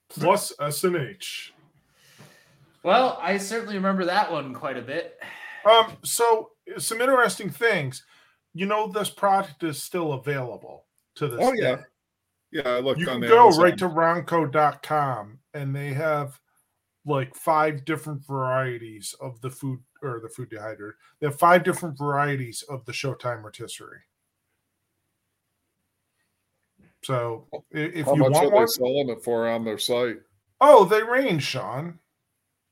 [0.09, 1.51] Plus SNH.
[2.83, 5.19] Well, I certainly remember that one quite a bit.
[5.69, 8.03] Um, so some interesting things.
[8.53, 10.85] You know, this product is still available
[11.15, 11.61] to this Oh, day.
[11.61, 11.77] yeah.
[12.49, 13.63] Yeah, I looked You on can go Amazon.
[13.63, 16.39] right to ronco.com and they have
[17.07, 20.93] like five different varieties of the food or the food dehydrator.
[21.19, 24.01] They have five different varieties of the Showtime rotisserie.
[27.03, 30.17] So i- if How you much want are they selling it for on their site?
[30.59, 31.99] oh, they range, Sean.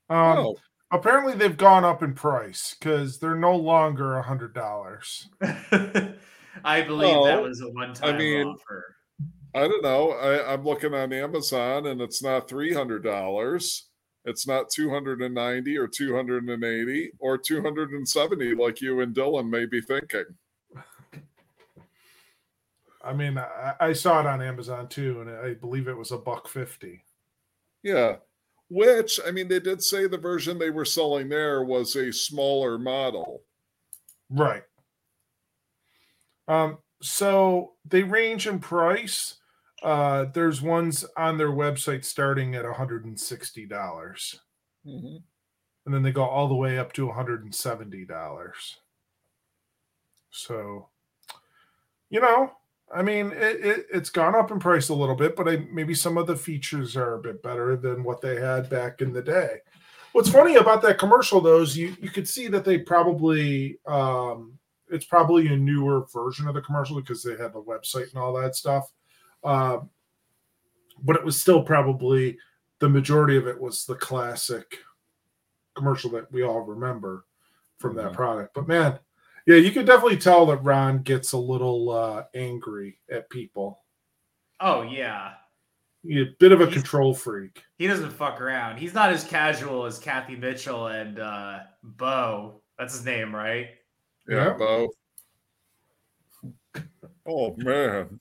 [0.09, 0.55] Um, Oh.
[0.91, 5.29] apparently they've gone up in price because they're no longer a hundred dollars.
[6.63, 8.95] I believe that was a one-time I mean, offer.
[9.53, 10.11] I don't know.
[10.11, 13.89] I, I'm looking on Amazon and it's not three hundred dollars.
[14.25, 18.07] It's not two hundred and ninety or two hundred and eighty or two hundred and
[18.07, 20.25] seventy, like you and Dylan may be thinking.
[23.03, 26.17] I mean, I, I saw it on Amazon too, and I believe it was a
[26.17, 27.03] buck fifty.
[27.83, 28.15] Yeah.
[28.67, 32.79] Which I mean, they did say the version they were selling there was a smaller
[32.79, 33.43] model.
[34.31, 34.63] Right.
[36.47, 39.35] Um, so they range in price.
[39.83, 44.39] Uh, there's ones on their website starting at $160, dollars
[44.85, 45.21] Mhm.
[45.85, 48.77] and then they go all the way up to $170.
[50.31, 50.89] So,
[52.09, 52.51] you know,
[52.93, 55.93] I mean, it, it, it's gone up in price a little bit, but I, maybe
[55.93, 59.21] some of the features are a bit better than what they had back in the
[59.21, 59.57] day.
[60.13, 64.57] What's funny about that commercial, though, is you, you could see that they probably, um,
[64.89, 68.33] it's probably a newer version of the commercial because they had the website and all
[68.39, 68.91] that stuff.
[69.45, 69.89] Um,
[71.03, 72.37] but it was still probably
[72.79, 74.77] the majority of it was the classic
[75.75, 77.25] commercial that we all remember
[77.77, 78.53] from that product.
[78.53, 78.99] But man,
[79.45, 83.83] yeah, you can definitely tell that Ron gets a little uh, angry at people.
[84.59, 85.33] Oh yeah,
[86.07, 87.63] He's a bit of a control freak.
[87.77, 88.77] he doesn't fuck around.
[88.77, 92.61] He's not as casual as Kathy Mitchell and uh, Bo.
[92.77, 93.69] That's his name, right?
[94.27, 94.53] Yeah, Yeah.
[94.53, 94.89] Bo.
[97.27, 98.19] Oh man.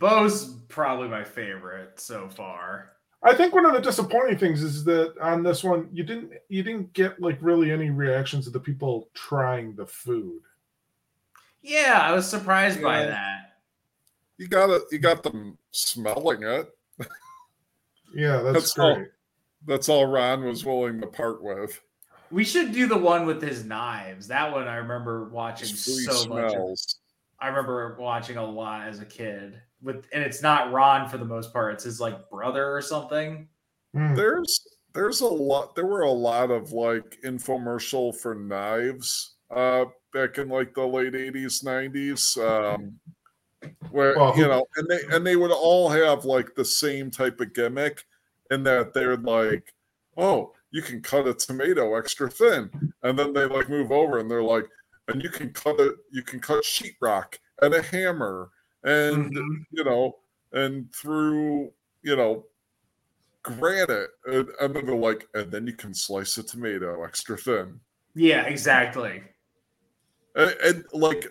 [0.00, 2.92] Bo's probably my favorite so far.
[3.22, 6.62] I think one of the disappointing things is that on this one you didn't you
[6.62, 10.42] didn't get like really any reactions of the people trying the food.
[11.62, 13.56] Yeah, I was surprised by that.
[14.36, 14.82] You got it.
[14.90, 16.68] You got them smelling it.
[18.14, 18.94] Yeah, that's, all.
[18.94, 19.08] great.
[19.66, 21.80] That's all Ron was willing to part with.
[22.30, 24.28] We should do the one with his knives.
[24.28, 26.54] That one I remember watching His free so much.
[26.54, 26.78] of.
[27.44, 27.54] Smells.
[27.54, 29.60] I remember watching a lot as a kid.
[29.82, 31.74] With and it's not Ron for the most part.
[31.74, 33.48] It's his like brother or something.
[33.94, 34.14] Hmm.
[34.14, 34.60] There's
[34.94, 35.74] there's a lot.
[35.74, 41.12] There were a lot of like infomercial for knives uh, back in like the late
[41.12, 42.38] '80s, '90s.
[42.38, 42.98] Um,
[43.90, 47.40] where Well, you know, and they and they would all have like the same type
[47.40, 48.04] of gimmick,
[48.50, 49.74] in that they're like,
[50.16, 52.70] oh, you can cut a tomato extra thin,
[53.02, 54.66] and then they like move over and they're like,
[55.08, 58.50] and you can cut it, you can cut sheetrock and a hammer,
[58.84, 59.62] and Mm-hmm.
[59.70, 60.16] you know,
[60.52, 61.70] and through
[62.02, 62.44] you know
[63.42, 67.78] granite, and, and then they're like, and then you can slice a tomato extra thin.
[68.14, 69.22] Yeah, exactly.
[70.34, 71.30] and, and, like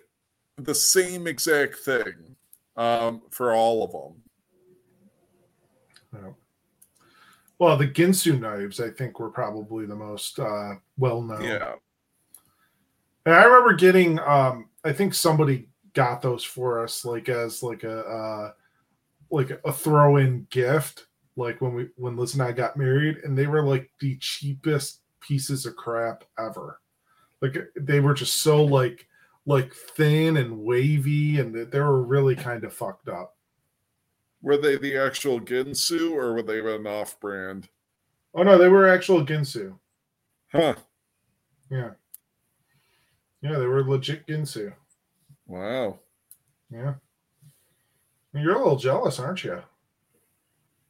[0.58, 2.36] the same exact thing
[2.78, 6.24] um, for all of them.
[6.24, 6.32] Yeah.
[7.60, 11.44] Well, the Ginsu knives, I think, were probably the most uh, well known.
[11.44, 11.74] Yeah,
[13.26, 17.84] And I remember getting, um, I think somebody got those for us, like as like
[17.84, 18.52] a uh,
[19.32, 23.48] like a throw-in gift, like when we when Liz and I got married, and they
[23.48, 26.80] were like the cheapest pieces of crap ever.
[27.42, 29.08] Like they were just so like
[29.46, 33.36] like thin and wavy, and they- they were really kind of fucked up.
[34.42, 37.70] were they the actual Ginsu or were they an off-brand?
[38.36, 39.78] Oh no, they were actual Ginsu.
[40.52, 40.76] Huh?
[41.72, 41.92] Yeah.
[43.44, 44.74] Yeah, they were legit Ginsu.
[45.46, 46.00] Wow.
[46.72, 46.96] Yeah.
[48.34, 49.62] You're a little jealous, aren't you?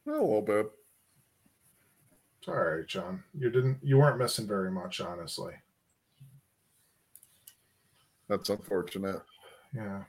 [0.06, 0.70] A little bit.
[2.38, 3.22] It's all right, John.
[3.36, 5.54] You didn't you weren't missing very much, honestly.
[8.28, 9.20] That's unfortunate.
[9.74, 10.04] Yeah.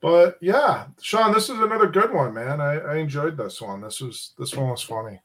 [0.00, 2.60] But yeah, Sean, this is another good one, man.
[2.60, 3.80] I, I enjoyed this one.
[3.80, 5.20] This was this one was funny.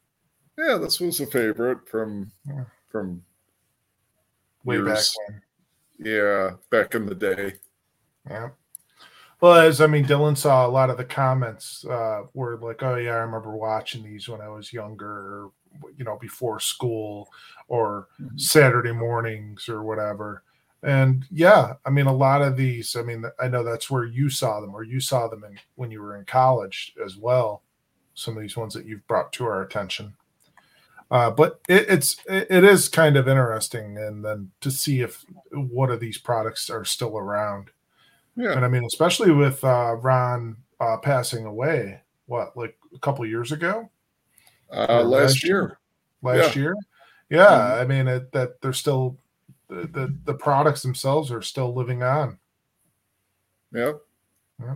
[0.56, 2.30] Yeah, this was a favorite from
[2.90, 3.22] from
[4.64, 5.42] Way back when.
[6.02, 7.54] Yeah, back in the day.
[8.28, 8.50] Yeah.
[9.40, 12.96] Well, as I mean, Dylan saw a lot of the comments uh, were like, "Oh
[12.96, 15.52] yeah, I remember watching these when I was younger, or
[15.96, 17.30] you know, before school,
[17.68, 20.42] or Saturday mornings, or whatever."
[20.82, 22.96] And yeah, I mean, a lot of these.
[22.96, 25.90] I mean, I know that's where you saw them, or you saw them in, when
[25.90, 27.62] you were in college as well.
[28.14, 30.14] Some of these ones that you've brought to our attention.
[31.10, 35.90] Uh, but it, it's it, is kind of interesting, and then to see if what
[35.90, 37.70] of these products are still around.
[38.36, 38.52] Yeah.
[38.52, 43.52] And I mean, especially with uh, Ron uh, passing away, what, like a couple years
[43.52, 43.90] ago?
[44.72, 45.78] Uh, Or last year.
[46.22, 46.62] Last Yeah.
[46.62, 46.76] year?
[47.28, 47.74] Yeah.
[47.74, 49.18] I mean, it, that they're still,
[49.68, 52.38] the, the, the products themselves are still living on.
[53.72, 53.94] Yeah.
[54.60, 54.74] Yeah.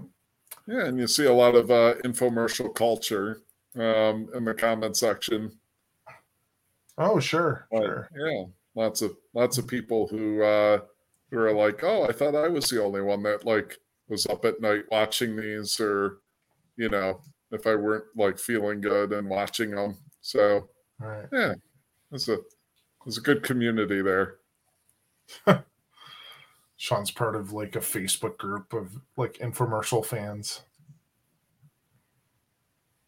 [0.66, 3.42] Yeah, and you see a lot of uh, infomercial culture
[3.76, 5.52] um, in the comment section.
[6.98, 7.68] Oh, sure.
[7.70, 8.08] But, sure.
[8.16, 8.44] Yeah,
[8.74, 10.80] lots of lots of people who uh,
[11.30, 14.44] who are like, "Oh, I thought I was the only one that like was up
[14.44, 16.18] at night watching these," or
[16.76, 17.22] you know,
[17.52, 19.98] if I weren't like feeling good and watching them.
[20.22, 21.30] So Right.
[21.32, 21.54] yeah,
[22.12, 22.38] it's a
[23.06, 24.38] it's a good community there.
[26.76, 30.62] Sean's part of like a Facebook group of like infomercial fans.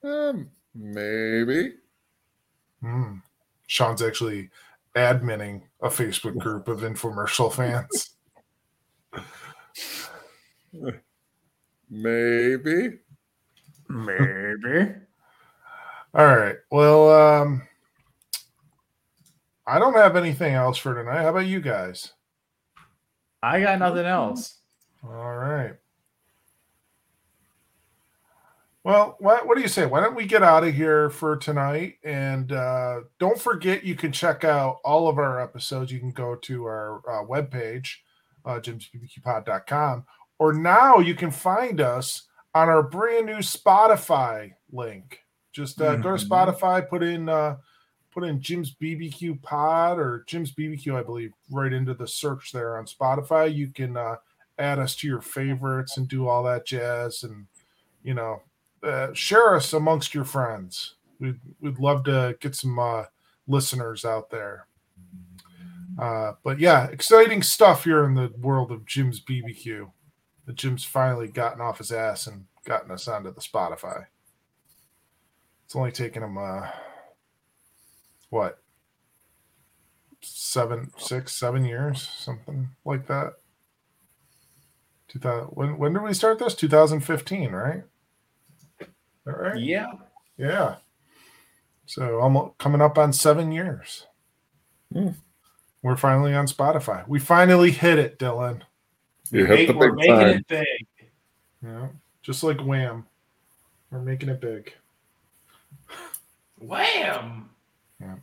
[0.02, 1.76] Um, maybe.
[2.80, 3.20] Hmm.
[3.66, 4.50] Sean's actually
[4.94, 8.10] adminning a Facebook group of infomercial fans.
[11.90, 12.98] Maybe.
[13.88, 14.94] Maybe.
[16.14, 16.56] All right.
[16.70, 17.62] Well, um,
[19.66, 21.22] I don't have anything else for tonight.
[21.22, 22.12] How about you guys?
[23.42, 24.58] I got nothing else.
[25.04, 25.74] All right.
[28.86, 29.84] Well, what, what do you say?
[29.84, 31.94] Why don't we get out of here for tonight?
[32.04, 35.90] And uh, don't forget, you can check out all of our episodes.
[35.90, 37.88] You can go to our uh, webpage,
[38.44, 40.04] uh, jimsbbqpod.com,
[40.38, 45.18] or now you can find us on our brand new Spotify link.
[45.50, 46.28] Just uh, go to Mhm.
[46.28, 47.56] Spotify, put in uh,
[48.12, 52.78] put in Jim's BBQ Pod or Jim's BBQ, I believe, right into the search there
[52.78, 53.52] on Spotify.
[53.52, 54.18] You can uh,
[54.60, 57.46] add us to your favorites and do all that jazz, and
[58.04, 58.42] you know,
[58.82, 60.94] uh, share us amongst your friends.
[61.18, 63.04] We'd we'd love to get some uh,
[63.46, 64.66] listeners out there.
[65.98, 69.90] Uh, but yeah, exciting stuff here in the world of Jim's BBQ.
[70.44, 74.06] The Jim's finally gotten off his ass and gotten us onto the Spotify.
[75.64, 76.68] It's only taken him uh
[78.30, 78.58] what
[80.20, 83.34] seven, six, seven years, something like that.
[85.08, 86.54] 2000, when when did we start this?
[86.54, 87.84] 2015, right?
[89.26, 89.58] Is that right?
[89.60, 89.92] Yeah.
[90.38, 90.76] Yeah.
[91.86, 94.06] So almost coming up on seven years.
[94.92, 95.10] Hmm.
[95.82, 97.06] We're finally on Spotify.
[97.08, 98.62] We finally hit it, Dylan.
[99.30, 100.28] You hit the We're big making time.
[100.28, 100.86] it big.
[101.64, 101.88] Yeah.
[102.22, 103.06] Just like Wham.
[103.90, 104.72] We're making it big.
[106.58, 107.50] Wham!
[108.00, 108.16] Yeah.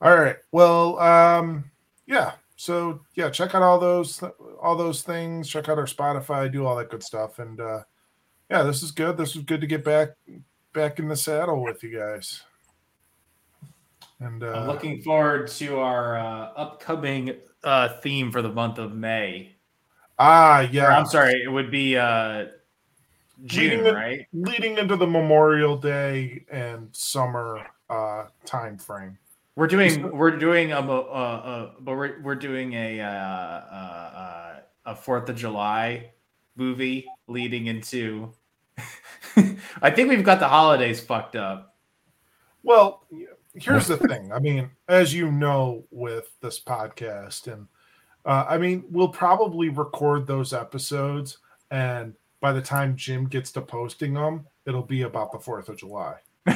[0.00, 0.36] All right.
[0.52, 1.70] Well, um,
[2.06, 2.32] yeah.
[2.56, 4.22] So yeah, check out all those
[4.60, 5.48] all those things.
[5.48, 6.50] Check out our Spotify.
[6.50, 7.38] Do all that good stuff.
[7.38, 7.82] And uh,
[8.50, 9.16] yeah, this is good.
[9.16, 10.10] This was good to get back
[10.72, 12.42] back in the saddle with you guys.
[14.20, 18.94] And uh, I'm looking forward to our uh, upcoming uh, theme for the month of
[18.94, 19.54] May.
[20.18, 22.46] ah, Or, yeah, I'm sorry, it would be uh,
[23.44, 24.26] June, Leading in- right?
[24.32, 29.16] leading into the Memorial Day and summer uh time frame.
[29.56, 35.28] We're doing we're doing a but we're we're doing a uh, uh, uh a Fourth
[35.28, 36.10] of July
[36.56, 38.32] movie leading into.
[39.82, 41.76] I think we've got the holidays fucked up.
[42.62, 43.04] Well,
[43.54, 44.32] here's the thing.
[44.32, 47.66] I mean, as you know, with this podcast, and
[48.24, 51.38] uh, I mean, we'll probably record those episodes,
[51.70, 55.76] and by the time Jim gets to posting them, it'll be about the Fourth of
[55.76, 56.16] July.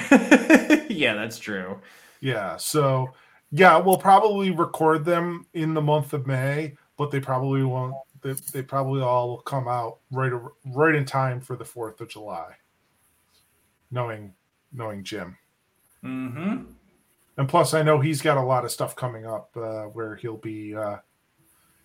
[0.88, 1.80] yeah, that's true.
[2.20, 2.56] Yeah.
[2.56, 3.10] So,
[3.50, 7.94] yeah, we'll probably record them in the month of May, but they probably won't.
[8.22, 10.32] They, they probably all will come out right
[10.66, 12.54] right in time for the Fourth of July.
[13.93, 14.35] Knowing
[14.73, 15.36] knowing Jim.
[16.02, 16.64] Mm-hmm.
[17.36, 20.36] And plus, I know he's got a lot of stuff coming up uh, where he'll
[20.36, 20.97] be uh,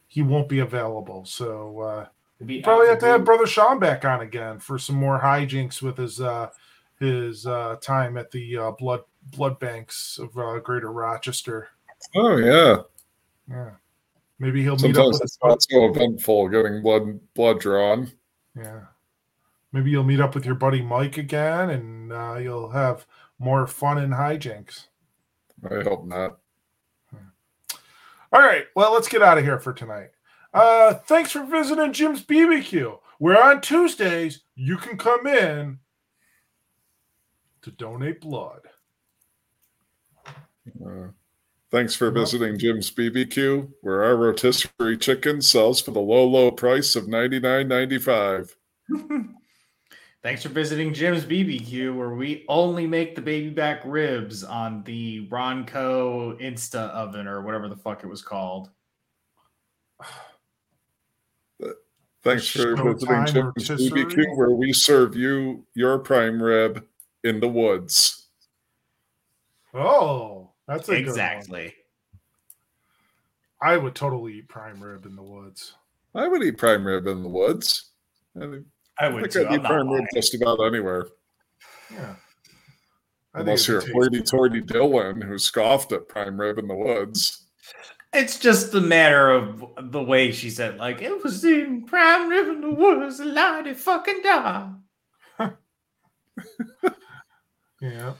[0.07, 1.25] he won't be available.
[1.25, 2.05] So uh,
[2.45, 3.25] Be probably have to have.
[3.25, 6.49] Brother Sean back on again for some more hijinks with his uh,
[6.99, 9.01] his uh, time at the uh, blood
[9.35, 11.69] blood banks of uh, Greater Rochester.
[12.15, 12.77] Oh yeah.
[13.49, 13.71] Yeah,
[14.39, 18.11] maybe he'll meet up Sometimes with it's not so eventful getting blood blood drawn.
[18.55, 18.81] yeah.
[19.71, 23.05] Maybe you'll meet up with your buddy Mike again, and uh, you'll have
[23.37, 24.87] more fun and hijinks.
[25.69, 26.37] I hope not.
[28.31, 30.09] All right, well, let's get out of here for tonight.
[30.53, 35.79] Uh, thanks for visiting Jim's BBQ, where on Tuesdays you can come in
[37.61, 38.61] to donate blood.
[40.27, 41.07] Uh,
[41.71, 46.95] thanks for visiting Jim's BBQ, where our rotisserie chicken sells for the low, low price
[46.95, 48.55] of ninety nine ninety five.
[50.27, 55.25] Thanks for visiting Jim's BBQ, where we only make the baby back ribs on the
[55.29, 58.69] Ronco Insta oven or whatever the fuck it was called.
[62.23, 63.89] Thanks for Showtime visiting Jim's?
[63.89, 66.85] BBQ, where we serve you your prime rib
[67.23, 68.27] in the woods.
[69.73, 71.09] Oh, that's a good one.
[71.09, 71.73] exactly.
[73.61, 75.75] I would totally eat prime rib in the woods.
[76.13, 77.91] I would eat prime rib in the woods.
[78.35, 78.59] I,
[78.99, 79.41] I would think too.
[79.41, 81.07] I'd I'm not prime rib just about anywhere.
[81.91, 82.15] Yeah.
[83.33, 86.75] I think Unless you're be hoity toity Dylan who scoffed at prime rib in the
[86.75, 87.45] woods.
[88.13, 92.47] It's just a matter of the way she said, like, it was in prime rib
[92.47, 94.69] in the woods, lottie fucking da.
[97.79, 98.13] Yeah,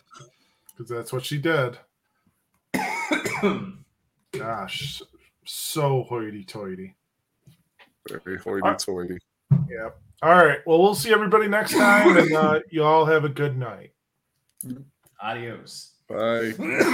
[0.70, 1.80] because that's what she did.
[4.32, 5.02] Gosh,
[5.46, 6.96] so hoity-toity.
[8.08, 9.18] Very hoity toity.
[9.52, 9.90] Yeah.
[10.22, 10.60] All right.
[10.66, 13.92] Well, we'll see everybody next time, and uh, you all have a good night.
[15.22, 15.94] Adios.
[16.08, 16.54] Bye.